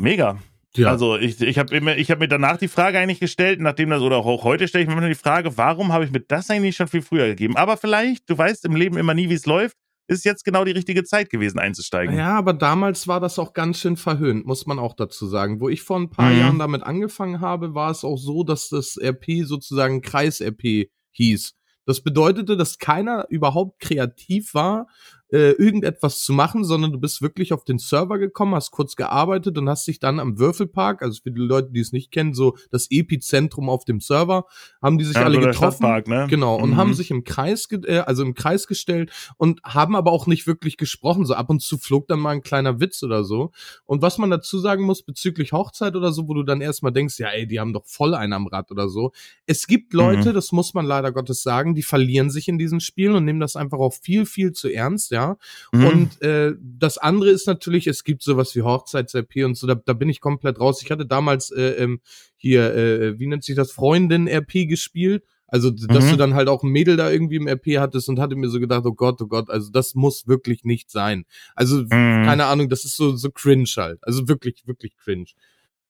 mega. 0.00 0.38
Ja. 0.76 0.88
Also 0.88 1.16
ich, 1.16 1.40
ich 1.40 1.58
habe 1.58 1.76
hab 1.78 2.18
mir 2.18 2.28
danach 2.28 2.56
die 2.56 2.66
Frage 2.66 2.98
eigentlich 2.98 3.20
gestellt, 3.20 3.60
nachdem 3.60 3.90
das, 3.90 4.02
oder 4.02 4.16
auch 4.16 4.42
heute 4.42 4.66
stelle 4.66 4.84
ich 4.84 4.90
mir 4.90 5.08
die 5.08 5.14
Frage, 5.14 5.56
warum 5.56 5.92
habe 5.92 6.04
ich 6.04 6.10
mir 6.10 6.20
das 6.20 6.50
eigentlich 6.50 6.74
schon 6.74 6.88
viel 6.88 7.02
früher 7.02 7.26
gegeben? 7.26 7.56
Aber 7.56 7.76
vielleicht, 7.76 8.28
du 8.28 8.36
weißt 8.36 8.64
im 8.64 8.74
Leben 8.74 8.96
immer 8.96 9.14
nie, 9.14 9.28
wie 9.28 9.34
es 9.34 9.46
läuft, 9.46 9.76
ist 10.06 10.24
jetzt 10.24 10.44
genau 10.44 10.64
die 10.64 10.72
richtige 10.72 11.04
Zeit 11.04 11.30
gewesen 11.30 11.58
einzusteigen. 11.58 12.16
Ja, 12.16 12.36
aber 12.36 12.52
damals 12.52 13.08
war 13.08 13.20
das 13.20 13.38
auch 13.38 13.52
ganz 13.52 13.78
schön 13.78 13.96
verhöhnt, 13.96 14.46
muss 14.46 14.66
man 14.66 14.78
auch 14.78 14.94
dazu 14.94 15.26
sagen. 15.26 15.60
Wo 15.60 15.68
ich 15.68 15.82
vor 15.82 15.98
ein 15.98 16.10
paar 16.10 16.30
mhm. 16.30 16.38
Jahren 16.38 16.58
damit 16.58 16.82
angefangen 16.82 17.40
habe, 17.40 17.74
war 17.74 17.90
es 17.90 18.04
auch 18.04 18.18
so, 18.18 18.44
dass 18.44 18.68
das 18.68 18.98
RP 19.00 19.44
sozusagen 19.44 20.02
Kreis-RP 20.02 20.90
hieß. 21.12 21.54
Das 21.86 22.02
bedeutete, 22.02 22.56
dass 22.56 22.78
keiner 22.78 23.26
überhaupt 23.28 23.80
kreativ 23.80 24.54
war, 24.54 24.86
äh, 25.34 25.50
irgendetwas 25.50 26.20
zu 26.20 26.32
machen, 26.32 26.62
sondern 26.62 26.92
du 26.92 27.00
bist 27.00 27.20
wirklich 27.20 27.52
auf 27.52 27.64
den 27.64 27.78
Server 27.78 28.18
gekommen, 28.18 28.54
hast 28.54 28.70
kurz 28.70 28.94
gearbeitet 28.94 29.58
und 29.58 29.68
hast 29.68 29.84
dich 29.88 29.98
dann 29.98 30.20
am 30.20 30.38
Würfelpark, 30.38 31.02
also 31.02 31.20
für 31.20 31.32
die 31.32 31.40
Leute, 31.40 31.72
die 31.72 31.80
es 31.80 31.90
nicht 31.90 32.12
kennen, 32.12 32.34
so 32.34 32.56
das 32.70 32.86
Epizentrum 32.88 33.68
auf 33.68 33.84
dem 33.84 33.98
Server, 33.98 34.44
haben 34.80 34.96
die 34.96 35.04
sich 35.04 35.16
ja, 35.16 35.24
alle 35.24 35.40
getroffen, 35.40 36.04
ne? 36.06 36.28
genau, 36.30 36.54
und 36.54 36.70
mhm. 36.70 36.76
haben 36.76 36.94
sich 36.94 37.10
im 37.10 37.24
Kreis, 37.24 37.66
äh, 37.72 37.98
also 37.98 38.22
im 38.22 38.34
Kreis 38.34 38.68
gestellt 38.68 39.10
und 39.36 39.60
haben 39.64 39.96
aber 39.96 40.12
auch 40.12 40.28
nicht 40.28 40.46
wirklich 40.46 40.76
gesprochen. 40.76 41.26
So 41.26 41.34
ab 41.34 41.50
und 41.50 41.60
zu 41.62 41.78
flog 41.78 42.06
dann 42.06 42.20
mal 42.20 42.30
ein 42.30 42.42
kleiner 42.42 42.78
Witz 42.78 43.02
oder 43.02 43.24
so. 43.24 43.50
Und 43.86 44.02
was 44.02 44.18
man 44.18 44.30
dazu 44.30 44.60
sagen 44.60 44.84
muss 44.84 45.02
bezüglich 45.02 45.52
Hochzeit 45.52 45.96
oder 45.96 46.12
so, 46.12 46.28
wo 46.28 46.34
du 46.34 46.44
dann 46.44 46.60
erstmal 46.60 46.92
denkst, 46.92 47.18
ja, 47.18 47.30
ey, 47.30 47.48
die 47.48 47.58
haben 47.58 47.72
doch 47.72 47.86
voll 47.86 48.14
einen 48.14 48.34
am 48.34 48.46
Rad 48.46 48.70
oder 48.70 48.88
so. 48.88 49.10
Es 49.46 49.66
gibt 49.66 49.94
Leute, 49.94 50.28
mhm. 50.28 50.34
das 50.34 50.52
muss 50.52 50.74
man 50.74 50.86
leider 50.86 51.10
Gottes 51.10 51.42
sagen, 51.42 51.74
die 51.74 51.82
verlieren 51.82 52.30
sich 52.30 52.46
in 52.46 52.56
diesen 52.56 52.78
Spielen 52.78 53.16
und 53.16 53.24
nehmen 53.24 53.40
das 53.40 53.56
einfach 53.56 53.78
auch 53.78 53.94
viel, 53.94 54.26
viel 54.26 54.52
zu 54.52 54.72
ernst, 54.72 55.10
ja. 55.10 55.23
Mhm. 55.72 55.86
Und 55.86 56.22
äh, 56.22 56.54
das 56.60 56.98
andere 56.98 57.30
ist 57.30 57.46
natürlich, 57.46 57.86
es 57.86 58.04
gibt 58.04 58.22
sowas 58.22 58.54
wie 58.54 58.62
Hochzeits-RP 58.62 59.44
und 59.44 59.56
so, 59.56 59.66
da, 59.66 59.74
da 59.74 59.92
bin 59.92 60.08
ich 60.08 60.20
komplett 60.20 60.60
raus. 60.60 60.82
Ich 60.82 60.90
hatte 60.90 61.06
damals 61.06 61.50
äh, 61.50 61.82
ähm, 61.82 62.00
hier, 62.36 62.74
äh, 62.74 63.18
wie 63.18 63.26
nennt 63.26 63.44
sich 63.44 63.56
das, 63.56 63.72
Freundin-RP 63.72 64.68
gespielt. 64.68 65.24
Also, 65.46 65.70
dass 65.70 66.06
mhm. 66.06 66.10
du 66.10 66.16
dann 66.16 66.34
halt 66.34 66.48
auch 66.48 66.64
ein 66.64 66.70
Mädel 66.70 66.96
da 66.96 67.10
irgendwie 67.10 67.36
im 67.36 67.46
RP 67.46 67.78
hattest 67.78 68.08
und 68.08 68.18
hatte 68.18 68.34
mir 68.34 68.48
so 68.48 68.58
gedacht, 68.58 68.84
oh 68.86 68.94
Gott, 68.94 69.20
oh 69.22 69.26
Gott, 69.26 69.50
also 69.50 69.70
das 69.70 69.94
muss 69.94 70.26
wirklich 70.26 70.64
nicht 70.64 70.90
sein. 70.90 71.26
Also, 71.54 71.82
mhm. 71.82 71.88
keine 72.24 72.46
Ahnung, 72.46 72.68
das 72.68 72.84
ist 72.84 72.96
so, 72.96 73.14
so 73.14 73.30
cringe 73.30 73.70
halt. 73.76 74.00
Also 74.02 74.26
wirklich, 74.26 74.66
wirklich 74.66 74.96
cringe. 74.96 75.26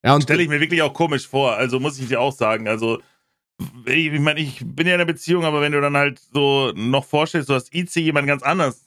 Ja, 0.03 0.13
und 0.13 0.21
stelle 0.21 0.43
ich 0.43 0.49
mir 0.49 0.59
wirklich 0.59 0.83
auch 0.83 0.93
komisch 0.93 1.27
vor. 1.27 1.53
Also 1.53 1.79
muss 1.79 1.97
ich 1.97 2.07
dir 2.07 2.21
auch 2.21 2.33
sagen. 2.33 2.67
Also 2.67 2.99
ich, 3.85 4.13
ich 4.13 4.19
meine, 4.19 4.39
ich 4.39 4.61
bin 4.63 4.85
ja 4.85 4.93
in 4.93 5.01
einer 5.01 5.11
Beziehung, 5.11 5.45
aber 5.45 5.61
wenn 5.61 5.71
du 5.71 5.81
dann 5.81 5.97
halt 5.97 6.19
so 6.19 6.71
noch 6.75 7.05
vorstellst, 7.05 7.49
du 7.49 7.55
hast 7.55 7.73
IC 7.73 7.95
jemand 7.95 8.27
ganz 8.27 8.43
anders 8.43 8.84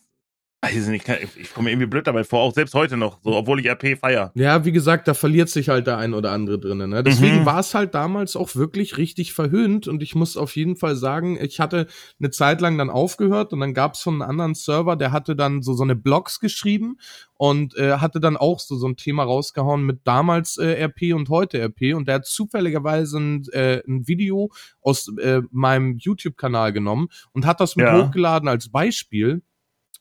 Weiß 0.60 0.88
nicht, 0.88 1.08
ich 1.36 1.54
komme 1.54 1.66
mir 1.66 1.70
irgendwie 1.70 1.86
blöd 1.86 2.08
dabei 2.08 2.24
vor, 2.24 2.40
auch 2.40 2.52
selbst 2.52 2.74
heute 2.74 2.96
noch, 2.96 3.20
so, 3.22 3.36
obwohl 3.36 3.60
ich 3.60 3.66
RP 3.66 3.96
feier. 3.96 4.32
Ja, 4.34 4.64
wie 4.64 4.72
gesagt, 4.72 5.06
da 5.06 5.14
verliert 5.14 5.48
sich 5.48 5.68
halt 5.68 5.86
der 5.86 5.98
ein 5.98 6.14
oder 6.14 6.32
andere 6.32 6.58
drinnen. 6.58 6.90
Ne? 6.90 7.04
Deswegen 7.04 7.42
mhm. 7.42 7.46
war 7.46 7.60
es 7.60 7.74
halt 7.74 7.94
damals 7.94 8.34
auch 8.34 8.56
wirklich 8.56 8.96
richtig 8.96 9.34
verhöhnt 9.34 9.86
und 9.86 10.02
ich 10.02 10.16
muss 10.16 10.36
auf 10.36 10.56
jeden 10.56 10.74
Fall 10.74 10.96
sagen, 10.96 11.38
ich 11.40 11.60
hatte 11.60 11.86
eine 12.18 12.30
Zeit 12.30 12.60
lang 12.60 12.76
dann 12.76 12.90
aufgehört 12.90 13.52
und 13.52 13.60
dann 13.60 13.72
gab 13.72 13.94
es 13.94 14.00
von 14.00 14.14
einem 14.14 14.30
anderen 14.30 14.56
Server, 14.56 14.96
der 14.96 15.12
hatte 15.12 15.36
dann 15.36 15.62
so 15.62 15.74
so 15.74 15.84
eine 15.84 15.94
Blogs 15.94 16.40
geschrieben 16.40 16.96
und 17.34 17.76
äh, 17.76 17.98
hatte 17.98 18.18
dann 18.18 18.36
auch 18.36 18.58
so 18.58 18.74
so 18.74 18.88
ein 18.88 18.96
Thema 18.96 19.22
rausgehauen 19.22 19.84
mit 19.84 20.00
damals 20.02 20.56
äh, 20.56 20.82
RP 20.86 21.14
und 21.14 21.28
heute 21.28 21.62
RP 21.62 21.94
und 21.94 22.08
der 22.08 22.16
hat 22.16 22.26
zufälligerweise 22.26 23.18
ein, 23.18 23.44
äh, 23.52 23.80
ein 23.86 24.08
Video 24.08 24.50
aus 24.80 25.08
äh, 25.20 25.40
meinem 25.52 25.98
YouTube-Kanal 25.98 26.72
genommen 26.72 27.06
und 27.30 27.46
hat 27.46 27.60
das 27.60 27.76
mit 27.76 27.86
ja. 27.86 28.02
hochgeladen 28.02 28.48
als 28.48 28.72
Beispiel 28.72 29.42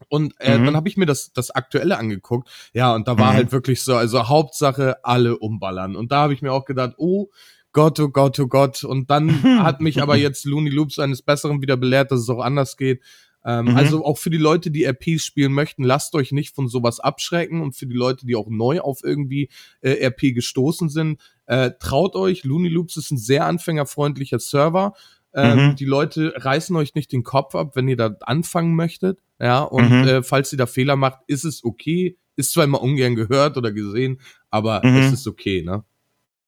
und 0.09 0.33
äh, 0.39 0.57
mhm. 0.57 0.65
dann 0.65 0.75
habe 0.75 0.87
ich 0.87 0.97
mir 0.97 1.05
das, 1.05 1.33
das 1.33 1.51
Aktuelle 1.51 1.97
angeguckt. 1.97 2.49
Ja, 2.73 2.93
und 2.93 3.07
da 3.07 3.17
war 3.17 3.31
mhm. 3.31 3.37
halt 3.37 3.51
wirklich 3.51 3.83
so, 3.83 3.95
also 3.95 4.27
Hauptsache 4.27 5.03
alle 5.03 5.37
umballern. 5.37 5.95
Und 5.95 6.11
da 6.11 6.21
habe 6.21 6.33
ich 6.33 6.41
mir 6.41 6.53
auch 6.53 6.65
gedacht, 6.65 6.93
oh 6.97 7.29
Gott, 7.73 7.99
oh 7.99 8.09
Gott, 8.09 8.39
oh 8.39 8.47
Gott. 8.47 8.83
Und 8.83 9.09
dann 9.09 9.43
hat 9.63 9.81
mich 9.81 10.01
aber 10.01 10.15
jetzt 10.15 10.45
Looney 10.45 10.69
Loops 10.69 10.99
eines 10.99 11.21
Besseren 11.21 11.61
wieder 11.61 11.77
belehrt, 11.77 12.11
dass 12.11 12.21
es 12.21 12.29
auch 12.29 12.41
anders 12.41 12.77
geht. 12.77 13.01
Ähm, 13.45 13.65
mhm. 13.65 13.77
Also 13.77 14.05
auch 14.05 14.17
für 14.17 14.29
die 14.29 14.37
Leute, 14.37 14.71
die 14.71 14.83
RPs 14.83 15.25
spielen 15.25 15.53
möchten, 15.53 15.83
lasst 15.83 16.15
euch 16.15 16.31
nicht 16.31 16.55
von 16.55 16.67
sowas 16.67 16.99
abschrecken. 16.99 17.61
Und 17.61 17.75
für 17.75 17.87
die 17.87 17.95
Leute, 17.95 18.25
die 18.25 18.35
auch 18.35 18.49
neu 18.49 18.79
auf 18.79 18.99
irgendwie 19.03 19.49
äh, 19.81 20.05
RP 20.05 20.33
gestoßen 20.33 20.89
sind, 20.89 21.19
äh, 21.45 21.71
traut 21.79 22.15
euch. 22.15 22.43
Looney 22.43 22.69
Loops 22.69 22.97
ist 22.97 23.11
ein 23.11 23.17
sehr 23.17 23.45
anfängerfreundlicher 23.45 24.39
Server. 24.39 24.93
Ähm, 25.33 25.67
mhm. 25.67 25.75
Die 25.75 25.85
Leute 25.85 26.33
reißen 26.35 26.75
euch 26.75 26.95
nicht 26.95 27.11
den 27.11 27.23
Kopf 27.23 27.55
ab, 27.55 27.75
wenn 27.75 27.87
ihr 27.87 27.97
da 27.97 28.15
anfangen 28.21 28.75
möchtet. 28.75 29.19
Ja, 29.39 29.61
und 29.61 29.89
mhm. 29.89 30.07
äh, 30.07 30.23
falls 30.23 30.51
ihr 30.51 30.57
da 30.57 30.65
Fehler 30.65 30.95
macht, 30.95 31.19
ist 31.27 31.43
es 31.43 31.63
okay. 31.63 32.17
Ist 32.35 32.53
zwar 32.53 32.63
immer 32.63 32.81
ungern 32.81 33.15
gehört 33.15 33.57
oder 33.57 33.71
gesehen, 33.71 34.19
aber 34.49 34.81
mhm. 34.83 34.97
es 34.97 35.11
ist 35.11 35.27
okay, 35.27 35.63
ne? 35.63 35.83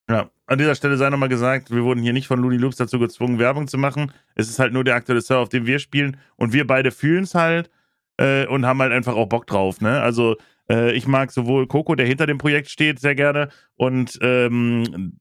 Ja, 0.10 0.32
an 0.48 0.58
dieser 0.58 0.74
Stelle 0.74 0.98
sei 0.98 1.10
nochmal 1.12 1.30
gesagt, 1.30 1.70
wir 1.70 1.84
wurden 1.84 2.02
hier 2.02 2.14
nicht 2.14 2.26
von 2.26 2.40
Looney 2.40 2.58
Loops 2.58 2.78
dazu 2.78 2.98
gezwungen, 2.98 3.38
Werbung 3.38 3.68
zu 3.68 3.78
machen. 3.78 4.12
Es 4.34 4.50
ist 4.50 4.58
halt 4.58 4.74
nur 4.74 4.84
der 4.84 4.96
aktuelle 4.96 5.22
Server, 5.22 5.44
auf 5.44 5.50
dem 5.50 5.68
wir 5.68 5.78
spielen 5.78 6.18
und 6.36 6.52
wir 6.52 6.66
beide 6.66 6.90
fühlen 6.90 7.26
es 7.26 7.36
halt 7.36 7.70
äh, 8.18 8.48
und 8.48 8.66
haben 8.66 8.82
halt 8.82 8.92
einfach 8.92 9.16
auch 9.16 9.28
Bock 9.28 9.46
drauf, 9.46 9.82
ne? 9.82 10.02
Also 10.02 10.36
äh, 10.68 10.94
ich 10.94 11.06
mag 11.06 11.32
sowohl 11.32 11.68
Coco, 11.68 11.94
der 11.94 12.08
hinter 12.08 12.26
dem 12.26 12.40
Projekt 12.40 12.70
steht, 12.70 13.00
sehr 13.00 13.14
gerne 13.14 13.50
und 13.76 14.18
ähm, 14.22 15.20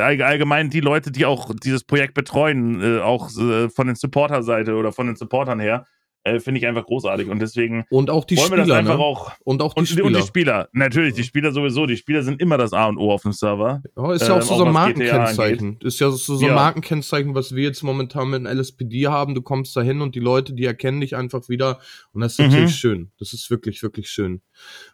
allgemein 0.00 0.70
die 0.70 0.80
Leute, 0.80 1.10
die 1.10 1.26
auch 1.26 1.52
dieses 1.54 1.84
Projekt 1.84 2.14
betreuen, 2.14 2.80
äh, 2.82 3.00
auch 3.00 3.28
äh, 3.36 3.68
von 3.68 3.86
den 3.86 3.96
Supporter-Seite 3.96 4.74
oder 4.74 4.92
von 4.92 5.06
den 5.06 5.16
Supportern 5.16 5.60
her, 5.60 5.86
äh, 6.24 6.38
finde 6.38 6.58
ich 6.58 6.66
einfach 6.66 6.84
großartig. 6.84 7.28
Und 7.28 7.40
deswegen 7.40 7.84
und 7.88 8.10
auch 8.10 8.24
die 8.24 8.36
wollen 8.36 8.46
Spieler, 8.46 8.66
wir 8.66 8.68
das 8.68 8.76
einfach 8.78 8.98
ne? 8.98 9.04
auch. 9.04 9.32
Und 9.44 9.62
auch 9.62 9.74
die 9.74 9.80
und, 9.80 9.86
Spieler. 9.86 10.04
Und 10.04 10.16
die 10.16 10.22
Spieler. 10.22 10.68
Natürlich, 10.72 11.14
die 11.14 11.24
Spieler 11.24 11.52
sowieso. 11.52 11.86
Die 11.86 11.96
Spieler 11.96 12.22
sind 12.22 12.40
immer 12.40 12.58
das 12.58 12.72
A 12.72 12.86
und 12.86 12.98
O 12.98 13.10
auf 13.10 13.22
dem 13.22 13.32
Server. 13.32 13.82
Ja, 13.96 14.12
ist 14.12 14.28
ja 14.28 14.34
auch 14.34 14.36
ähm, 14.36 14.42
so, 14.42 14.56
so 14.56 14.64
ein 14.64 14.72
Markenkennzeichen. 14.72 15.78
Ist 15.82 15.98
ja 16.00 16.10
so, 16.10 16.36
so 16.36 16.44
ein 16.44 16.50
ja. 16.50 16.54
Markenkennzeichen, 16.54 17.34
was 17.34 17.54
wir 17.54 17.64
jetzt 17.64 17.82
momentan 17.82 18.28
mit 18.28 18.46
einem 18.46 18.58
LSPD 18.58 19.06
haben. 19.06 19.34
Du 19.34 19.42
kommst 19.42 19.74
da 19.76 19.82
hin 19.82 20.02
und 20.02 20.14
die 20.14 20.20
Leute, 20.20 20.52
die 20.52 20.64
erkennen 20.64 21.00
dich 21.00 21.16
einfach 21.16 21.48
wieder. 21.48 21.80
Und 22.12 22.20
das 22.20 22.32
ist 22.32 22.40
mhm. 22.40 22.46
natürlich 22.46 22.76
schön. 22.76 23.10
Das 23.18 23.32
ist 23.32 23.50
wirklich, 23.50 23.82
wirklich 23.82 24.10
schön. 24.10 24.42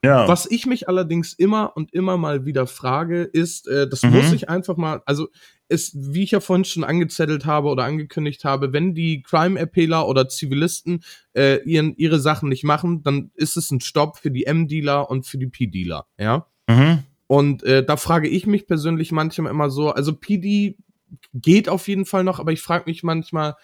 Ja. 0.05 0.29
Was 0.29 0.51
ich 0.51 0.67
mich 0.67 0.89
allerdings 0.89 1.33
immer 1.33 1.77
und 1.77 1.93
immer 1.93 2.17
mal 2.17 2.47
wieder 2.47 2.67
frage, 2.67 3.23
ist, 3.23 3.67
äh, 3.67 3.89
das 3.89 4.03
mhm. 4.03 4.11
muss 4.11 4.33
ich 4.33 4.49
einfach 4.49 4.77
mal, 4.77 5.03
also 5.07 5.29
ist, 5.69 5.95
wie 5.97 6.23
ich 6.23 6.31
ja 6.31 6.41
vorhin 6.41 6.65
schon 6.65 6.85
angezettelt 6.85 7.45
habe 7.45 7.69
oder 7.69 7.85
angekündigt 7.85 8.45
habe, 8.45 8.73
wenn 8.73 8.95
die 8.95 9.23
Crime-Appealer 9.23 10.07
oder 10.07 10.29
Zivilisten 10.29 11.03
äh, 11.35 11.63
ihren, 11.65 11.97
ihre 11.97 12.21
Sachen 12.21 12.49
nicht 12.49 12.65
machen, 12.65 13.03
dann 13.03 13.31
ist 13.35 13.57
es 13.57 13.71
ein 13.71 13.81
Stopp 13.81 14.19
für 14.19 14.31
die 14.31 14.47
M-Dealer 14.47 15.11
und 15.11 15.27
für 15.27 15.39
die 15.39 15.49
P-Dealer, 15.49 16.07
ja. 16.19 16.47
Mhm. 16.69 17.01
Und 17.27 17.65
äh, 17.65 17.85
da 17.85 17.97
frage 17.97 18.29
ich 18.29 18.47
mich 18.47 18.67
persönlich 18.67 19.11
manchmal 19.11 19.51
immer 19.51 19.71
so, 19.71 19.91
also 19.91 20.15
PD 20.15 20.77
geht 21.35 21.69
auf 21.69 21.89
jeden 21.89 22.05
Fall 22.05 22.25
noch, 22.25 22.39
aber 22.39 22.53
ich 22.53 22.61
frage 22.61 22.85
mich 22.87 23.03
manchmal, 23.03 23.57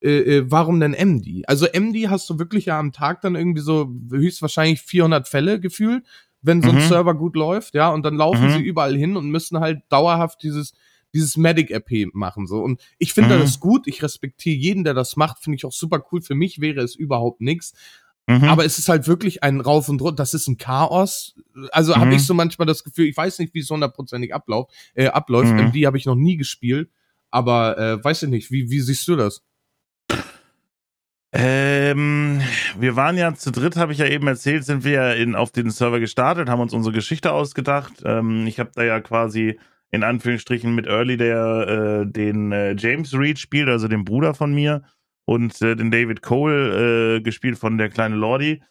äh, 0.00 0.38
äh 0.38 0.44
warum 0.46 0.78
denn 0.78 0.92
MD? 0.92 1.42
Also 1.46 1.66
MD 1.66 2.08
hast 2.08 2.30
du 2.30 2.38
wirklich 2.38 2.66
ja 2.66 2.78
am 2.78 2.92
Tag 2.92 3.20
dann 3.22 3.34
irgendwie 3.34 3.62
so 3.62 3.92
höchstwahrscheinlich 4.10 4.80
400 4.82 5.26
Fälle 5.26 5.58
gefühlt, 5.58 6.04
wenn 6.42 6.62
so 6.62 6.70
ein 6.70 6.76
mhm. 6.76 6.88
Server 6.88 7.14
gut 7.14 7.34
läuft, 7.34 7.74
ja, 7.74 7.90
und 7.90 8.04
dann 8.04 8.16
laufen 8.16 8.46
mhm. 8.46 8.52
sie 8.52 8.62
überall 8.62 8.96
hin 8.96 9.16
und 9.16 9.28
müssen 9.28 9.58
halt 9.60 9.80
dauerhaft 9.88 10.42
dieses 10.42 10.72
dieses 11.12 11.36
Medic-RP 11.36 12.14
machen. 12.14 12.46
So. 12.46 12.62
Und 12.62 12.80
ich 12.98 13.12
finde 13.12 13.36
mhm. 13.36 13.40
das 13.40 13.60
gut, 13.60 13.86
ich 13.86 14.02
respektiere 14.02 14.56
jeden, 14.56 14.84
der 14.84 14.94
das 14.94 15.16
macht, 15.16 15.42
finde 15.42 15.56
ich 15.56 15.64
auch 15.64 15.72
super 15.72 16.04
cool. 16.10 16.22
Für 16.22 16.34
mich 16.34 16.60
wäre 16.60 16.80
es 16.80 16.94
überhaupt 16.94 17.40
nichts. 17.40 17.72
Mhm. 18.26 18.44
Aber 18.44 18.64
es 18.64 18.78
ist 18.78 18.88
halt 18.88 19.08
wirklich 19.08 19.42
ein 19.42 19.60
Rauf 19.60 19.88
und 19.88 20.00
Runter, 20.00 20.16
das 20.16 20.34
ist 20.34 20.46
ein 20.46 20.58
Chaos. 20.58 21.34
Also 21.72 21.94
mhm. 21.94 22.00
habe 22.00 22.14
ich 22.14 22.24
so 22.24 22.34
manchmal 22.34 22.66
das 22.66 22.84
Gefühl, 22.84 23.06
ich 23.06 23.16
weiß 23.16 23.38
nicht, 23.40 23.54
wie 23.54 23.60
es 23.60 23.70
hundertprozentig 23.70 24.34
ablauf, 24.34 24.70
äh, 24.94 25.08
abläuft. 25.08 25.52
Mhm. 25.52 25.72
Die 25.72 25.86
habe 25.86 25.98
ich 25.98 26.06
noch 26.06 26.14
nie 26.14 26.36
gespielt. 26.36 26.90
Aber 27.30 27.78
äh, 27.78 28.04
weiß 28.04 28.24
ich 28.24 28.28
nicht, 28.28 28.50
wie, 28.50 28.70
wie 28.70 28.80
siehst 28.80 29.06
du 29.06 29.16
das? 29.16 29.42
Ähm, 31.32 32.40
wir 32.76 32.96
waren 32.96 33.16
ja 33.16 33.32
zu 33.34 33.52
dritt, 33.52 33.76
habe 33.76 33.92
ich 33.92 33.98
ja 33.98 34.06
eben 34.06 34.26
erzählt, 34.26 34.64
sind 34.64 34.82
wir 34.82 35.14
in, 35.14 35.36
auf 35.36 35.52
den 35.52 35.70
Server 35.70 36.00
gestartet, 36.00 36.48
haben 36.48 36.60
uns 36.60 36.72
unsere 36.72 36.92
Geschichte 36.92 37.32
ausgedacht. 37.32 38.02
Ähm, 38.04 38.48
ich 38.48 38.58
habe 38.58 38.72
da 38.74 38.82
ja 38.82 39.00
quasi 39.00 39.58
in 39.90 40.04
Anführungsstrichen 40.04 40.74
mit 40.74 40.86
Early, 40.86 41.16
der 41.16 42.04
äh, 42.06 42.10
den 42.10 42.52
äh, 42.52 42.74
James 42.78 43.12
Reed 43.14 43.38
spielt, 43.38 43.68
also 43.68 43.88
den 43.88 44.04
Bruder 44.04 44.34
von 44.34 44.54
mir, 44.54 44.82
und 45.24 45.60
äh, 45.62 45.76
den 45.76 45.90
David 45.90 46.22
Cole, 46.22 47.16
äh, 47.16 47.20
gespielt 47.20 47.58
von 47.58 47.78
der 47.78 47.88
kleine 47.88 48.16
Lordi, 48.16 48.62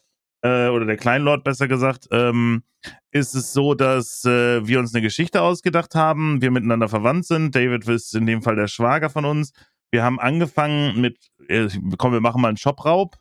äh, 0.42 0.68
oder 0.68 0.86
der 0.86 0.98
Kleinlord 0.98 1.44
besser 1.44 1.68
gesagt, 1.68 2.08
ähm, 2.12 2.64
ist 3.12 3.36
es 3.36 3.52
so, 3.52 3.74
dass 3.74 4.24
äh, 4.26 4.66
wir 4.66 4.80
uns 4.80 4.94
eine 4.94 5.02
Geschichte 5.02 5.42
ausgedacht 5.42 5.96
haben, 5.96 6.42
wir 6.42 6.52
miteinander 6.52 6.88
verwandt 6.88 7.26
sind. 7.26 7.56
David 7.56 7.88
ist 7.88 8.16
in 8.16 8.26
dem 8.26 8.42
Fall 8.42 8.56
der 8.56 8.68
Schwager 8.68 9.10
von 9.10 9.26
uns. 9.26 9.52
Wir 9.92 10.04
haben 10.04 10.20
angefangen 10.20 11.02
mit, 11.02 11.18
komm, 11.98 12.14
wir 12.14 12.22
machen 12.22 12.42
mal 12.42 12.50
einen 12.50 12.58
Shopraub. 12.58 13.18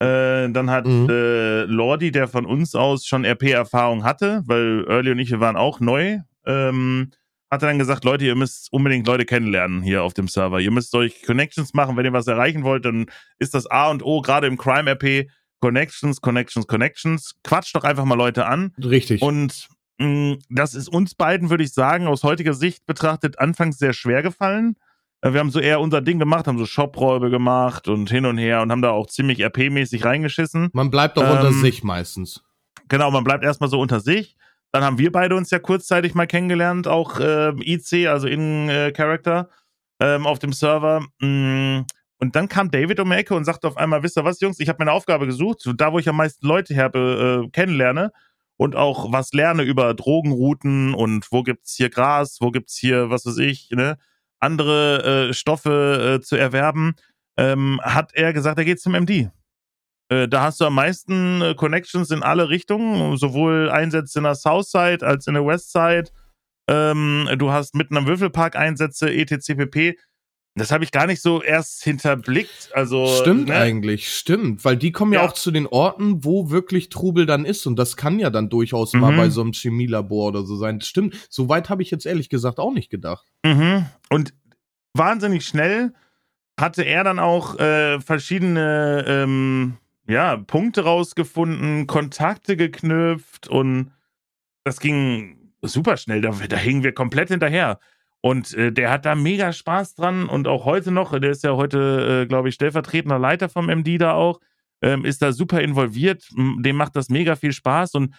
Äh, 0.00 0.50
dann 0.50 0.70
hat 0.70 0.86
mhm. 0.86 1.08
äh, 1.08 1.62
Lordi, 1.62 2.10
der 2.10 2.28
von 2.28 2.46
uns 2.46 2.74
aus 2.74 3.06
schon 3.06 3.24
RP-Erfahrung 3.24 4.04
hatte, 4.04 4.42
weil 4.46 4.84
Early 4.88 5.12
und 5.12 5.18
ich, 5.18 5.30
wir 5.30 5.40
waren 5.40 5.56
auch 5.56 5.80
neu 5.80 6.18
ähm, 6.46 7.10
hat 7.54 7.62
er 7.62 7.68
dann 7.68 7.78
gesagt, 7.78 8.04
Leute, 8.04 8.24
ihr 8.24 8.34
müsst 8.34 8.72
unbedingt 8.72 9.06
Leute 9.06 9.24
kennenlernen 9.24 9.82
hier 9.82 10.02
auf 10.02 10.12
dem 10.14 10.28
Server. 10.28 10.60
Ihr 10.60 10.70
müsst 10.70 10.94
euch 10.94 11.22
Connections 11.22 11.72
machen, 11.74 11.96
wenn 11.96 12.04
ihr 12.04 12.12
was 12.12 12.26
erreichen 12.26 12.62
wollt, 12.64 12.84
dann 12.84 13.06
ist 13.38 13.54
das 13.54 13.66
A 13.66 13.90
und 13.90 14.04
O, 14.04 14.20
gerade 14.20 14.46
im 14.46 14.56
Crime-RP, 14.58 15.28
Connections, 15.60 16.20
Connections, 16.20 16.66
Connections. 16.66 17.34
Quatscht 17.42 17.74
doch 17.74 17.84
einfach 17.84 18.04
mal 18.04 18.16
Leute 18.16 18.46
an. 18.46 18.72
Richtig. 18.78 19.22
Und 19.22 19.68
mh, 19.98 20.36
das 20.50 20.74
ist 20.74 20.88
uns 20.88 21.14
beiden, 21.14 21.48
würde 21.50 21.64
ich 21.64 21.72
sagen, 21.72 22.06
aus 22.06 22.22
heutiger 22.22 22.52
Sicht 22.54 22.84
betrachtet, 22.86 23.38
anfangs 23.38 23.78
sehr 23.78 23.94
schwer 23.94 24.22
gefallen. 24.22 24.76
Äh, 25.22 25.32
Wir 25.32 25.40
haben 25.40 25.50
so 25.50 25.60
eher 25.60 25.80
unser 25.80 26.02
Ding 26.02 26.18
gemacht, 26.18 26.46
haben 26.46 26.58
so 26.58 26.66
Shopräube 26.66 27.30
gemacht 27.30 27.88
und 27.88 28.10
hin 28.10 28.26
und 28.26 28.36
her 28.36 28.60
und 28.60 28.70
haben 28.70 28.82
da 28.82 28.90
auch 28.90 29.06
ziemlich 29.06 29.42
RP-mäßig 29.44 30.04
reingeschissen. 30.04 30.68
Man 30.72 30.90
bleibt 30.90 31.16
doch 31.16 31.22
unter 31.22 31.48
Ähm, 31.48 31.60
sich 31.62 31.82
meistens. 31.82 32.42
Genau, 32.88 33.10
man 33.10 33.24
bleibt 33.24 33.42
erstmal 33.44 33.70
so 33.70 33.80
unter 33.80 34.00
sich. 34.00 34.36
Dann 34.74 34.82
haben 34.82 34.98
wir 34.98 35.12
beide 35.12 35.36
uns 35.36 35.52
ja 35.52 35.60
kurzzeitig 35.60 36.16
mal 36.16 36.26
kennengelernt, 36.26 36.88
auch 36.88 37.20
äh, 37.20 37.52
IC, 37.60 38.08
also 38.08 38.26
In-Character, 38.26 39.48
ähm, 40.00 40.26
auf 40.26 40.40
dem 40.40 40.52
Server. 40.52 41.06
Mm, 41.20 41.82
Und 42.18 42.34
dann 42.34 42.48
kam 42.48 42.72
David 42.72 42.98
um 42.98 43.08
die 43.08 43.14
Ecke 43.16 43.36
und 43.36 43.44
sagte 43.44 43.68
auf 43.68 43.76
einmal, 43.76 44.02
wisst 44.02 44.18
ihr 44.18 44.24
was, 44.24 44.40
Jungs, 44.40 44.58
ich 44.58 44.68
habe 44.68 44.78
meine 44.80 44.90
Aufgabe 44.90 45.26
gesucht, 45.26 45.60
so 45.60 45.72
da 45.72 45.92
wo 45.92 46.00
ich 46.00 46.08
am 46.08 46.16
meisten 46.16 46.44
Leute 46.44 46.74
her 46.74 46.92
äh, 46.92 47.48
kennenlerne 47.50 48.10
und 48.56 48.74
auch 48.74 49.12
was 49.12 49.32
lerne 49.32 49.62
über 49.62 49.94
Drogenrouten 49.94 50.92
und 50.94 51.30
wo 51.30 51.44
gibt's 51.44 51.76
hier 51.76 51.88
Gras, 51.88 52.38
wo 52.40 52.50
gibt's 52.50 52.76
hier, 52.76 53.10
was 53.10 53.26
weiß 53.26 53.38
ich, 53.38 53.70
ne, 53.70 53.96
andere 54.40 55.28
äh, 55.30 55.34
Stoffe 55.34 56.16
äh, 56.16 56.20
zu 56.20 56.34
erwerben, 56.34 56.96
ähm, 57.36 57.80
hat 57.84 58.12
er 58.14 58.32
gesagt, 58.32 58.58
er 58.58 58.64
geht 58.64 58.80
zum 58.80 58.94
MD. 58.94 59.30
Äh, 60.08 60.28
da 60.28 60.42
hast 60.42 60.60
du 60.60 60.66
am 60.66 60.74
meisten 60.74 61.40
äh, 61.42 61.54
Connections 61.54 62.10
in 62.10 62.22
alle 62.22 62.48
Richtungen, 62.48 63.16
sowohl 63.16 63.70
Einsätze 63.70 64.18
in 64.18 64.24
der 64.24 64.34
Southside 64.34 65.06
als 65.06 65.26
in 65.26 65.34
der 65.34 65.46
Westside. 65.46 66.10
Ähm, 66.68 67.28
du 67.38 67.50
hast 67.50 67.74
mitten 67.74 67.96
am 67.96 68.06
Würfelpark 68.06 68.56
Einsätze, 68.56 69.12
etc. 69.12 69.54
pp. 69.56 69.98
Das 70.56 70.70
habe 70.70 70.84
ich 70.84 70.92
gar 70.92 71.06
nicht 71.08 71.20
so 71.20 71.42
erst 71.42 71.82
hinterblickt. 71.82 72.70
Also, 72.72 73.08
Stimmt 73.08 73.48
ne? 73.48 73.56
eigentlich, 73.56 74.08
stimmt. 74.14 74.64
Weil 74.64 74.76
die 74.76 74.92
kommen 74.92 75.12
ja. 75.12 75.22
Ja. 75.22 75.26
auch 75.28 75.32
zu 75.32 75.50
den 75.50 75.66
Orten, 75.66 76.24
wo 76.24 76.50
wirklich 76.50 76.90
Trubel 76.90 77.26
dann 77.26 77.44
ist. 77.44 77.66
Und 77.66 77.76
das 77.76 77.96
kann 77.96 78.20
ja 78.20 78.30
dann 78.30 78.50
durchaus 78.50 78.92
mal 78.92 79.10
Mhm. 79.12 79.16
bei 79.16 79.30
so 79.30 79.40
einem 79.40 79.52
Chemielabor 79.52 80.28
oder 80.28 80.44
so 80.44 80.54
sein. 80.56 80.80
Stimmt. 80.80 81.16
So 81.28 81.48
weit 81.48 81.70
habe 81.70 81.82
ich 81.82 81.90
jetzt 81.90 82.06
ehrlich 82.06 82.28
gesagt 82.28 82.60
auch 82.60 82.72
nicht 82.72 82.88
gedacht. 82.88 83.26
Mhm. 83.44 83.86
Und 84.10 84.32
wahnsinnig 84.96 85.44
schnell 85.44 85.92
hatte 86.58 86.84
er 86.84 87.02
dann 87.02 87.18
auch 87.18 87.58
äh, 87.58 88.00
verschiedene 88.00 89.04
ähm, 89.08 89.76
ja, 90.06 90.36
Punkte 90.36 90.84
rausgefunden, 90.84 91.86
Kontakte 91.86 92.56
geknüpft 92.56 93.48
und 93.48 93.92
das 94.64 94.80
ging 94.80 95.52
super 95.62 95.96
schnell. 95.96 96.20
Da, 96.20 96.30
da 96.48 96.56
hingen 96.56 96.82
wir 96.82 96.92
komplett 96.92 97.28
hinterher. 97.28 97.78
Und 98.20 98.54
äh, 98.54 98.72
der 98.72 98.90
hat 98.90 99.04
da 99.04 99.14
mega 99.14 99.52
Spaß 99.52 99.94
dran 99.94 100.28
und 100.28 100.48
auch 100.48 100.64
heute 100.64 100.90
noch, 100.90 101.18
der 101.18 101.30
ist 101.30 101.44
ja 101.44 101.56
heute, 101.56 102.22
äh, 102.22 102.26
glaube 102.26 102.48
ich, 102.48 102.54
stellvertretender 102.54 103.18
Leiter 103.18 103.50
vom 103.50 103.68
MD 103.68 103.98
da 103.98 104.14
auch, 104.14 104.40
ähm, 104.80 105.04
ist 105.04 105.20
da 105.20 105.32
super 105.32 105.60
involviert. 105.60 106.26
Dem 106.32 106.76
macht 106.76 106.96
das 106.96 107.10
mega 107.10 107.36
viel 107.36 107.52
Spaß 107.52 107.94
und 107.94 108.14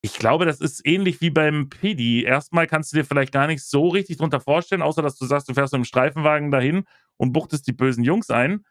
ich 0.00 0.14
glaube, 0.14 0.44
das 0.44 0.60
ist 0.60 0.86
ähnlich 0.86 1.20
wie 1.20 1.30
beim 1.30 1.68
PD. 1.70 2.22
Erstmal 2.22 2.68
kannst 2.68 2.92
du 2.92 2.98
dir 2.98 3.04
vielleicht 3.04 3.32
gar 3.32 3.48
nicht 3.48 3.64
so 3.64 3.88
richtig 3.88 4.18
drunter 4.18 4.38
vorstellen, 4.40 4.82
außer 4.82 5.02
dass 5.02 5.16
du 5.16 5.26
sagst, 5.26 5.48
du 5.48 5.54
fährst 5.54 5.72
mit 5.72 5.80
dem 5.80 5.84
Streifenwagen 5.84 6.52
dahin 6.52 6.84
und 7.16 7.32
buchtest 7.32 7.66
die 7.66 7.72
bösen 7.72 8.04
Jungs 8.04 8.30
ein. 8.30 8.64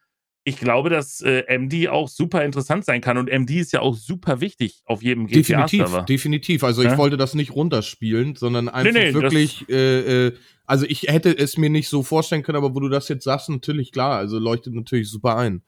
Ich 0.47 0.55
glaube, 0.57 0.89
dass 0.89 1.19
äh, 1.19 1.43
MD 1.59 1.89
auch 1.89 2.07
super 2.07 2.45
interessant 2.45 2.85
sein 2.85 3.01
kann 3.01 3.17
und 3.17 3.29
MD 3.29 3.59
ist 3.59 3.73
ja 3.73 3.81
auch 3.81 3.95
super 3.97 4.39
wichtig 4.39 4.81
auf 4.85 5.03
jedem 5.03 5.27
Definitiv, 5.27 5.79
GTA-Server. 5.81 6.05
definitiv. 6.05 6.63
Also 6.63 6.83
ich 6.83 6.91
Ja? 6.91 6.97
wollte 6.97 7.17
das 7.17 7.33
nicht 7.35 7.51
runterspielen, 7.53 8.35
sondern 8.35 8.69
einfach 8.69 8.93
nee, 8.93 9.11
das- 9.11 9.13
wirklich, 9.21 9.67
äh, 9.67 10.27
äh, 10.27 10.33
also 10.65 10.85
ich 10.85 11.01
hätte 11.03 11.37
es 11.37 11.57
mir 11.57 11.69
nicht 11.69 11.89
so 11.89 12.01
vorstellen 12.01 12.43
können, 12.43 12.57
aber 12.57 12.73
wo 12.73 12.79
du 12.79 12.87
das 12.87 13.09
jetzt 13.09 13.25
sagst, 13.25 13.49
natürlich 13.49 13.91
klar, 13.91 14.17
also 14.17 14.39
leuchtet 14.39 14.73
natürlich 14.73 15.09
super 15.09 15.35
ein. 15.35 15.63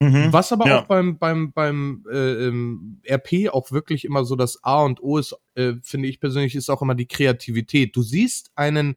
Mhm. 0.00 0.32
Was 0.32 0.50
aber 0.52 0.66
Ja. 0.66 0.80
auch 0.80 0.86
beim, 0.86 1.16
beim, 1.16 1.52
beim 1.52 2.04
äh, 2.12 2.46
ähm, 2.48 3.00
RP 3.08 3.50
auch 3.50 3.70
wirklich 3.70 4.04
immer 4.04 4.24
so 4.24 4.34
das 4.34 4.58
A 4.64 4.82
und 4.82 5.00
O 5.00 5.18
ist, 5.18 5.36
äh, 5.54 5.74
finde 5.84 6.08
ich 6.08 6.18
persönlich, 6.18 6.56
ist 6.56 6.70
auch 6.70 6.82
immer 6.82 6.96
die 6.96 7.06
Kreativität. 7.06 7.94
Du 7.94 8.02
siehst 8.02 8.50
einen, 8.56 8.96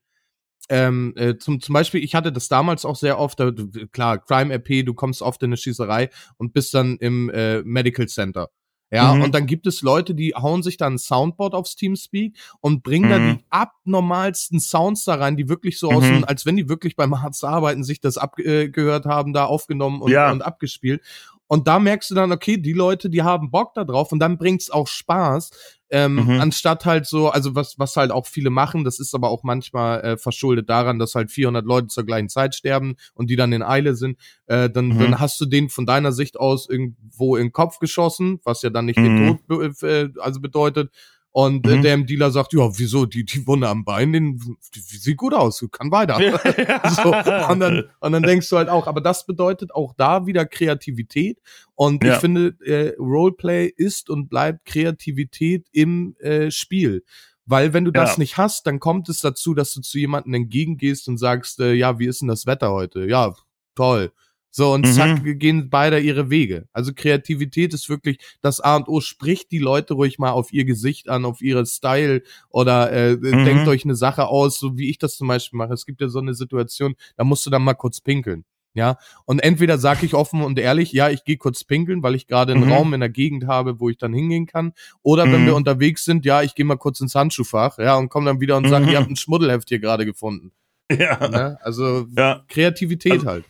ähm, 0.70 1.14
äh, 1.16 1.38
zum, 1.38 1.62
zum 1.62 1.74
Beispiel, 1.74 2.04
ich 2.04 2.14
hatte 2.16 2.32
das 2.32 2.48
damals 2.48 2.84
auch 2.86 2.96
sehr 2.96 3.20
oft, 3.20 3.40
da, 3.40 3.52
klar, 3.92 4.18
Crime-RP, 4.20 4.84
du 4.86 4.94
kommst 4.94 5.22
oft 5.22 5.42
in 5.44 5.50
eine 5.50 5.58
Schießerei 5.58 6.10
und 6.38 6.54
bist 6.54 6.74
dann 6.74 6.98
im 6.98 7.30
äh, 7.30 7.62
Medical 7.64 8.08
Center. 8.08 8.50
Ja, 8.90 9.14
Mhm. 9.16 9.22
und 9.24 9.36
dann 9.36 9.48
gibt 9.48 9.68
es 9.68 9.82
Leute, 9.82 10.16
die 10.16 10.34
hauen 10.34 10.64
sich 10.64 10.78
dann 10.78 10.94
ein 10.94 10.98
Soundboard 10.98 11.54
aufs 11.56 11.76
Teamspeak 11.76 12.38
und 12.62 12.84
bringen 12.84 13.10
da 13.10 13.20
Mhm. 13.20 13.38
die 13.40 13.46
abnormalsten 13.50 14.60
Sounds 14.60 15.04
da 15.04 15.16
rein, 15.16 15.36
die 15.38 15.50
wirklich 15.50 15.78
so 15.80 15.92
Mhm. 15.92 16.02
dem- 16.02 16.24
als 16.26 16.46
wenn 16.46 16.56
die 16.58 16.70
wirklich 16.70 16.96
beim 16.96 17.14
Arzt 17.14 17.44
arbeiten, 17.44 17.84
sich 17.84 18.00
das 18.00 18.18
abgehört 18.18 19.06
haben, 19.06 19.34
da 19.34 19.46
aufgenommen 19.46 20.02
und, 20.02 20.12
Ja. 20.12 20.32
und 20.32 20.42
abgespielt. 20.42 21.02
Und 21.48 21.68
da 21.68 21.80
merkst 21.80 22.12
du 22.12 22.16
dann, 22.16 22.32
okay, 22.34 22.58
die 22.58 22.74
Leute, 22.74 23.10
die 23.10 23.24
haben 23.24 23.52
Bock 23.52 23.74
da 23.74 23.86
drauf 23.86 24.12
und 24.12 24.20
dann 24.20 24.38
bringt's 24.38 24.70
auch 24.70 24.88
Spaß, 24.88 25.52
ähm, 25.90 26.16
Mhm. 26.16 26.40
anstatt 26.42 26.86
halt 26.86 27.06
so, 27.06 27.30
also 27.30 27.56
was, 27.56 27.80
was 27.80 27.96
halt 27.96 28.12
auch 28.12 28.28
viele 28.28 28.50
machen, 28.50 28.84
das 28.84 29.00
ist 29.00 29.16
aber 29.16 29.30
auch 29.30 29.44
manchmal 29.44 30.02
äh, 30.02 30.18
verschuldet 30.18 30.70
daran, 30.70 31.00
dass 31.00 31.16
halt 31.16 31.32
400 31.32 31.66
Leute 31.66 31.88
zur 31.88 32.06
gleichen 32.06 32.30
Zeit 32.30 32.56
sterben 32.56 32.96
und 33.14 33.30
die 33.30 33.36
dann 33.36 33.54
in 33.54 33.64
Eile 33.64 33.96
sind, 33.96 34.18
äh, 34.48 34.70
dann, 34.70 34.90
Mhm. 34.90 35.00
dann 35.00 35.20
hast 35.20 35.40
du 35.40 35.46
den 35.46 35.70
von 35.70 35.86
deiner 35.86 36.12
Sicht 36.12 36.38
aus 36.40 36.68
irgendwo 36.70 37.36
in 37.38 37.48
den 37.48 37.52
Kopf 37.54 37.80
geschossen, 37.80 38.40
was 38.44 38.62
ja 38.64 38.70
dann 38.70 38.86
nicht 38.86 39.00
Mhm. 39.00 39.04
den 39.04 39.40
Tod 39.48 39.80
be 39.80 39.88
äh, 39.88 40.10
also 40.22 40.42
bedeutet. 40.42 40.92
Und 41.32 41.68
äh, 41.68 41.76
Mhm. 41.78 41.82
der 41.84 41.98
Dealer 41.98 42.32
sagt, 42.32 42.54
ja, 42.54 42.68
wieso, 42.80 43.06
die, 43.06 43.24
die 43.24 43.46
Wunde 43.46 43.68
am 43.70 43.86
Bein, 43.86 44.12
den, 44.12 44.38
die, 44.74 44.80
die 44.82 44.98
sieht 44.98 45.18
gut 45.18 45.34
aus, 45.36 45.64
kann 45.72 45.92
weiter. 45.92 46.18
So, 47.04 47.14
und, 47.50 47.60
dann, 47.60 47.84
und 48.00 48.12
dann 48.12 48.24
denkst 48.24 48.50
du 48.50 48.58
halt 48.58 48.70
auch, 48.70 48.88
aber 48.88 49.02
das 49.02 49.26
bedeutet 49.26 49.74
auch 49.76 49.94
da 49.96 50.26
wieder 50.26 50.46
Kreativität. 50.46 51.40
Und 51.76 52.04
Ja. 52.04 52.14
ich 52.16 52.20
finde, 52.20 52.56
äh, 52.66 52.96
Roleplay 52.98 53.68
ist 53.68 54.10
und 54.10 54.30
bleibt 54.30 54.66
Kreativität 54.66 55.68
im 55.72 56.16
äh, 56.20 56.50
Spiel. 56.50 57.04
Weil 57.46 57.72
wenn 57.74 57.86
du 57.86 57.92
das 57.92 58.14
Ja. 58.16 58.20
nicht 58.20 58.38
hast, 58.38 58.66
dann 58.68 58.80
kommt 58.80 59.08
es 59.08 59.20
dazu, 59.20 59.54
dass 59.54 59.74
du 59.74 59.82
zu 59.82 59.98
jemandem 60.00 60.34
entgegengehst 60.34 61.08
und 61.08 61.18
sagst, 61.18 61.60
äh, 61.60 61.74
ja, 61.74 62.00
wie 62.00 62.08
ist 62.08 62.22
denn 62.22 62.28
das 62.28 62.46
Wetter 62.46 62.72
heute? 62.72 63.06
Ja, 63.08 63.34
toll. 63.76 64.12
So, 64.50 64.74
und 64.74 64.86
Mhm. 64.88 64.92
zack, 64.92 65.40
gehen 65.40 65.70
beide 65.70 66.00
ihre 66.00 66.30
Wege. 66.30 66.68
Also 66.74 66.92
Kreativität 66.96 67.74
ist 67.74 67.90
wirklich 67.90 68.18
das 68.42 68.60
A 68.60 68.76
und 68.78 68.88
O. 68.88 69.02
Spricht 69.02 69.52
die 69.52 69.60
Leute 69.60 69.94
ruhig 69.94 70.18
mal 70.20 70.32
auf 70.32 70.52
ihr 70.52 70.66
Gesicht 70.66 71.10
an, 71.10 71.26
auf 71.26 71.42
ihre 71.42 71.66
Style 71.66 72.24
oder 72.50 72.92
äh, 72.92 73.16
Mhm. 73.18 73.46
denkt 73.46 73.68
euch 73.68 73.84
eine 73.84 73.96
Sache 73.96 74.28
aus, 74.28 74.58
so 74.60 74.78
wie 74.78 74.90
ich 74.90 74.98
das 74.98 75.16
zum 75.18 75.28
Beispiel 75.28 75.58
mache. 75.58 75.74
Es 75.74 75.86
gibt 75.86 76.02
ja 76.02 76.08
so 76.08 76.20
eine 76.20 76.34
Situation, 76.34 76.96
da 77.18 77.24
musst 77.24 77.46
du 77.46 77.50
dann 77.50 77.64
mal 77.64 77.76
kurz 77.76 78.02
pinkeln. 78.02 78.46
Ja, 78.74 78.98
und 79.26 79.40
entweder 79.40 79.80
sage 79.80 80.06
ich 80.06 80.14
offen 80.14 80.44
und 80.44 80.60
ehrlich, 80.60 80.92
ja, 80.92 81.10
ich 81.10 81.24
gehe 81.24 81.38
kurz 81.38 81.64
pinkeln, 81.64 82.04
weil 82.04 82.14
ich 82.14 82.28
gerade 82.28 82.54
einen 82.54 82.66
Mhm. 82.66 82.72
Raum 82.72 82.94
in 82.94 83.00
der 83.00 83.10
Gegend 83.10 83.48
habe, 83.48 83.80
wo 83.80 83.90
ich 83.90 83.98
dann 83.98 84.14
hingehen 84.14 84.46
kann. 84.46 84.74
Oder 85.02 85.24
wenn 85.32 85.42
Mhm. 85.42 85.46
wir 85.48 85.56
unterwegs 85.56 86.06
sind, 86.06 86.26
ja, 86.26 86.44
ich 86.44 86.54
gehe 86.54 86.64
mal 86.66 86.76
kurz 86.78 87.00
ins 87.00 87.16
Handschuhfach, 87.16 87.80
ja, 87.80 87.96
und 87.96 88.10
komme 88.10 88.28
dann 88.28 88.40
wieder 88.40 88.56
und 88.56 88.70
sage, 88.70 88.86
Mhm. 88.86 88.92
ihr 88.92 88.98
habt 89.00 89.10
ein 89.10 89.16
Schmuddelheft 89.16 89.68
hier 89.70 89.80
gerade 89.80 90.06
gefunden. 90.06 90.52
ja. 90.92 91.28
Ne? 91.28 91.58
Also 91.64 92.06
ja. 92.16 92.44
Kreativität 92.48 93.14
Also- 93.14 93.26
halt. 93.28 93.46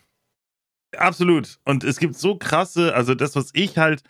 Absolut. 0.96 1.58
Und 1.66 1.84
es 1.84 2.00
gibt 2.00 2.16
so 2.16 2.38
krasse, 2.38 2.94
also 2.96 3.14
das, 3.14 3.36
was 3.36 3.52
ich 3.54 3.78
halt 3.78 4.04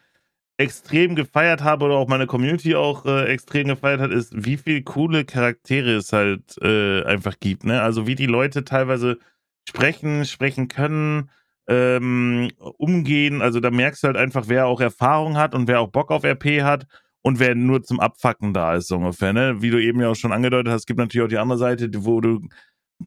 extrem 0.58 1.16
gefeiert 1.16 1.64
habe 1.64 1.86
oder 1.86 1.96
auch 1.96 2.08
meine 2.08 2.28
Community 2.28 2.76
auch 2.76 3.06
äh, 3.06 3.26
extrem 3.26 3.68
gefeiert 3.68 4.02
hat, 4.02 4.12
ist, 4.12 4.34
wie 4.36 4.58
viel 4.58 4.84
coole 4.84 5.24
Charaktere 5.26 5.96
es 5.98 6.14
halt 6.14 6.58
äh, 6.62 7.04
einfach 7.04 7.40
gibt. 7.40 7.64
Ne? 7.64 7.82
Also 7.82 8.08
wie 8.08 8.16
die 8.16 8.26
Leute 8.26 8.64
teilweise 8.66 9.20
sprechen, 9.70 10.26
sprechen 10.26 10.68
können, 10.68 11.30
ähm, 11.68 12.50
umgehen. 12.58 13.42
Also 13.42 13.60
da 13.60 13.70
merkst 13.72 14.04
du 14.04 14.08
halt 14.08 14.18
einfach, 14.18 14.46
wer 14.48 14.68
auch 14.68 14.82
Erfahrung 14.82 15.38
hat 15.38 15.54
und 15.54 15.68
wer 15.68 15.80
auch 15.80 15.90
Bock 15.90 16.12
auf 16.12 16.24
RP 16.24 16.64
hat 16.64 16.88
und 17.22 17.40
wer 17.40 17.54
nur 17.56 17.84
zum 17.84 18.00
Abfacken 18.00 18.54
da 18.54 18.76
ist, 18.76 18.88
so 18.88 18.98
ungefähr. 18.98 19.34
Ne? 19.34 19.62
Wie 19.62 19.70
du 19.70 19.82
eben 19.82 20.00
ja 20.02 20.10
auch 20.10 20.16
schon 20.16 20.32
angedeutet 20.34 20.74
hast, 20.74 20.88
gibt 20.88 21.00
natürlich 21.00 21.26
auch 21.26 21.30
die 21.30 21.38
andere 21.38 21.60
Seite, 21.60 21.90
wo 22.06 22.20
du, 22.22 22.42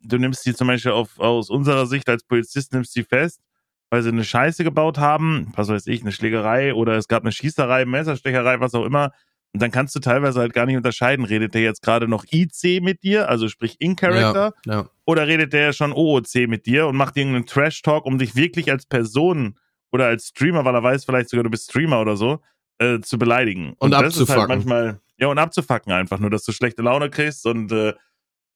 du 0.02 0.18
nimmst 0.18 0.46
die 0.46 0.54
zum 0.54 0.68
Beispiel 0.68 0.92
auf, 0.92 1.18
aus 1.18 1.50
unserer 1.50 1.86
Sicht 1.86 2.08
als 2.08 2.22
Polizist, 2.24 2.72
nimmst 2.72 2.94
die 2.94 3.04
fest 3.04 3.40
weil 3.90 4.02
sie 4.02 4.08
eine 4.08 4.24
Scheiße 4.24 4.64
gebaut 4.64 4.98
haben, 4.98 5.52
was 5.56 5.68
weiß 5.68 5.86
ich, 5.88 6.02
eine 6.02 6.12
Schlägerei 6.12 6.74
oder 6.74 6.96
es 6.96 7.08
gab 7.08 7.22
eine 7.22 7.32
Schießerei, 7.32 7.84
Messerstecherei, 7.84 8.60
was 8.60 8.74
auch 8.74 8.84
immer. 8.84 9.12
Und 9.52 9.60
dann 9.60 9.72
kannst 9.72 9.96
du 9.96 10.00
teilweise 10.00 10.38
halt 10.38 10.52
gar 10.52 10.64
nicht 10.66 10.76
unterscheiden, 10.76 11.24
redet 11.24 11.54
der 11.54 11.62
jetzt 11.62 11.82
gerade 11.82 12.06
noch 12.06 12.24
IC 12.30 12.80
mit 12.82 13.02
dir, 13.02 13.28
also 13.28 13.48
sprich 13.48 13.80
In-Character, 13.80 14.54
Ja, 14.64 14.72
ja. 14.72 14.90
oder 15.06 15.26
redet 15.26 15.52
der 15.52 15.72
schon 15.72 15.92
OOC 15.92 16.46
mit 16.46 16.66
dir 16.66 16.86
und 16.86 16.96
macht 16.96 17.16
irgendeinen 17.16 17.46
Trash-Talk, 17.46 18.06
um 18.06 18.16
dich 18.16 18.36
wirklich 18.36 18.70
als 18.70 18.86
Person 18.86 19.58
oder 19.90 20.06
als 20.06 20.28
Streamer, 20.28 20.64
weil 20.64 20.74
er 20.76 20.84
weiß 20.84 21.04
vielleicht 21.04 21.30
sogar, 21.30 21.42
du 21.42 21.50
bist 21.50 21.68
Streamer 21.68 22.00
oder 22.00 22.16
so, 22.16 22.40
äh, 22.78 23.00
zu 23.00 23.18
beleidigen. 23.18 23.74
Und 23.78 23.90
das 23.90 24.16
ist 24.16 24.30
halt 24.30 24.48
manchmal, 24.48 25.00
ja, 25.18 25.26
und 25.26 25.38
abzufacken 25.38 25.92
einfach, 25.92 26.20
nur 26.20 26.30
dass 26.30 26.44
du 26.44 26.52
schlechte 26.52 26.82
Laune 26.82 27.10
kriegst 27.10 27.44
und 27.44 27.72
äh, 27.72 27.94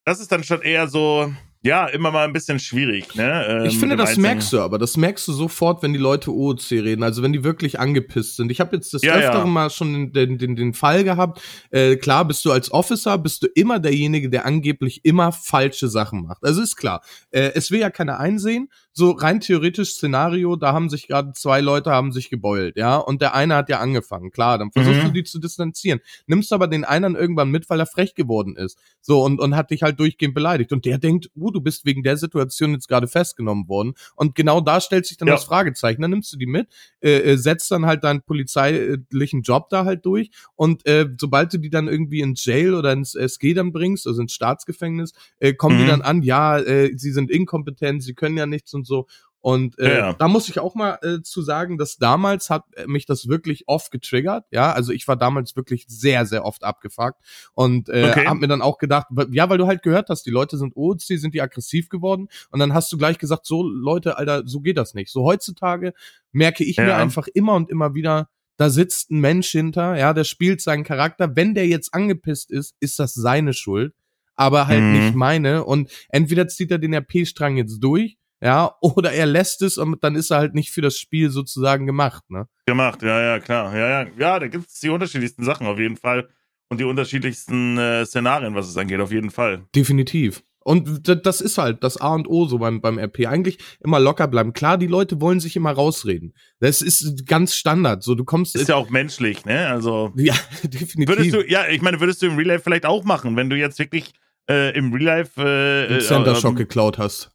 das 0.04 0.20
ist 0.20 0.30
dann 0.30 0.44
schon 0.44 0.62
eher 0.62 0.86
so, 0.86 1.32
ja, 1.64 1.86
immer 1.86 2.10
mal 2.10 2.24
ein 2.24 2.34
bisschen 2.34 2.58
schwierig, 2.58 3.14
ne? 3.14 3.46
Ähm, 3.48 3.64
ich 3.64 3.78
finde, 3.78 3.96
das 3.96 4.18
merkst 4.18 4.52
du 4.52 4.60
aber. 4.60 4.78
Das 4.78 4.98
merkst 4.98 5.26
du 5.26 5.32
sofort, 5.32 5.82
wenn 5.82 5.94
die 5.94 5.98
Leute 5.98 6.30
OOC 6.30 6.72
reden. 6.72 7.02
Also 7.02 7.22
wenn 7.22 7.32
die 7.32 7.42
wirklich 7.42 7.80
angepisst 7.80 8.36
sind. 8.36 8.52
Ich 8.52 8.60
habe 8.60 8.76
jetzt 8.76 8.92
das 8.92 9.00
ja, 9.00 9.14
öfteren 9.14 9.46
ja. 9.46 9.52
Mal 9.52 9.70
schon 9.70 10.12
den, 10.12 10.36
den, 10.36 10.56
den 10.56 10.74
Fall 10.74 11.04
gehabt. 11.04 11.40
Äh, 11.70 11.96
klar, 11.96 12.26
bist 12.26 12.44
du 12.44 12.52
als 12.52 12.70
Officer, 12.70 13.16
bist 13.16 13.42
du 13.42 13.46
immer 13.46 13.78
derjenige, 13.78 14.28
der 14.28 14.44
angeblich 14.44 15.06
immer 15.06 15.32
falsche 15.32 15.88
Sachen 15.88 16.26
macht. 16.26 16.44
Also 16.44 16.60
ist 16.60 16.76
klar. 16.76 17.02
Äh, 17.30 17.52
es 17.54 17.70
will 17.70 17.80
ja 17.80 17.88
keiner 17.88 18.20
einsehen. 18.20 18.68
So 18.96 19.10
rein 19.10 19.40
theoretisch 19.40 19.90
Szenario, 19.90 20.54
da 20.54 20.72
haben 20.72 20.88
sich 20.88 21.08
gerade 21.08 21.32
zwei 21.32 21.60
Leute 21.60 21.90
haben 21.90 22.12
sich 22.12 22.30
gebeult, 22.30 22.76
ja. 22.76 22.96
Und 22.96 23.20
der 23.20 23.34
eine 23.34 23.56
hat 23.56 23.68
ja 23.68 23.80
angefangen. 23.80 24.30
Klar, 24.30 24.58
dann 24.58 24.70
versuchst 24.70 25.02
mhm. 25.02 25.06
du 25.06 25.12
die 25.12 25.24
zu 25.24 25.40
distanzieren. 25.40 26.00
Nimmst 26.26 26.52
aber 26.52 26.68
den 26.68 26.84
einen 26.84 27.16
irgendwann 27.16 27.50
mit, 27.50 27.68
weil 27.68 27.80
er 27.80 27.86
frech 27.86 28.14
geworden 28.14 28.56
ist. 28.56 28.78
So, 29.00 29.22
und, 29.22 29.40
und 29.40 29.56
hat 29.56 29.70
dich 29.70 29.82
halt 29.82 29.98
durchgehend 29.98 30.34
beleidigt. 30.34 30.72
Und 30.72 30.84
der 30.84 30.98
denkt, 30.98 31.28
uh, 31.36 31.50
du 31.50 31.60
bist 31.60 31.84
wegen 31.84 32.04
der 32.04 32.16
Situation 32.16 32.72
jetzt 32.72 32.88
gerade 32.88 33.08
festgenommen 33.08 33.68
worden. 33.68 33.94
Und 34.14 34.34
genau 34.34 34.60
da 34.60 34.80
stellt 34.80 35.06
sich 35.06 35.16
dann 35.16 35.28
ja. 35.28 35.34
das 35.34 35.44
Fragezeichen. 35.44 36.00
Dann 36.00 36.12
nimmst 36.12 36.32
du 36.32 36.36
die 36.36 36.46
mit, 36.46 36.68
äh, 37.00 37.32
äh, 37.32 37.36
setzt 37.36 37.70
dann 37.72 37.86
halt 37.86 38.04
deinen 38.04 38.22
polizeilichen 38.22 39.42
Job 39.42 39.68
da 39.70 39.84
halt 39.84 40.06
durch. 40.06 40.30
Und 40.54 40.86
äh, 40.86 41.08
sobald 41.20 41.52
du 41.52 41.58
die 41.58 41.68
dann 41.68 41.88
irgendwie 41.88 42.20
ins 42.20 42.44
Jail 42.44 42.74
oder 42.74 42.92
ins 42.92 43.14
SG 43.14 43.54
dann 43.54 43.72
bringst, 43.72 44.06
also 44.06 44.22
ins 44.22 44.32
Staatsgefängnis, 44.32 45.12
äh, 45.38 45.52
kommen 45.52 45.76
mhm. 45.76 45.80
die 45.82 45.86
dann 45.88 46.02
an, 46.02 46.22
ja, 46.22 46.58
äh, 46.58 46.96
sie 46.96 47.10
sind 47.10 47.30
inkompetent, 47.30 48.02
sie 48.02 48.14
können 48.14 48.38
ja 48.38 48.46
nichts 48.46 48.72
und 48.72 48.83
so. 48.86 49.06
Und 49.44 49.78
äh, 49.78 49.98
ja. 49.98 50.12
da 50.14 50.26
muss 50.26 50.48
ich 50.48 50.58
auch 50.58 50.74
mal 50.74 50.98
äh, 51.02 51.20
zu 51.20 51.42
sagen, 51.42 51.76
dass 51.76 51.98
damals 51.98 52.48
hat 52.48 52.64
mich 52.86 53.04
das 53.04 53.28
wirklich 53.28 53.64
oft 53.66 53.92
getriggert. 53.92 54.46
Ja, 54.50 54.72
also 54.72 54.90
ich 54.90 55.06
war 55.06 55.16
damals 55.16 55.54
wirklich 55.54 55.84
sehr, 55.86 56.24
sehr 56.24 56.46
oft 56.46 56.64
abgefuckt 56.64 57.20
und 57.52 57.90
äh, 57.90 58.08
okay. 58.08 58.26
hab 58.26 58.38
mir 58.38 58.48
dann 58.48 58.62
auch 58.62 58.78
gedacht, 58.78 59.08
ja, 59.32 59.50
weil 59.50 59.58
du 59.58 59.66
halt 59.66 59.82
gehört 59.82 60.08
hast, 60.08 60.24
die 60.24 60.30
Leute 60.30 60.56
sind 60.56 60.74
OC, 60.76 61.02
sind 61.02 61.34
die 61.34 61.42
aggressiv 61.42 61.90
geworden 61.90 62.28
und 62.52 62.58
dann 62.58 62.72
hast 62.72 62.90
du 62.90 62.96
gleich 62.96 63.18
gesagt, 63.18 63.44
so 63.44 63.62
Leute, 63.62 64.16
Alter, 64.16 64.44
so 64.46 64.62
geht 64.62 64.78
das 64.78 64.94
nicht. 64.94 65.12
So 65.12 65.24
heutzutage 65.24 65.92
merke 66.32 66.64
ich 66.64 66.76
ja. 66.76 66.84
mir 66.86 66.96
einfach 66.96 67.26
immer 67.26 67.52
und 67.52 67.68
immer 67.68 67.94
wieder, 67.94 68.30
da 68.56 68.70
sitzt 68.70 69.10
ein 69.10 69.20
Mensch 69.20 69.50
hinter, 69.50 69.98
ja, 69.98 70.14
der 70.14 70.24
spielt 70.24 70.62
seinen 70.62 70.84
Charakter. 70.84 71.36
Wenn 71.36 71.52
der 71.52 71.66
jetzt 71.66 71.92
angepisst 71.92 72.50
ist, 72.50 72.76
ist 72.80 72.98
das 72.98 73.12
seine 73.12 73.52
Schuld, 73.52 73.92
aber 74.36 74.68
halt 74.68 74.80
mhm. 74.80 74.92
nicht 74.92 75.14
meine. 75.14 75.64
Und 75.64 75.90
entweder 76.08 76.48
zieht 76.48 76.70
er 76.70 76.78
den 76.78 76.94
RP-Strang 76.94 77.58
jetzt 77.58 77.80
durch 77.80 78.16
ja, 78.44 78.74
oder 78.80 79.12
er 79.12 79.26
lässt 79.26 79.62
es 79.62 79.78
und 79.78 80.04
dann 80.04 80.14
ist 80.14 80.30
er 80.30 80.38
halt 80.38 80.54
nicht 80.54 80.70
für 80.70 80.82
das 80.82 80.98
Spiel 80.98 81.30
sozusagen 81.30 81.86
gemacht, 81.86 82.22
ne? 82.28 82.46
Gemacht, 82.66 83.02
ja, 83.02 83.20
ja, 83.20 83.40
klar. 83.40 83.74
Ja, 83.76 84.02
ja, 84.02 84.10
ja, 84.18 84.38
da 84.38 84.48
gibt 84.48 84.68
es 84.68 84.80
die 84.80 84.90
unterschiedlichsten 84.90 85.44
Sachen 85.44 85.66
auf 85.66 85.78
jeden 85.78 85.96
Fall 85.96 86.28
und 86.68 86.78
die 86.78 86.84
unterschiedlichsten 86.84 87.78
äh, 87.78 88.06
Szenarien, 88.06 88.54
was 88.54 88.68
es 88.68 88.76
angeht, 88.76 89.00
auf 89.00 89.12
jeden 89.12 89.30
Fall. 89.30 89.64
Definitiv. 89.74 90.42
Und 90.64 91.02
das 91.06 91.42
ist 91.42 91.58
halt 91.58 91.84
das 91.84 91.98
A 91.98 92.14
und 92.14 92.26
O 92.26 92.46
so 92.46 92.58
beim, 92.58 92.80
beim 92.80 92.98
RP. 92.98 93.26
Eigentlich 93.26 93.58
immer 93.80 94.00
locker 94.00 94.26
bleiben. 94.26 94.54
Klar, 94.54 94.78
die 94.78 94.86
Leute 94.86 95.20
wollen 95.20 95.38
sich 95.38 95.56
immer 95.56 95.72
rausreden. 95.72 96.34
Das 96.58 96.80
ist 96.80 97.26
ganz 97.26 97.54
Standard. 97.54 98.02
So, 98.02 98.14
du 98.14 98.24
kommst. 98.24 98.56
Ist 98.56 98.70
ja 98.70 98.76
auch 98.76 98.88
menschlich, 98.88 99.44
ne? 99.44 99.68
Also. 99.68 100.12
Ja, 100.16 100.34
definitiv. 100.62 101.08
Würdest 101.08 101.34
du, 101.34 101.46
ja, 101.46 101.68
ich 101.68 101.82
meine, 101.82 102.00
würdest 102.00 102.22
du 102.22 102.26
im 102.26 102.36
Real 102.36 102.48
Life 102.48 102.64
vielleicht 102.64 102.86
auch 102.86 103.04
machen, 103.04 103.36
wenn 103.36 103.50
du 103.50 103.56
jetzt 103.56 103.78
wirklich 103.78 104.14
äh, 104.48 104.74
im 104.74 104.90
Real 104.94 105.18
Life 105.18 105.42
äh, 105.42 105.98
Center 106.00 106.34
Shock 106.34 106.54
äh, 106.54 106.58
geklaut 106.58 106.96
hast. 106.96 107.33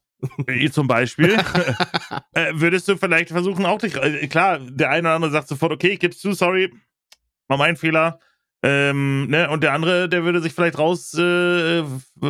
Zum 0.72 0.88
Beispiel. 0.88 1.34
äh, 2.34 2.52
würdest 2.54 2.88
du 2.88 2.98
vielleicht 2.98 3.30
versuchen, 3.30 3.66
auch 3.66 3.80
dich. 3.80 3.96
Äh, 3.96 4.28
klar, 4.28 4.60
der 4.60 4.90
eine 4.90 5.08
oder 5.08 5.16
andere 5.16 5.32
sagt 5.32 5.48
sofort, 5.48 5.72
okay, 5.72 5.90
ich 5.90 6.00
gib's 6.00 6.20
zu, 6.20 6.34
sorry, 6.34 6.74
war 7.48 7.58
mein 7.58 7.78
Fehler. 7.78 8.20
Ähm, 8.62 9.28
ne? 9.28 9.50
Und 9.50 9.64
der 9.64 9.74
andere, 9.74 10.10
der 10.10 10.24
würde 10.26 10.42
sich 10.42 10.54
vielleicht 10.54 10.78
raus 10.78 11.14
äh, 11.14 11.84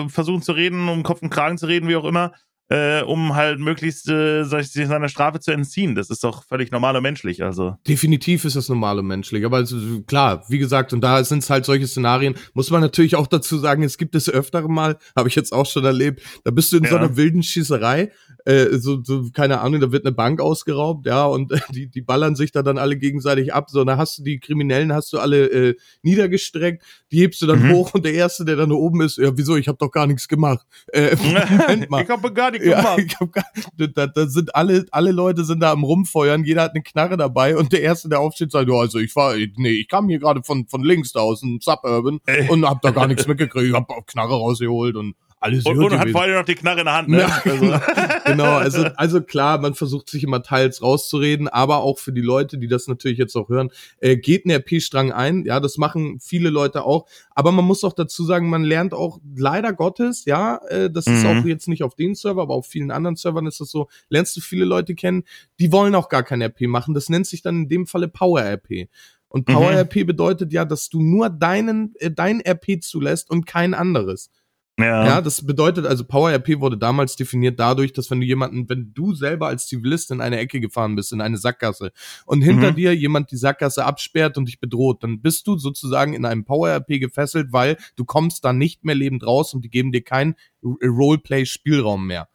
versuchen 0.08 0.44
zu 0.44 0.52
reden, 0.52 0.88
um 0.88 1.02
Kopf 1.02 1.22
und 1.24 1.32
Kragen 1.32 1.58
zu 1.58 1.66
reden, 1.66 1.88
wie 1.88 1.96
auch 1.96 2.06
immer 2.06 2.34
äh, 2.70 3.02
um 3.02 3.36
halt 3.36 3.60
möglichst 3.60 4.08
äh, 4.10 4.44
sich 4.44 4.72
seiner 4.88 5.10
Strafe 5.10 5.40
zu 5.40 5.52
entziehen. 5.52 5.96
Das 5.96 6.10
ist 6.10 6.24
doch 6.24 6.46
völlig 6.48 6.72
normal 6.72 6.96
und 6.96 7.04
menschlich. 7.04 7.44
Also. 7.44 7.76
Definitiv 7.88 8.46
ist 8.46 8.56
das 8.56 8.70
normal 8.70 9.00
und 9.00 9.08
menschlich. 9.08 9.44
Aber 9.44 9.58
also, 9.58 10.02
klar, 10.04 10.44
wie 10.50 10.60
gesagt, 10.60 10.94
und 10.94 11.02
da 11.02 11.24
sind 11.24 11.40
es 11.40 11.50
halt 11.50 11.66
solche 11.66 11.88
Szenarien, 11.88 12.36
muss 12.54 12.70
man 12.70 12.82
natürlich 12.82 13.16
auch 13.16 13.28
dazu 13.28 13.58
sagen, 13.58 13.84
es 13.84 13.98
gibt 13.98 14.16
es 14.16 14.30
öfter 14.30 14.68
mal, 14.68 14.98
habe 15.16 15.30
ich 15.30 15.36
jetzt 15.36 15.52
auch 15.52 15.66
schon 15.66 15.84
erlebt, 15.84 16.22
da 16.44 16.52
bist 16.52 16.72
du 16.72 16.78
in 16.78 16.84
ja. 16.84 16.92
so 16.92 16.98
einer 16.98 17.18
wilden 17.18 17.42
Schießerei, 17.42 18.12
äh, 18.46 18.78
so, 18.78 19.04
so, 19.04 19.30
keine 19.34 19.62
Ahnung, 19.62 19.82
da 19.82 19.92
wird 19.92 20.06
eine 20.06 20.14
Bank 20.14 20.42
ausgeraubt, 20.42 21.06
ja, 21.06 21.26
und 21.26 21.52
äh, 21.52 21.60
die, 21.74 21.88
die 21.88 22.02
ballern 22.02 22.36
sich 22.36 22.52
da 22.52 22.64
dann 22.64 22.78
alle 22.78 22.98
gegenseitig 22.98 23.54
ab. 23.54 23.70
So, 23.70 23.84
da 23.84 23.98
hast 23.98 24.20
du 24.20 24.24
die 24.24 24.40
Kriminellen, 24.40 24.94
hast 24.94 25.14
du 25.14 25.20
alle 25.20 25.48
äh, 25.48 25.76
niedergestreckt, 26.04 26.84
die 27.12 27.22
hebst 27.22 27.42
du 27.42 27.48
dann 27.48 27.64
mhm. 27.64 27.74
hoch 27.74 27.94
und 27.94 28.06
der 28.06 28.14
Erste, 28.14 28.46
der 28.46 28.56
dann 28.56 28.72
oben 28.72 29.02
ist, 29.02 29.18
ja, 29.18 29.36
wieso, 29.36 29.56
ich 29.56 29.68
habe 29.68 29.78
doch 29.78 29.92
gar 29.92 30.08
nichts 30.08 30.28
gemacht. 30.28 30.66
Äh, 30.88 31.16
mal. 31.90 32.04
ich 32.04 32.10
habe 32.10 32.34
gar 32.34 32.52
nichts 32.52 32.68
ja, 32.68 32.98
ich 32.98 33.20
hab 33.20 33.32
gar, 33.32 33.46
da, 33.94 34.08
da 34.08 34.28
sind 34.28 34.56
alle, 34.56 34.86
alle 34.92 35.12
Leute 35.12 35.44
sind 35.44 35.62
da 35.62 35.72
am 35.72 35.84
Rumfeuern, 35.84 36.44
jeder 36.44 36.64
hat 36.64 36.72
eine 36.72 36.84
Knarre 36.84 37.18
dabei 37.18 37.58
und 37.58 37.74
der 37.74 37.82
Erste, 37.82 38.10
der 38.10 38.20
aufsteht, 38.20 38.52
sagt, 38.52 38.70
oh, 38.70 38.80
also 38.80 39.00
ich 39.00 39.16
war, 39.16 39.36
nee, 39.58 39.72
ich 39.72 39.88
kam 39.88 40.10
hier 40.10 40.20
gerade 40.20 40.44
von, 40.44 40.68
von 40.68 40.84
links 40.84 41.12
da 41.12 41.20
aus, 41.20 41.42
dem 41.42 41.60
Suburban 41.62 42.20
äh. 42.26 42.48
und 42.50 42.66
hab 42.66 42.82
da 42.82 42.92
gar 42.92 43.08
nichts 43.08 43.28
mitgekriegt, 43.28 43.68
ich 43.68 43.74
hab 43.74 43.90
Knarre 44.08 44.36
rausgeholt 44.36 44.96
und 44.96 45.16
alles 45.42 45.66
und, 45.66 45.80
und 45.82 45.98
hat 45.98 46.10
vor 46.10 46.24
allem 46.24 46.36
noch 46.36 46.46
die 46.46 46.56
Knarre 46.56 46.80
in 46.80 46.86
der 46.86 46.96
Hand. 46.96 47.10
Ne? 47.10 47.20
Ja, 47.20 47.28
also. 47.46 47.80
genau, 48.26 48.58
also, 48.58 48.84
also 48.96 49.22
klar, 49.22 49.58
man 49.60 49.74
versucht 49.74 50.10
sich 50.10 50.24
immer 50.24 50.44
teils 50.44 50.82
rauszureden, 50.82 51.48
aber 51.48 51.78
auch 51.78 51.98
für 51.98 52.12
die 52.12 52.22
Leute, 52.22 52.58
die 52.58 52.68
das 52.68 52.88
natürlich 52.88 53.18
jetzt 53.18 53.36
auch 53.38 53.48
hören, 53.48 53.70
äh, 54.00 54.18
geht 54.18 54.46
ein 54.46 54.52
RP-Strang 54.52 55.14
ein. 55.14 55.46
Ja, 55.46 55.60
das 55.60 55.78
machen 55.78 56.20
viele 56.20 56.50
Leute 56.50 56.84
auch. 56.84 57.08
Aber 57.32 57.54
man 57.54 57.64
muss 57.64 57.86
auch 57.86 57.94
dazu 57.94 58.26
sagen, 58.26 58.50
man 58.50 58.64
lernt 58.64 58.94
auch 58.94 59.20
leider 59.36 59.72
Gottes, 59.72 60.26
ja, 60.26 60.58
äh, 60.68 60.90
das 60.90 61.06
mhm. 61.06 61.14
ist 61.16 61.26
auch 61.26 61.46
jetzt 61.46 61.68
nicht 61.70 61.84
auf 61.84 61.96
den 61.96 62.16
Server, 62.16 62.42
aber 62.42 62.56
auf 62.56 62.68
vielen 62.68 62.92
anderen 62.92 63.16
Servern 63.16 63.48
ist 63.48 63.62
das 63.62 63.72
so, 63.72 63.88
lernst 64.10 64.36
du 64.36 64.42
viele 64.42 64.66
Leute 64.66 64.94
kennen, 64.94 65.24
die 65.60 65.72
wollen 65.72 65.96
auch 65.96 66.10
gar 66.10 66.24
kein 66.24 66.42
RP 66.42 66.62
machen. 66.68 66.94
Das 66.94 67.08
nennt 67.08 67.28
sich 67.28 67.42
dann 67.42 67.64
in 67.64 67.70
dem 67.70 67.88
Falle 67.88 68.10
Power 68.10 68.42
RP. 68.42 68.90
Und 69.30 69.46
Power 69.46 69.72
mhm. 69.72 69.78
RP 69.78 70.06
bedeutet 70.06 70.52
ja, 70.52 70.66
dass 70.66 70.90
du 70.90 71.02
nur 71.02 71.30
deinen, 71.30 71.94
äh, 72.00 72.12
dein 72.12 72.42
RP 72.42 72.82
zulässt 72.82 73.30
und 73.30 73.46
kein 73.46 73.74
anderes. 73.74 74.32
Ja. 74.80 75.06
ja, 75.06 75.22
das 75.22 75.46
bedeutet 75.46 75.86
also, 75.86 76.06
Power 76.06 76.32
RP 76.32 76.60
wurde 76.60 76.78
damals 76.78 77.16
definiert 77.16 77.60
dadurch, 77.60 77.94
dass 77.94 78.10
wenn 78.10 78.22
du 78.22 78.26
jemanden, 78.26 78.70
wenn 78.70 78.94
du 78.94 79.14
selber 79.14 79.48
als 79.48 79.68
Zivilist 79.68 80.12
in 80.12 80.22
eine 80.22 80.38
Ecke 80.38 80.62
gefahren 80.62 80.96
bist, 80.96 81.12
in 81.12 81.22
eine 81.22 81.38
Sackgasse 81.38 81.92
und 82.26 82.42
hinter 82.42 82.72
mhm. 82.72 82.76
dir 82.76 82.96
jemand 82.96 83.32
die 83.32 83.38
Sackgasse 83.38 83.86
absperrt 83.86 84.38
und 84.38 84.48
dich 84.48 84.60
bedroht, 84.60 85.04
dann 85.04 85.22
bist 85.22 85.48
du 85.48 85.58
sozusagen 85.58 86.14
in 86.14 86.26
einem 86.26 86.46
Power 86.46 86.70
RP 86.70 87.00
gefesselt, 87.00 87.52
weil 87.52 87.78
du 87.96 88.06
kommst 88.06 88.46
da 88.46 88.54
nicht 88.54 88.86
mehr 88.86 88.96
lebend 88.96 89.26
raus 89.26 89.54
und 89.54 89.66
die 89.66 89.70
geben 89.70 89.92
dir 89.92 90.04
keinen 90.04 90.36
Roleplay-Spielraum 90.64 92.08
mehr. 92.08 92.30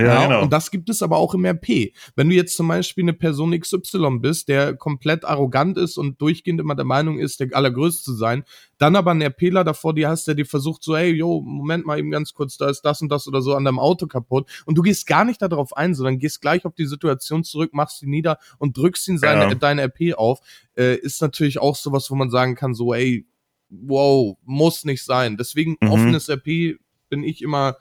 Ja, 0.00 0.26
genau. 0.26 0.42
Und 0.42 0.52
das 0.52 0.70
gibt 0.70 0.88
es 0.90 1.02
aber 1.02 1.16
auch 1.16 1.34
im 1.34 1.44
RP. 1.44 1.92
Wenn 2.14 2.28
du 2.28 2.36
jetzt 2.36 2.56
zum 2.56 2.68
Beispiel 2.68 3.02
eine 3.02 3.14
Person 3.14 3.58
XY 3.58 4.18
bist, 4.20 4.48
der 4.48 4.76
komplett 4.76 5.24
arrogant 5.24 5.76
ist 5.76 5.96
und 5.96 6.20
durchgehend 6.20 6.60
immer 6.60 6.76
der 6.76 6.84
Meinung 6.84 7.18
ist, 7.18 7.40
der 7.40 7.48
allergrößte 7.52 8.04
zu 8.04 8.14
sein, 8.14 8.44
dann 8.78 8.94
aber 8.94 9.10
einen 9.10 9.22
RPler 9.22 9.64
davor 9.64 9.94
dir 9.94 10.08
hast, 10.08 10.28
der 10.28 10.36
dir 10.36 10.46
versucht 10.46 10.84
so, 10.84 10.96
hey, 10.96 11.12
yo, 11.12 11.40
Moment 11.40 11.84
mal 11.84 11.98
eben 11.98 12.12
ganz 12.12 12.32
kurz, 12.32 12.56
da 12.56 12.68
ist 12.70 12.82
das 12.82 13.02
und 13.02 13.08
das 13.08 13.26
oder 13.26 13.42
so 13.42 13.54
an 13.54 13.64
deinem 13.64 13.80
Auto 13.80 14.06
kaputt. 14.06 14.48
Und 14.66 14.78
du 14.78 14.82
gehst 14.82 15.04
gar 15.08 15.24
nicht 15.24 15.42
darauf 15.42 15.76
ein, 15.76 15.96
sondern 15.96 16.20
gehst 16.20 16.40
gleich 16.40 16.64
auf 16.64 16.74
die 16.76 16.86
Situation 16.86 17.42
zurück, 17.42 17.74
machst 17.74 17.98
sie 17.98 18.06
nieder 18.06 18.38
und 18.58 18.76
drückst 18.76 19.08
ihn 19.08 19.18
seine, 19.18 19.48
ja. 19.48 19.54
deine 19.56 19.82
RP 19.82 20.14
auf, 20.16 20.38
äh, 20.76 20.94
ist 20.94 21.20
natürlich 21.20 21.58
auch 21.58 21.74
sowas, 21.74 22.08
wo 22.08 22.14
man 22.14 22.30
sagen 22.30 22.54
kann, 22.54 22.72
so, 22.72 22.94
ey, 22.94 23.26
wow, 23.68 24.36
muss 24.44 24.84
nicht 24.84 25.04
sein. 25.04 25.36
Deswegen 25.36 25.76
mhm. 25.80 25.90
offenes 25.90 26.28
RP 26.28 26.78
bin 27.08 27.24
ich 27.24 27.42
immer 27.42 27.76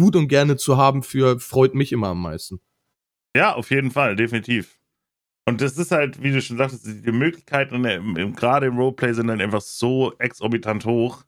gut 0.00 0.16
und 0.16 0.28
gerne 0.28 0.56
zu 0.56 0.76
haben 0.76 1.02
für 1.02 1.38
freut 1.38 1.74
mich 1.74 1.92
immer 1.92 2.08
am 2.08 2.22
meisten. 2.22 2.60
Ja, 3.36 3.54
auf 3.54 3.70
jeden 3.70 3.90
Fall, 3.90 4.16
definitiv. 4.16 4.78
Und 5.46 5.60
das 5.60 5.78
ist 5.78 5.90
halt, 5.90 6.22
wie 6.22 6.32
du 6.32 6.42
schon 6.42 6.58
sagtest, 6.58 6.86
die 6.86 7.12
Möglichkeiten 7.12 7.82
gerade 8.34 8.66
im 8.66 8.76
Roleplay 8.76 9.12
sind 9.12 9.28
dann 9.28 9.40
einfach 9.40 9.60
so 9.60 10.12
exorbitant 10.18 10.84
hoch. 10.84 11.24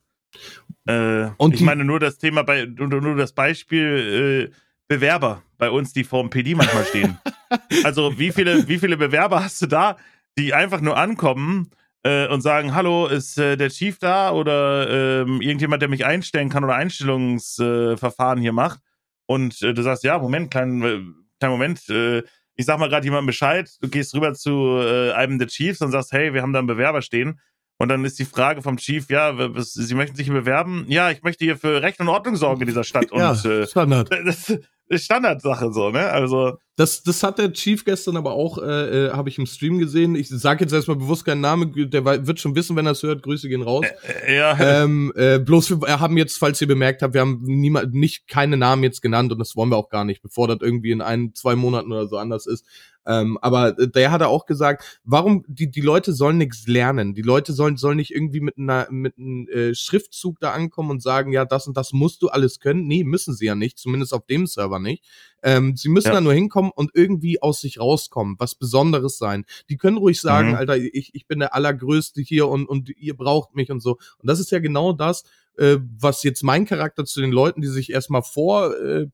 Äh, 0.85 1.29
und 1.37 1.53
ich 1.53 1.61
meine, 1.61 1.83
nur 1.83 1.99
das 1.99 2.17
Thema 2.17 2.43
bei, 2.43 2.65
nur, 2.65 2.89
nur 2.89 3.15
das 3.15 3.33
Beispiel 3.33 4.49
äh, 4.51 4.55
Bewerber 4.87 5.43
bei 5.57 5.69
uns, 5.69 5.93
die 5.93 6.03
vor 6.03 6.21
dem 6.21 6.29
PD 6.29 6.55
manchmal 6.55 6.85
stehen. 6.85 7.17
also, 7.83 8.17
wie 8.17 8.31
viele, 8.31 8.67
wie 8.67 8.79
viele 8.79 8.97
Bewerber 8.97 9.43
hast 9.43 9.61
du 9.61 9.67
da, 9.67 9.97
die 10.37 10.53
einfach 10.53 10.81
nur 10.81 10.97
ankommen 10.97 11.69
äh, 12.03 12.27
und 12.27 12.41
sagen, 12.41 12.75
hallo, 12.75 13.07
ist 13.07 13.37
äh, 13.37 13.57
der 13.57 13.69
Chief 13.69 13.97
da 13.97 14.31
oder 14.31 15.21
ähm, 15.21 15.41
irgendjemand, 15.41 15.81
der 15.81 15.89
mich 15.89 16.05
einstellen 16.05 16.49
kann 16.49 16.63
oder 16.63 16.75
Einstellungsverfahren 16.75 18.39
hier 18.39 18.53
macht. 18.53 18.79
Und 19.25 19.61
äh, 19.61 19.73
du 19.73 19.81
sagst, 19.81 20.03
ja, 20.03 20.19
Moment, 20.19 20.51
kleinen, 20.51 20.83
äh, 20.83 21.01
kleinen 21.39 21.53
Moment, 21.53 21.89
äh, 21.89 22.23
ich 22.55 22.65
sag 22.65 22.77
mal 22.77 22.89
gerade 22.89 23.05
jemandem 23.05 23.27
Bescheid, 23.27 23.69
du 23.81 23.89
gehst 23.89 24.13
rüber 24.13 24.33
zu 24.33 24.79
äh, 24.81 25.11
einem 25.13 25.39
der 25.39 25.47
Chiefs 25.47 25.81
und 25.81 25.91
sagst, 25.91 26.11
hey, 26.11 26.33
wir 26.33 26.41
haben 26.41 26.53
da 26.53 26.59
einen 26.59 26.67
Bewerber 26.67 27.01
stehen. 27.01 27.39
Und 27.77 27.89
dann 27.89 28.05
ist 28.05 28.19
die 28.19 28.25
Frage 28.25 28.61
vom 28.61 28.77
Chief, 28.77 29.09
ja, 29.09 29.55
was, 29.55 29.73
Sie 29.73 29.95
möchten 29.95 30.15
sich 30.15 30.27
hier 30.27 30.35
bewerben? 30.35 30.85
Ja, 30.87 31.09
ich 31.09 31.23
möchte 31.23 31.43
hier 31.43 31.57
für 31.57 31.81
Recht 31.81 31.99
und 31.99 32.07
Ordnung 32.07 32.35
sorgen 32.35 32.61
in 32.61 32.67
dieser 32.67 32.83
Stadt. 32.83 33.11
Und, 33.11 33.19
ja, 33.19 33.65
Standard. 33.65 34.09
Das 34.25 34.53
ist 34.99 35.05
Standardsache 35.05 35.71
so, 35.71 35.89
ne? 35.89 36.09
Also, 36.09 36.57
Das, 36.75 37.03
das 37.03 37.21
hat 37.21 37.37
der 37.37 37.53
Chief 37.53 37.85
gestern 37.85 38.17
aber 38.17 38.31
auch, 38.31 38.57
äh, 38.57 39.07
äh 39.07 39.11
habe 39.11 39.29
ich 39.29 39.37
im 39.37 39.45
Stream 39.45 39.77
gesehen. 39.77 40.15
Ich 40.15 40.29
sage 40.29 40.63
jetzt 40.63 40.73
erstmal 40.73 40.97
bewusst 40.97 41.23
keinen 41.23 41.41
Namen, 41.41 41.71
der 41.91 42.25
wird 42.25 42.39
schon 42.39 42.55
wissen, 42.55 42.75
wenn 42.75 42.87
er 42.87 42.93
es 42.93 43.03
hört. 43.03 43.21
Grüße 43.21 43.47
gehen 43.47 43.61
raus. 43.61 43.85
Äh, 44.25 44.37
ja. 44.37 44.57
Ähm, 44.83 45.11
äh, 45.15 45.39
bloß 45.39 45.81
wir 45.81 45.99
haben 45.99 46.17
jetzt, 46.17 46.37
falls 46.37 46.59
ihr 46.61 46.67
bemerkt 46.67 47.01
habt, 47.01 47.13
wir 47.13 47.21
haben 47.21 47.41
niemand, 47.43 47.93
nicht 47.93 48.27
keine 48.27 48.57
Namen 48.57 48.83
jetzt 48.83 49.01
genannt 49.01 49.31
und 49.31 49.39
das 49.39 49.55
wollen 49.55 49.69
wir 49.69 49.77
auch 49.77 49.89
gar 49.89 50.03
nicht, 50.03 50.21
bevor 50.21 50.47
das 50.47 50.59
irgendwie 50.61 50.91
in 50.91 51.01
ein, 51.01 51.33
zwei 51.35 51.55
Monaten 51.55 51.91
oder 51.91 52.07
so 52.07 52.17
anders 52.17 52.47
ist. 52.47 52.65
Ähm, 53.05 53.37
aber 53.41 53.73
der 53.73 54.11
hat 54.11 54.21
auch 54.23 54.45
gesagt, 54.45 54.99
warum 55.03 55.43
die 55.47 55.69
die 55.69 55.81
Leute 55.81 56.13
sollen 56.13 56.37
nichts 56.37 56.67
lernen. 56.67 57.13
Die 57.13 57.21
Leute 57.21 57.51
sollen 57.53 57.75
sollen 57.77 57.97
nicht 57.97 58.15
irgendwie 58.15 58.39
mit 58.39 58.57
einer 58.57 58.87
mit 58.89 59.17
einem 59.17 59.47
äh, 59.49 59.75
Schriftzug 59.75 60.39
da 60.39 60.51
ankommen 60.53 60.91
und 60.91 61.03
sagen, 61.03 61.33
ja 61.33 61.43
das 61.43 61.67
und 61.67 61.75
das 61.75 61.91
musst 61.91 62.21
du 62.21 62.29
alles 62.29 62.59
können. 62.59 62.87
Nee, 62.87 63.03
müssen 63.03 63.33
sie 63.33 63.45
ja 63.45 63.55
nicht, 63.55 63.77
zumindest 63.77 64.13
auf 64.13 64.25
dem 64.25 64.47
Server 64.47 64.79
nicht. 64.79 65.03
Ähm, 65.43 65.75
sie 65.75 65.89
müssen 65.89 66.07
ja. 66.07 66.13
da 66.15 66.21
nur 66.21 66.33
hinkommen 66.33 66.71
und 66.73 66.91
irgendwie 66.93 67.41
aus 67.41 67.61
sich 67.61 67.79
rauskommen, 67.79 68.35
was 68.39 68.55
Besonderes 68.55 69.17
sein. 69.17 69.45
Die 69.69 69.77
können 69.77 69.97
ruhig 69.97 70.19
sagen, 70.19 70.49
mhm. 70.49 70.55
Alter, 70.55 70.77
ich 70.77 71.13
ich 71.13 71.27
bin 71.27 71.39
der 71.39 71.53
allergrößte 71.53 72.21
hier 72.21 72.47
und 72.47 72.67
und 72.67 72.89
ihr 72.89 73.15
braucht 73.15 73.55
mich 73.55 73.69
und 73.69 73.81
so. 73.81 73.97
Und 74.17 74.29
das 74.29 74.39
ist 74.39 74.51
ja 74.51 74.59
genau 74.59 74.93
das, 74.93 75.23
äh, 75.57 75.77
was 75.99 76.23
jetzt 76.23 76.43
mein 76.43 76.65
Charakter 76.65 77.05
zu 77.05 77.21
den 77.21 77.31
Leuten, 77.31 77.61
die 77.61 77.67
sich 77.67 77.91
erstmal 77.91 78.23
vor 78.23 78.73
äh, 78.75 79.07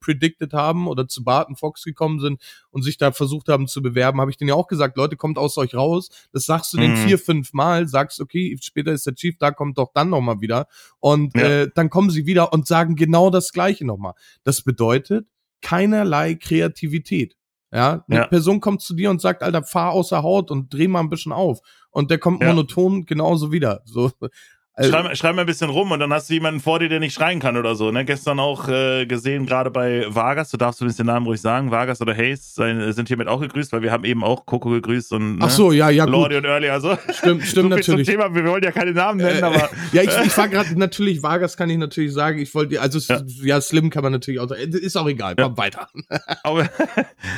haben 0.53 0.87
oder 0.87 1.07
zu 1.07 1.23
Barton 1.23 1.55
Fox 1.55 1.83
gekommen 1.83 2.19
sind 2.19 2.41
und 2.71 2.83
sich 2.83 2.97
da 2.97 3.11
versucht 3.11 3.49
haben 3.49 3.67
zu 3.67 3.81
bewerben, 3.81 4.21
habe 4.21 4.31
ich 4.31 4.37
denen 4.37 4.49
ja 4.49 4.55
auch 4.55 4.67
gesagt, 4.67 4.97
Leute, 4.97 5.17
kommt 5.17 5.37
aus 5.37 5.57
euch 5.57 5.75
raus. 5.75 6.09
Das 6.31 6.45
sagst 6.45 6.73
du 6.73 6.77
mhm. 6.77 6.81
den 6.81 6.95
vier, 6.97 7.19
fünf 7.19 7.53
Mal, 7.53 7.87
sagst, 7.87 8.21
okay, 8.21 8.57
später 8.61 8.91
ist 8.91 9.05
der 9.05 9.15
Chief, 9.15 9.37
da 9.37 9.51
kommt 9.51 9.77
doch 9.77 9.91
dann 9.93 10.09
nochmal 10.09 10.41
wieder. 10.41 10.67
Und 10.99 11.35
ja. 11.35 11.63
äh, 11.63 11.69
dann 11.73 11.89
kommen 11.89 12.09
sie 12.09 12.25
wieder 12.25 12.53
und 12.53 12.67
sagen 12.67 12.95
genau 12.95 13.29
das 13.29 13.51
Gleiche 13.51 13.85
nochmal. 13.85 14.13
Das 14.43 14.61
bedeutet 14.61 15.27
keinerlei 15.61 16.35
Kreativität. 16.35 17.35
Ja, 17.71 18.03
eine 18.07 18.21
ja. 18.21 18.27
Person 18.27 18.61
kommt 18.61 18.81
zu 18.81 18.95
dir 18.95 19.11
und 19.11 19.21
sagt, 19.21 19.43
Alter, 19.43 19.63
fahr 19.63 19.91
außer 19.91 20.23
Haut 20.23 20.49
und 20.49 20.73
dreh 20.73 20.87
mal 20.87 21.01
ein 21.01 21.09
bisschen 21.09 21.31
auf. 21.31 21.59
Und 21.91 22.09
der 22.09 22.17
kommt 22.17 22.41
ja. 22.41 22.47
monoton 22.47 23.05
genauso 23.05 23.51
wieder. 23.51 23.81
So, 23.85 24.11
also, 24.79 24.91
schreib, 24.91 25.17
schreib 25.17 25.35
mal 25.35 25.41
ein 25.41 25.45
bisschen 25.45 25.69
rum 25.69 25.91
und 25.91 25.99
dann 25.99 26.13
hast 26.13 26.29
du 26.29 26.33
jemanden 26.33 26.61
vor 26.61 26.79
dir, 26.79 26.87
der 26.87 26.99
nicht 26.99 27.13
schreien 27.13 27.39
kann 27.39 27.57
oder 27.57 27.75
so. 27.75 27.91
Ne? 27.91 28.05
Gestern 28.05 28.39
auch 28.39 28.69
äh, 28.69 29.05
gesehen, 29.05 29.45
gerade 29.45 29.71
bei 29.71 30.05
Vargas, 30.07 30.49
du 30.51 30.57
darfst 30.57 30.79
übrigens 30.79 30.97
den 30.97 31.07
Namen 31.07 31.25
ruhig 31.25 31.41
sagen, 31.41 31.69
Vargas 31.69 32.01
oder 32.01 32.15
Hayes 32.15 32.55
sind 32.55 33.07
hiermit 33.07 33.27
auch 33.27 33.41
gegrüßt, 33.41 33.73
weil 33.73 33.81
wir 33.81 33.91
haben 33.91 34.05
eben 34.05 34.23
auch 34.23 34.45
Coco 34.45 34.69
gegrüßt 34.69 35.13
und 35.13 35.37
ne? 35.39 35.45
Ach 35.45 35.49
so, 35.49 35.71
ja, 35.71 35.89
ja, 35.89 36.05
Lordi 36.05 36.37
und 36.37 36.45
Early, 36.45 36.69
also 36.69 36.97
stimmt, 37.11 37.43
stimmt 37.43 37.45
so 37.71 37.75
natürlich. 37.75 38.07
Zum 38.07 38.15
Thema, 38.15 38.33
wir 38.33 38.45
wollen 38.45 38.63
ja 38.63 38.71
keine 38.71 38.93
Namen 38.93 39.17
nennen, 39.17 39.39
äh, 39.39 39.45
aber 39.45 39.69
ja, 39.91 40.01
ich, 40.01 40.17
ich 40.25 40.37
war 40.37 40.47
gerade 40.47 40.77
natürlich 40.79 41.21
Vargas 41.21 41.57
kann 41.57 41.69
ich 41.69 41.77
natürlich 41.77 42.13
sagen, 42.13 42.39
ich 42.39 42.53
wollte 42.55 42.79
also 42.79 42.99
ja. 42.99 43.21
ja. 43.43 43.61
Slim 43.61 43.89
kann 43.89 44.03
man 44.03 44.13
natürlich 44.13 44.39
auch 44.39 44.47
sagen, 44.47 44.61
ist 44.61 44.95
auch 44.95 45.07
egal, 45.07 45.35
komm 45.35 45.51
ja. 45.51 45.57
weiter. 45.57 45.89
aber, 46.43 46.69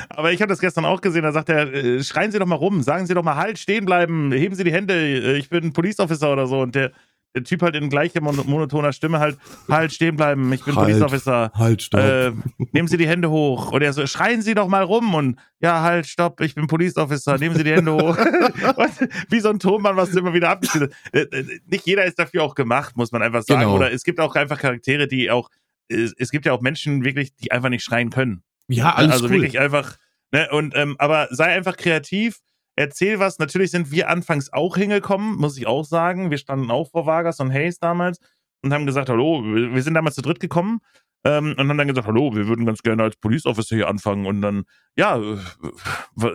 aber 0.09 0.31
ich 0.31 0.41
habe 0.41 0.49
das 0.49 0.59
gestern 0.59 0.85
auch 0.85 1.01
gesehen, 1.01 1.23
da 1.23 1.31
sagt 1.31 1.49
er, 1.49 1.73
äh, 1.73 2.03
schreien 2.03 2.31
Sie 2.31 2.39
doch 2.39 2.45
mal 2.45 2.55
rum, 2.55 2.81
sagen 2.83 3.07
Sie 3.07 3.13
doch 3.13 3.23
mal 3.23 3.35
halt, 3.35 3.57
stehen 3.57 3.85
bleiben, 3.85 4.31
heben 4.31 4.55
Sie 4.55 4.63
die 4.63 4.71
Hände, 4.71 4.93
äh, 4.93 5.37
ich 5.37 5.49
bin 5.49 5.73
Police 5.73 5.99
Officer 5.99 6.31
oder 6.31 6.47
so 6.47 6.59
und 6.59 6.75
der 6.75 6.91
der 7.33 7.43
Typ 7.43 7.61
halt 7.61 7.75
in 7.75 7.89
gleicher 7.89 8.21
mon 8.21 8.35
monotoner 8.45 8.91
Stimme 8.93 9.19
halt, 9.19 9.37
halt 9.69 9.93
stehen 9.93 10.15
bleiben, 10.15 10.51
ich 10.51 10.63
bin 10.65 10.75
halt, 10.75 10.87
Police 10.87 11.01
Officer. 11.01 11.51
Halt, 11.53 11.81
stopp. 11.81 12.01
Äh, 12.01 12.31
nehmen 12.71 12.87
Sie 12.87 12.97
die 12.97 13.07
Hände 13.07 13.29
hoch. 13.29 13.71
Und 13.71 13.81
er 13.81 13.93
so, 13.93 14.05
schreien 14.05 14.41
Sie 14.41 14.53
doch 14.53 14.67
mal 14.67 14.83
rum 14.83 15.13
und 15.13 15.39
ja, 15.59 15.81
halt, 15.81 16.07
stopp, 16.07 16.41
ich 16.41 16.55
bin 16.55 16.67
Police 16.67 16.97
Officer, 16.97 17.37
nehmen 17.37 17.55
Sie 17.55 17.63
die 17.63 17.71
Hände 17.71 17.93
hoch. 17.93 18.17
Wie 19.29 19.39
so 19.39 19.49
ein 19.49 19.59
Tonmann, 19.59 19.95
was 19.95 20.09
immer 20.15 20.33
wieder 20.33 20.49
abgespielt 20.49 20.93
äh, 21.13 21.21
äh, 21.21 21.59
Nicht 21.67 21.85
jeder 21.85 22.05
ist 22.05 22.19
dafür 22.19 22.43
auch 22.43 22.55
gemacht, 22.55 22.97
muss 22.97 23.11
man 23.11 23.21
einfach 23.21 23.43
sagen. 23.43 23.61
Genau. 23.61 23.75
Oder 23.75 23.91
es 23.91 24.03
gibt 24.03 24.19
auch 24.19 24.35
einfach 24.35 24.59
Charaktere, 24.59 25.07
die 25.07 25.31
auch, 25.31 25.49
es, 25.87 26.13
es 26.17 26.31
gibt 26.31 26.45
ja 26.45 26.53
auch 26.53 26.61
Menschen 26.61 27.03
wirklich, 27.03 27.35
die 27.35 27.51
einfach 27.51 27.69
nicht 27.69 27.83
schreien 27.83 28.09
können. 28.09 28.43
Ja, 28.67 28.93
alles 28.93 29.13
Also 29.13 29.25
cool. 29.25 29.31
wirklich 29.31 29.59
einfach, 29.59 29.97
ne, 30.31 30.49
und, 30.51 30.75
ähm, 30.75 30.95
aber 30.99 31.27
sei 31.31 31.47
einfach 31.47 31.77
kreativ 31.77 32.39
erzähl 32.81 33.19
was. 33.19 33.39
Natürlich 33.39 33.71
sind 33.71 33.91
wir 33.91 34.09
anfangs 34.09 34.51
auch 34.51 34.75
hingekommen, 34.75 35.35
muss 35.37 35.57
ich 35.57 35.67
auch 35.67 35.85
sagen. 35.85 36.31
Wir 36.31 36.37
standen 36.37 36.71
auch 36.71 36.89
vor 36.89 37.05
Vargas 37.05 37.39
und 37.39 37.51
Hayes 37.51 37.79
damals 37.79 38.19
und 38.63 38.73
haben 38.73 38.85
gesagt, 38.85 39.09
hallo, 39.09 39.43
wir 39.43 39.81
sind 39.83 39.93
damals 39.93 40.15
zu 40.15 40.21
dritt 40.21 40.39
gekommen 40.39 40.79
ähm, 41.23 41.55
und 41.57 41.69
haben 41.69 41.77
dann 41.77 41.87
gesagt, 41.87 42.07
hallo, 42.07 42.35
wir 42.35 42.47
würden 42.47 42.65
ganz 42.65 42.81
gerne 42.81 43.03
als 43.03 43.15
Police 43.17 43.45
Officer 43.45 43.75
hier 43.75 43.87
anfangen 43.87 44.25
und 44.25 44.41
dann, 44.41 44.63
ja, 44.97 45.21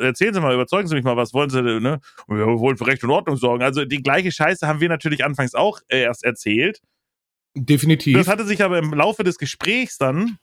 erzählen 0.00 0.34
Sie 0.34 0.40
mal, 0.40 0.54
überzeugen 0.54 0.86
Sie 0.86 0.94
mich 0.94 1.04
mal, 1.04 1.16
was 1.16 1.34
wollen 1.34 1.50
Sie, 1.50 1.60
ne? 1.62 1.98
Wir 2.28 2.46
wollen 2.46 2.76
für 2.76 2.86
Recht 2.86 3.02
und 3.02 3.10
Ordnung 3.10 3.36
sorgen. 3.36 3.64
Also 3.64 3.84
die 3.84 4.02
gleiche 4.02 4.30
Scheiße 4.30 4.66
haben 4.66 4.80
wir 4.80 4.88
natürlich 4.88 5.24
anfangs 5.24 5.54
auch 5.54 5.80
erst 5.88 6.24
erzählt. 6.24 6.80
Definitiv. 7.54 8.16
Das 8.16 8.28
hatte 8.28 8.44
sich 8.44 8.62
aber 8.62 8.78
im 8.78 8.92
Laufe 8.92 9.24
des 9.24 9.38
Gesprächs 9.38 9.98
dann, 9.98 10.38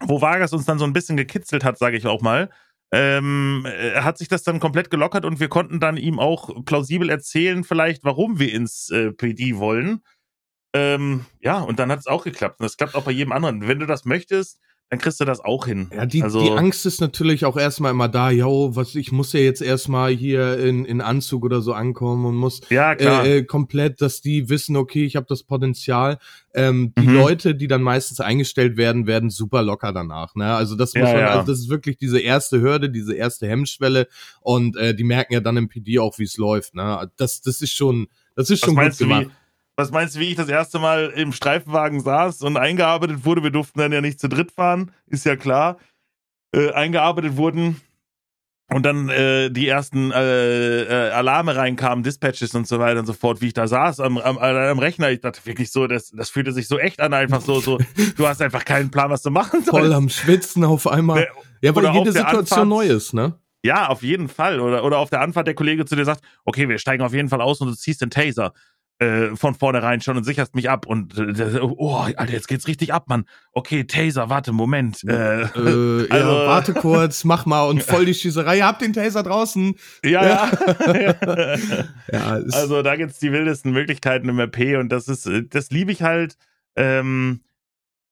wo 0.00 0.22
Vargas 0.22 0.52
uns 0.52 0.64
dann 0.64 0.78
so 0.78 0.84
ein 0.84 0.92
bisschen 0.94 1.16
gekitzelt 1.16 1.64
hat, 1.64 1.76
sage 1.78 1.96
ich 1.96 2.06
auch 2.06 2.22
mal, 2.22 2.48
ähm, 2.92 3.66
äh, 3.66 4.00
hat 4.00 4.18
sich 4.18 4.28
das 4.28 4.42
dann 4.42 4.60
komplett 4.60 4.90
gelockert 4.90 5.24
und 5.24 5.40
wir 5.40 5.48
konnten 5.48 5.80
dann 5.80 5.96
ihm 5.96 6.18
auch 6.18 6.64
plausibel 6.64 7.10
erzählen, 7.10 7.64
vielleicht, 7.64 8.04
warum 8.04 8.38
wir 8.38 8.52
ins 8.52 8.90
äh, 8.90 9.12
PD 9.12 9.56
wollen. 9.56 10.02
Ähm, 10.74 11.26
ja, 11.40 11.60
und 11.60 11.78
dann 11.78 11.90
hat 11.90 12.00
es 12.00 12.06
auch 12.06 12.24
geklappt. 12.24 12.60
Und 12.60 12.64
das 12.64 12.76
klappt 12.76 12.94
auch 12.94 13.04
bei 13.04 13.10
jedem 13.10 13.32
anderen. 13.32 13.66
Wenn 13.66 13.78
du 13.78 13.86
das 13.86 14.04
möchtest, 14.04 14.60
dann 14.90 15.00
kriegst 15.00 15.20
du 15.20 15.26
das 15.26 15.40
auch 15.40 15.66
hin. 15.66 15.90
Ja, 15.94 16.06
die, 16.06 16.22
also, 16.22 16.40
die 16.40 16.50
Angst 16.50 16.86
ist 16.86 17.02
natürlich 17.02 17.44
auch 17.44 17.58
erstmal 17.58 17.90
immer 17.90 18.08
da, 18.08 18.30
yo, 18.30 18.74
was, 18.74 18.94
ich 18.94 19.12
muss 19.12 19.34
ja 19.34 19.40
jetzt 19.40 19.60
erstmal 19.60 20.12
hier 20.12 20.58
in, 20.58 20.86
in 20.86 21.02
Anzug 21.02 21.44
oder 21.44 21.60
so 21.60 21.74
ankommen 21.74 22.24
und 22.24 22.36
muss 22.36 22.62
ja. 22.70 22.92
Äh, 22.94 23.38
äh 23.38 23.42
komplett, 23.42 24.00
dass 24.00 24.22
die 24.22 24.48
wissen, 24.48 24.76
okay, 24.76 25.04
ich 25.04 25.16
habe 25.16 25.26
das 25.28 25.42
Potenzial. 25.42 26.18
Ähm, 26.54 26.94
die 26.98 27.06
mhm. 27.06 27.14
Leute, 27.16 27.54
die 27.54 27.68
dann 27.68 27.82
meistens 27.82 28.20
eingestellt 28.20 28.78
werden, 28.78 29.06
werden 29.06 29.28
super 29.28 29.62
locker 29.62 29.92
danach. 29.92 30.34
Ne? 30.34 30.54
Also 30.54 30.74
das 30.74 30.94
muss 30.94 31.06
ja, 31.06 31.12
man, 31.12 31.20
ja. 31.20 31.30
also 31.32 31.52
das 31.52 31.58
ist 31.60 31.68
wirklich 31.68 31.98
diese 31.98 32.18
erste 32.18 32.62
Hürde, 32.62 32.88
diese 32.88 33.14
erste 33.14 33.46
Hemmschwelle 33.46 34.08
und 34.40 34.74
äh, 34.78 34.94
die 34.94 35.04
merken 35.04 35.34
ja 35.34 35.40
dann 35.40 35.58
im 35.58 35.68
PD 35.68 35.98
auch, 35.98 36.18
wie 36.18 36.24
es 36.24 36.38
läuft. 36.38 36.74
Ne? 36.74 37.10
Das, 37.18 37.42
das 37.42 37.60
ist 37.60 37.74
schon, 37.74 38.08
das 38.34 38.48
ist 38.48 38.64
schon 38.64 38.74
gut 38.74 38.96
gemacht. 38.96 39.26
Wie, 39.26 39.30
was 39.78 39.92
meinst 39.92 40.16
du, 40.16 40.20
wie 40.20 40.30
ich 40.30 40.34
das 40.34 40.48
erste 40.48 40.80
Mal 40.80 41.12
im 41.14 41.32
Streifenwagen 41.32 42.00
saß 42.00 42.42
und 42.42 42.56
eingearbeitet 42.56 43.24
wurde? 43.24 43.44
Wir 43.44 43.52
durften 43.52 43.78
dann 43.78 43.92
ja 43.92 44.00
nicht 44.00 44.18
zu 44.18 44.28
dritt 44.28 44.50
fahren, 44.50 44.90
ist 45.06 45.24
ja 45.24 45.36
klar. 45.36 45.78
Äh, 46.52 46.72
eingearbeitet 46.72 47.36
wurden 47.36 47.80
und 48.70 48.84
dann 48.84 49.08
äh, 49.08 49.50
die 49.50 49.68
ersten 49.68 50.10
äh, 50.10 50.82
äh, 50.82 51.10
Alarme 51.10 51.54
reinkamen, 51.54 52.02
Dispatches 52.02 52.56
und 52.56 52.66
so 52.66 52.80
weiter 52.80 52.98
und 52.98 53.06
so 53.06 53.12
fort, 53.12 53.40
wie 53.40 53.48
ich 53.48 53.52
da 53.52 53.68
saß 53.68 54.00
am, 54.00 54.18
am, 54.18 54.36
am 54.38 54.78
Rechner. 54.80 55.12
Ich 55.12 55.20
dachte 55.20 55.46
wirklich 55.46 55.70
so, 55.70 55.86
das, 55.86 56.10
das 56.10 56.28
fühlte 56.28 56.50
sich 56.50 56.66
so 56.66 56.80
echt 56.80 57.00
an, 57.00 57.14
einfach 57.14 57.40
so, 57.40 57.60
so, 57.60 57.78
du 58.16 58.26
hast 58.26 58.42
einfach 58.42 58.64
keinen 58.64 58.90
Plan, 58.90 59.10
was 59.10 59.22
du 59.22 59.30
machen 59.30 59.62
sollst. 59.62 59.70
Voll 59.70 59.92
am 59.92 60.08
Schwitzen 60.08 60.64
auf 60.64 60.88
einmal. 60.88 61.20
Ne, 61.20 61.28
ja, 61.62 61.76
weil 61.76 61.94
jede 61.94 62.10
Situation 62.10 62.40
Anfahrt, 62.40 62.68
neu 62.68 62.86
ist, 62.86 63.14
ne? 63.14 63.38
Ja, 63.62 63.88
auf 63.88 64.02
jeden 64.02 64.28
Fall. 64.28 64.58
Oder, 64.58 64.82
oder 64.82 64.98
auf 64.98 65.10
der 65.10 65.20
Anfahrt 65.20 65.46
der 65.46 65.54
Kollege 65.54 65.84
zu 65.84 65.94
dir 65.94 66.04
sagt, 66.04 66.22
okay, 66.44 66.68
wir 66.68 66.78
steigen 66.78 67.04
auf 67.04 67.14
jeden 67.14 67.28
Fall 67.28 67.40
aus 67.40 67.60
und 67.60 67.68
du 67.68 67.74
ziehst 67.74 68.00
den 68.00 68.10
Taser 68.10 68.52
äh, 69.00 69.36
von 69.36 69.54
vornherein 69.54 70.00
schon 70.00 70.16
und 70.16 70.24
sicherst 70.24 70.56
mich 70.56 70.68
ab 70.68 70.86
und 70.86 71.16
äh, 71.16 71.60
oh, 71.60 71.94
Alter, 71.94 72.32
jetzt 72.32 72.48
geht's 72.48 72.66
richtig 72.66 72.92
ab, 72.92 73.04
Mann. 73.08 73.26
Okay, 73.52 73.84
Taser, 73.84 74.28
warte, 74.28 74.52
Moment. 74.52 75.04
Äh, 75.04 75.42
äh, 75.42 75.44
also, 75.54 76.06
ja, 76.10 76.46
warte 76.46 76.74
kurz, 76.74 77.22
mach 77.22 77.46
mal 77.46 77.62
und 77.68 77.82
voll 77.82 78.06
die 78.06 78.14
Schießerei. 78.14 78.60
Habt 78.60 78.82
den 78.82 78.92
Taser 78.92 79.22
draußen. 79.22 79.76
Ja, 80.04 80.26
ja. 80.26 80.50
ja 82.12 82.26
also 82.50 82.82
da 82.82 82.96
gibt's 82.96 83.20
die 83.20 83.30
wildesten 83.30 83.72
Möglichkeiten 83.72 84.28
im 84.28 84.40
RP 84.40 84.76
und 84.78 84.88
das 84.88 85.06
ist, 85.06 85.30
das 85.50 85.70
liebe 85.70 85.92
ich 85.92 86.02
halt. 86.02 86.36
Ähm, 86.74 87.42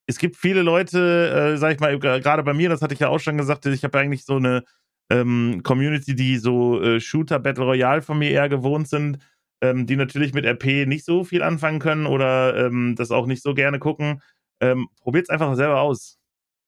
es 0.06 0.18
gibt 0.18 0.36
viele 0.36 0.62
Leute, 0.62 1.54
äh, 1.54 1.58
sag 1.58 1.74
ich 1.74 1.80
mal, 1.80 1.98
gerade 1.98 2.44
bei 2.44 2.54
mir, 2.54 2.68
das 2.68 2.80
hatte 2.80 2.94
ich 2.94 3.00
ja 3.00 3.08
auch 3.08 3.18
schon 3.18 3.38
gesagt, 3.38 3.66
ich 3.66 3.82
habe 3.82 3.98
eigentlich 3.98 4.24
so 4.24 4.36
eine 4.36 4.62
ähm, 5.10 5.62
Community, 5.64 6.14
die 6.14 6.38
so 6.38 6.80
äh, 6.80 7.00
Shooter 7.00 7.40
Battle 7.40 7.64
Royale 7.64 8.02
von 8.02 8.18
mir 8.18 8.30
eher 8.30 8.48
gewohnt 8.48 8.88
sind 8.88 9.18
ähm, 9.60 9.86
die 9.86 9.96
natürlich 9.96 10.34
mit 10.34 10.44
RP 10.46 10.86
nicht 10.86 11.04
so 11.04 11.24
viel 11.24 11.42
anfangen 11.42 11.78
können 11.80 12.06
oder 12.06 12.66
ähm, 12.66 12.94
das 12.96 13.10
auch 13.10 13.26
nicht 13.26 13.42
so 13.42 13.54
gerne 13.54 13.78
gucken. 13.78 14.22
Ähm, 14.60 14.88
Probiert 15.00 15.24
es 15.26 15.30
einfach 15.30 15.54
selber 15.56 15.80
aus, 15.80 16.18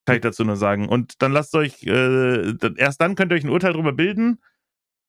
kann 0.07 0.17
ich 0.17 0.23
dazu 0.23 0.45
nur 0.45 0.57
sagen. 0.57 0.89
Und 0.89 1.23
dann 1.23 1.33
lasst 1.33 1.55
euch, 1.55 1.85
äh, 1.85 2.55
erst 2.77 3.01
dann 3.01 3.15
könnt 3.17 3.33
ihr 3.33 3.37
euch 3.37 3.45
ein 3.45 3.51
Urteil 3.51 3.73
darüber 3.75 3.93
bilden, 3.93 4.41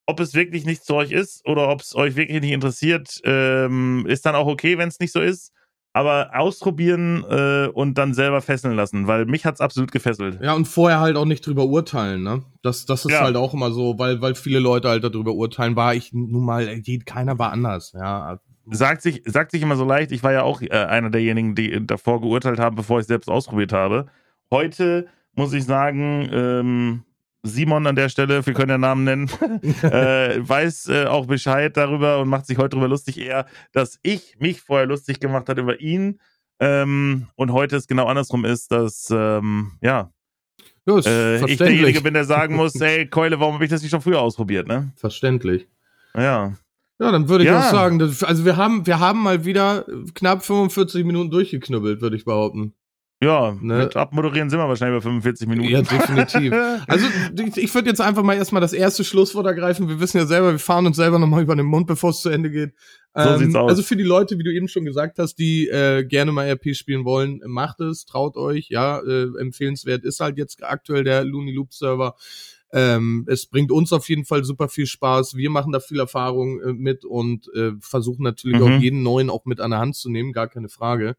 ob 0.08 0.20
es 0.20 0.34
wirklich 0.34 0.66
nichts 0.66 0.86
zu 0.86 0.96
euch 0.96 1.12
ist 1.12 1.46
oder 1.46 1.70
ob 1.70 1.82
es 1.82 1.96
euch 1.96 2.16
wirklich 2.16 2.42
nicht 2.42 2.54
interessiert. 2.54 3.22
Ähm, 3.26 4.06
ist 4.08 4.26
dann 4.26 4.36
auch 4.36 4.48
okay, 4.48 4.78
wenn 4.78 4.90
es 4.90 5.00
nicht 5.00 5.14
so 5.14 5.22
ist 5.22 5.54
aber 6.00 6.30
ausprobieren 6.34 7.26
äh, 7.30 7.68
und 7.74 7.98
dann 7.98 8.14
selber 8.14 8.40
fesseln 8.40 8.74
lassen, 8.74 9.08
weil 9.08 9.26
mich 9.26 9.46
hat's 9.46 9.60
absolut 9.60 9.92
gefesselt. 9.92 10.40
Ja, 10.42 10.54
und 10.54 10.66
vorher 10.66 11.02
halt 11.02 11.18
auch 11.18 11.26
nicht 11.26 11.46
drüber 11.46 11.66
urteilen, 11.66 12.24
ne? 12.24 12.42
Das, 12.62 12.86
das 12.86 13.04
ist 13.04 13.12
ja. 13.12 13.20
halt 13.20 13.36
auch 13.36 13.54
immer 13.54 13.72
so, 13.72 14.00
weil, 14.00 14.22
weil 14.22 14.34
viele 14.34 14.60
Leute 14.60 14.88
halt 14.88 15.04
darüber 15.04 15.34
urteilen, 15.34 15.76
war 15.76 15.94
ich 15.94 16.14
nun 16.14 16.46
mal, 16.46 16.82
keiner 17.06 17.38
war 17.38 17.52
anders, 17.52 17.92
ja. 18.00 18.40
Sagt 18.72 19.02
sich, 19.02 19.24
sagt 19.26 19.52
sich 19.52 19.62
immer 19.62 19.76
so 19.76 19.84
leicht, 19.84 20.14
ich 20.14 20.24
war 20.24 20.32
ja 20.32 20.44
auch 20.44 20.62
äh, 20.62 20.70
einer 20.70 21.10
derjenigen, 21.10 21.54
die 21.54 21.86
davor 21.86 22.22
geurteilt 22.22 22.60
haben, 22.60 22.78
bevor 22.78 23.02
ich 23.02 23.06
selbst 23.06 23.30
ausprobiert 23.30 23.74
habe. 23.74 24.06
Heute 24.52 25.08
muss 25.36 25.52
ich 25.52 25.66
sagen, 25.66 26.30
ähm, 26.32 27.04
Simon 27.44 27.88
an 27.88 27.96
der 27.96 28.10
Stelle, 28.10 28.46
wir 28.46 28.54
können 28.54 28.70
ja 28.72 28.78
Namen 28.78 29.04
nennen, 29.06 29.30
äh, 29.84 30.40
weiß 30.40 30.90
äh, 30.90 31.06
auch 31.06 31.26
Bescheid 31.26 31.76
darüber 31.78 32.20
und 32.20 32.28
macht 32.28 32.46
sich 32.46 32.58
heute 32.58 32.72
darüber 32.72 32.90
lustig 32.90 33.18
eher, 33.20 33.46
dass 33.72 33.98
ich 34.04 34.38
mich 34.40 34.62
vorher 34.62 34.86
lustig 34.88 35.20
gemacht 35.20 35.48
habe 35.50 35.62
über 35.62 35.80
ihn 35.80 36.20
ähm, 36.60 37.28
und 37.36 37.54
heute 37.54 37.78
es 37.78 37.88
genau 37.88 38.08
andersrum 38.08 38.44
ist, 38.46 38.72
dass, 38.72 39.10
ähm, 39.10 39.72
ja, 39.82 40.12
Ja, 40.86 40.98
ist 40.98 41.08
äh, 41.08 41.46
ich 41.46 41.58
derjenige 41.58 42.02
bin, 42.02 42.14
der 42.14 42.26
sagen 42.26 42.56
muss, 42.56 42.74
hey, 42.80 43.08
Keule, 43.08 43.40
warum 43.40 43.54
habe 43.56 43.64
ich 43.64 43.70
das 43.70 43.82
nicht 43.82 43.92
schon 43.92 44.02
früher 44.02 44.20
ausprobiert, 44.20 44.68
ne? 44.68 44.92
Verständlich. 44.98 45.68
Ja. 46.16 46.54
Ja, 47.02 47.12
dann 47.14 47.30
würde 47.30 47.46
ich 47.46 47.50
Ja. 47.50 47.60
auch 47.60 47.72
sagen, 47.72 47.98
dass, 48.00 48.22
also 48.26 48.44
wir 48.44 48.58
haben, 48.58 48.86
wir 48.86 49.00
haben 49.00 49.24
mal 49.24 49.46
wieder 49.46 49.86
knapp 50.16 50.44
45 50.44 51.06
Minuten 51.06 51.32
durchgeknüppelt, 51.32 52.02
würde 52.02 52.18
ich 52.18 52.26
behaupten. 52.26 52.74
Ja, 53.22 53.54
Ne. 53.60 53.80
mit 53.80 53.96
Abmoderieren 53.98 54.50
sind 54.50 54.60
wir 54.60 54.70
wahrscheinlich 54.70 54.98
bei 55.00 55.02
45 55.02 55.48
Minuten. 55.48 55.70
Ja, 55.70 55.82
definitiv. 55.82 56.54
Also 56.88 57.06
ich, 57.58 57.74
würde 57.76 57.90
jetzt 57.90 58.00
einfach 58.00 58.24
mal 58.24 58.36
erstmal 58.36 58.62
das 58.62 58.72
erste 58.72 59.04
Schlusswort 59.04 59.46
ergreifen. 59.46 59.90
Wir 59.90 60.00
wissen 60.00 60.18
ja 60.20 60.26
selber, 60.26 60.52
wir 60.54 60.60
fahren 60.60 60.86
uns 60.86 60.96
selber 60.96 61.20
nochmal 61.20 61.44
über 61.44 61.56
den 61.56 61.66
Mund, 61.66 61.86
bevor 61.88 62.12
es 62.12 62.22
zu 62.22 62.30
Ende 62.30 62.50
geht. 62.50 62.72
Ähm, 63.16 63.28
So 63.28 63.38
sieht's 63.40 63.56
aus. 63.56 63.70
Also 63.72 63.84
für 63.84 63.98
die 63.98 64.04
Leute, 64.04 64.38
wie 64.40 64.44
du 64.44 64.54
eben 64.54 64.70
schon 64.70 64.86
gesagt 64.86 65.20
hast, 65.20 65.36
die 65.36 65.68
äh, 65.68 66.06
gerne 66.06 66.32
mal 66.32 66.48
RP 66.50 66.74
spielen 66.76 67.04
wollen, 67.04 67.42
macht 67.46 67.82
es, 67.82 68.06
traut 68.06 68.38
euch. 68.38 68.70
Ja, 68.70 69.00
äh, 69.00 69.28
empfehlenswert 69.38 70.06
ist 70.06 70.22
halt 70.22 70.38
jetzt 70.38 70.64
aktuell 70.64 71.04
der 71.04 71.26
Looney 71.26 71.52
Loop 71.52 71.74
Server. 71.74 72.16
Ähm, 72.72 73.26
es 73.28 73.48
bringt 73.48 73.72
uns 73.72 73.92
auf 73.92 74.08
jeden 74.08 74.26
Fall 74.26 74.44
super 74.46 74.70
viel 74.70 74.86
Spaß. 74.86 75.36
Wir 75.36 75.50
machen 75.50 75.74
da 75.74 75.80
viel 75.82 76.00
Erfahrung 76.00 76.62
äh, 76.62 76.72
mit 76.74 77.04
und 77.04 77.50
äh, 77.54 77.72
versuchen 77.82 78.24
natürlich 78.24 78.62
Mhm. 78.62 78.66
auch 78.66 78.80
jeden 78.80 79.04
neuen 79.04 79.30
auch 79.30 79.44
mit 79.46 79.60
an 79.60 79.72
der 79.72 79.80
Hand 79.80 79.96
zu 79.96 80.10
nehmen, 80.10 80.32
gar 80.32 80.48
keine 80.48 80.70
Frage. 80.70 81.16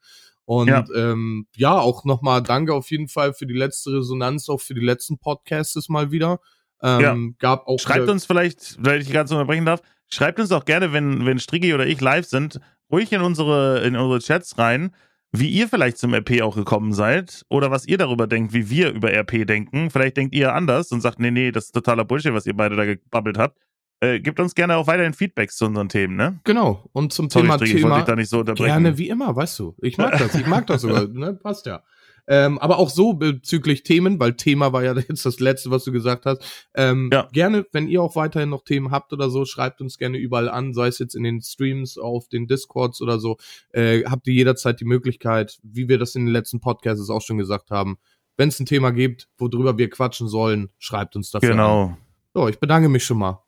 Und 0.51 0.66
Ja. 0.66 0.84
ähm, 0.96 1.46
ja 1.55 1.78
auch 1.78 2.05
nochmal 2.05 2.42
danke 2.42 2.74
auf 2.74 2.90
jeden 2.90 3.07
Fall 3.07 3.34
für 3.34 3.46
die 3.46 3.55
letzte 3.55 3.92
Resonanz, 3.92 4.48
auch 4.48 4.61
für 4.61 4.74
die 4.74 4.84
letzten 4.84 5.16
Podcasts 5.16 5.88
mal 5.88 6.11
wieder. 6.11 6.40
Ähm, 6.82 7.01
Ja. 7.01 7.16
Gab 7.38 7.68
auch 7.68 7.78
Schreibt 7.78 8.09
uns 8.09 8.26
vielleicht, 8.26 8.76
weil 8.84 9.01
ich 9.01 9.12
ganz 9.12 9.30
unterbrechen 9.30 9.64
darf, 9.64 9.80
schreibt 10.09 10.40
uns 10.40 10.51
auch 10.51 10.64
gerne, 10.64 10.92
wenn, 10.92 11.24
wenn 11.24 11.38
Striggi 11.38 11.72
oder 11.72 11.86
ich 11.86 12.01
live 12.01 12.26
sind, 12.26 12.59
ruhig 12.90 13.12
in 13.12 13.20
unsere, 13.20 13.82
in 13.84 13.94
unsere 13.94 14.18
Chats 14.18 14.59
rein, 14.59 14.90
wie 15.30 15.48
ihr 15.48 15.68
vielleicht 15.68 15.98
zum 15.98 16.12
RP 16.14 16.42
auch 16.42 16.57
gekommen 16.57 16.94
seid 16.94 17.44
oder 17.48 17.70
was 17.70 17.86
ihr 17.86 17.96
darüber 17.98 18.26
denkt, 18.26 18.53
wie 18.53 18.68
wir 18.70 18.90
über 18.90 19.12
RP 19.12 19.46
denken. 19.46 19.88
Vielleicht 19.88 20.16
denkt 20.16 20.34
ihr 20.34 20.53
anders 20.53 20.90
und 20.90 21.01
sagt, 21.01 21.20
nee, 21.20 21.30
nee, 21.30 21.53
das 21.53 21.66
ist 21.66 21.72
totaler 21.76 22.05
Bullshit, 22.05 22.34
was 22.34 22.46
ihr 22.46 22.57
beide 22.57 22.74
da 22.74 22.86
gebabbelt 22.86 23.38
habt. 23.38 23.57
Äh, 24.01 24.20
gebt 24.20 24.40
uns 24.40 24.55
gerne 24.55 24.76
auch 24.76 24.86
weiterhin 24.86 25.12
Feedbacks 25.12 25.57
zu 25.57 25.66
unseren 25.66 25.88
Themen, 25.90 26.16
ne? 26.16 26.40
Genau. 26.44 26.88
Und 26.92 27.12
zum 27.12 27.28
Sorry, 27.28 27.44
Thema 27.44 27.55
ich 27.57 27.61
wollte 27.61 27.76
Thema 27.76 27.96
dich 27.96 28.05
da 28.07 28.16
nicht 28.16 28.30
so 28.30 28.38
unterbrechen. 28.40 28.66
gerne 28.82 28.96
wie 28.98 29.09
immer, 29.11 29.36
weißt 29.36 29.59
du. 29.59 29.76
Ich 29.82 29.98
mag 29.98 30.16
das. 30.18 30.34
Ich 30.34 30.46
mag 30.46 30.66
das 30.66 30.82
sogar. 30.82 31.07
Ne? 31.11 31.34
Passt 31.34 31.66
ja. 31.66 31.82
Ähm, 32.26 32.59
aber 32.59 32.78
auch 32.78 32.90
so 32.90 33.14
bezüglich 33.14 33.82
Themen, 33.82 34.20
weil 34.20 34.34
Thema 34.34 34.72
war 34.72 34.84
ja 34.84 34.94
jetzt 35.09 35.26
das 35.26 35.40
letzte, 35.40 35.70
was 35.70 35.84
du 35.84 35.92
gesagt 35.92 36.26
hast. 36.26 36.68
Ähm, 36.74 37.11
Ja. 37.12 37.28
Gerne, 37.32 37.66
wenn 37.72 37.88
ihr 37.88 38.01
auch 38.01 38.16
weiterhin 38.16 38.48
noch 38.51 38.64
Themen 38.64 38.90
habt 38.90 39.12
oder 39.12 39.28
so, 39.28 39.44
schreibt 39.44 39.80
uns 39.80 39.98
gerne 39.98 40.16
überall 40.16 40.48
an, 40.48 40.72
sei 40.72 40.86
es 40.86 40.98
jetzt 40.98 41.14
in 41.14 41.24
den 41.24 41.42
Streams, 41.42 41.98
auf 41.98 42.28
den 42.28 42.46
Discords 42.46 43.03
oder 43.03 43.18
so. 43.18 43.36
Äh, 43.72 44.05
habt 44.05 44.26
ihr 44.28 44.34
jederzeit 44.34 44.80
die 44.80 44.84
Möglichkeit, 44.84 45.59
wie 45.62 45.88
wir 45.88 45.98
das 45.98 46.14
in 46.14 46.24
den 46.24 46.32
letzten 46.32 46.61
Podcasts 46.61 47.11
auch 47.11 47.22
schon 47.22 47.38
gesagt 47.38 47.70
haben. 47.70 47.98
Wenn 48.36 48.48
es 48.48 48.61
ein 48.61 48.66
Thema 48.66 48.92
gibt, 48.92 49.28
worüber 49.36 49.76
wir 49.76 49.90
quatschen 49.90 50.28
sollen, 50.28 50.70
schreibt 50.78 51.16
uns 51.16 51.30
dafür 51.30 51.51
an. 51.51 51.57
Genau. 51.57 51.96
So, 52.32 52.48
ich 52.48 52.59
bedanke 52.61 52.88
mich 52.88 53.05
schon 53.05 53.18
mal. 53.18 53.42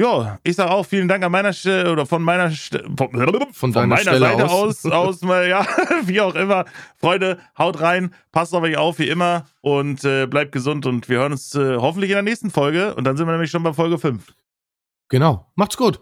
Ja, 0.00 0.38
ich 0.44 0.54
sage 0.54 0.70
auch 0.70 0.86
vielen 0.86 1.08
Dank 1.08 1.24
an 1.24 1.32
meiner 1.32 1.52
Stelle 1.52 1.90
oder 1.90 2.06
von 2.06 2.22
meiner 2.22 2.52
Ste 2.52 2.84
von, 2.96 3.10
von 3.52 3.72
deiner 3.72 3.86
meiner 3.88 4.00
Stelle 4.00 4.20
Seite 4.20 4.44
aus. 4.48 4.86
aus, 4.86 5.22
aus 5.22 5.48
ja, 5.48 5.66
wie 6.04 6.20
auch 6.20 6.36
immer. 6.36 6.66
Freunde, 6.96 7.38
haut 7.58 7.80
rein, 7.80 8.14
passt 8.30 8.54
auf 8.54 8.62
euch 8.62 8.76
auf 8.76 9.00
wie 9.00 9.08
immer 9.08 9.46
und 9.60 10.04
äh, 10.04 10.26
bleibt 10.26 10.52
gesund 10.52 10.86
und 10.86 11.08
wir 11.08 11.18
hören 11.18 11.32
uns 11.32 11.52
äh, 11.56 11.76
hoffentlich 11.78 12.10
in 12.10 12.14
der 12.14 12.22
nächsten 12.22 12.50
Folge 12.50 12.94
und 12.94 13.04
dann 13.04 13.16
sind 13.16 13.26
wir 13.26 13.32
nämlich 13.32 13.50
schon 13.50 13.64
bei 13.64 13.72
Folge 13.72 13.98
5. 13.98 14.32
Genau. 15.08 15.50
Macht's 15.56 15.76
gut. 15.76 16.00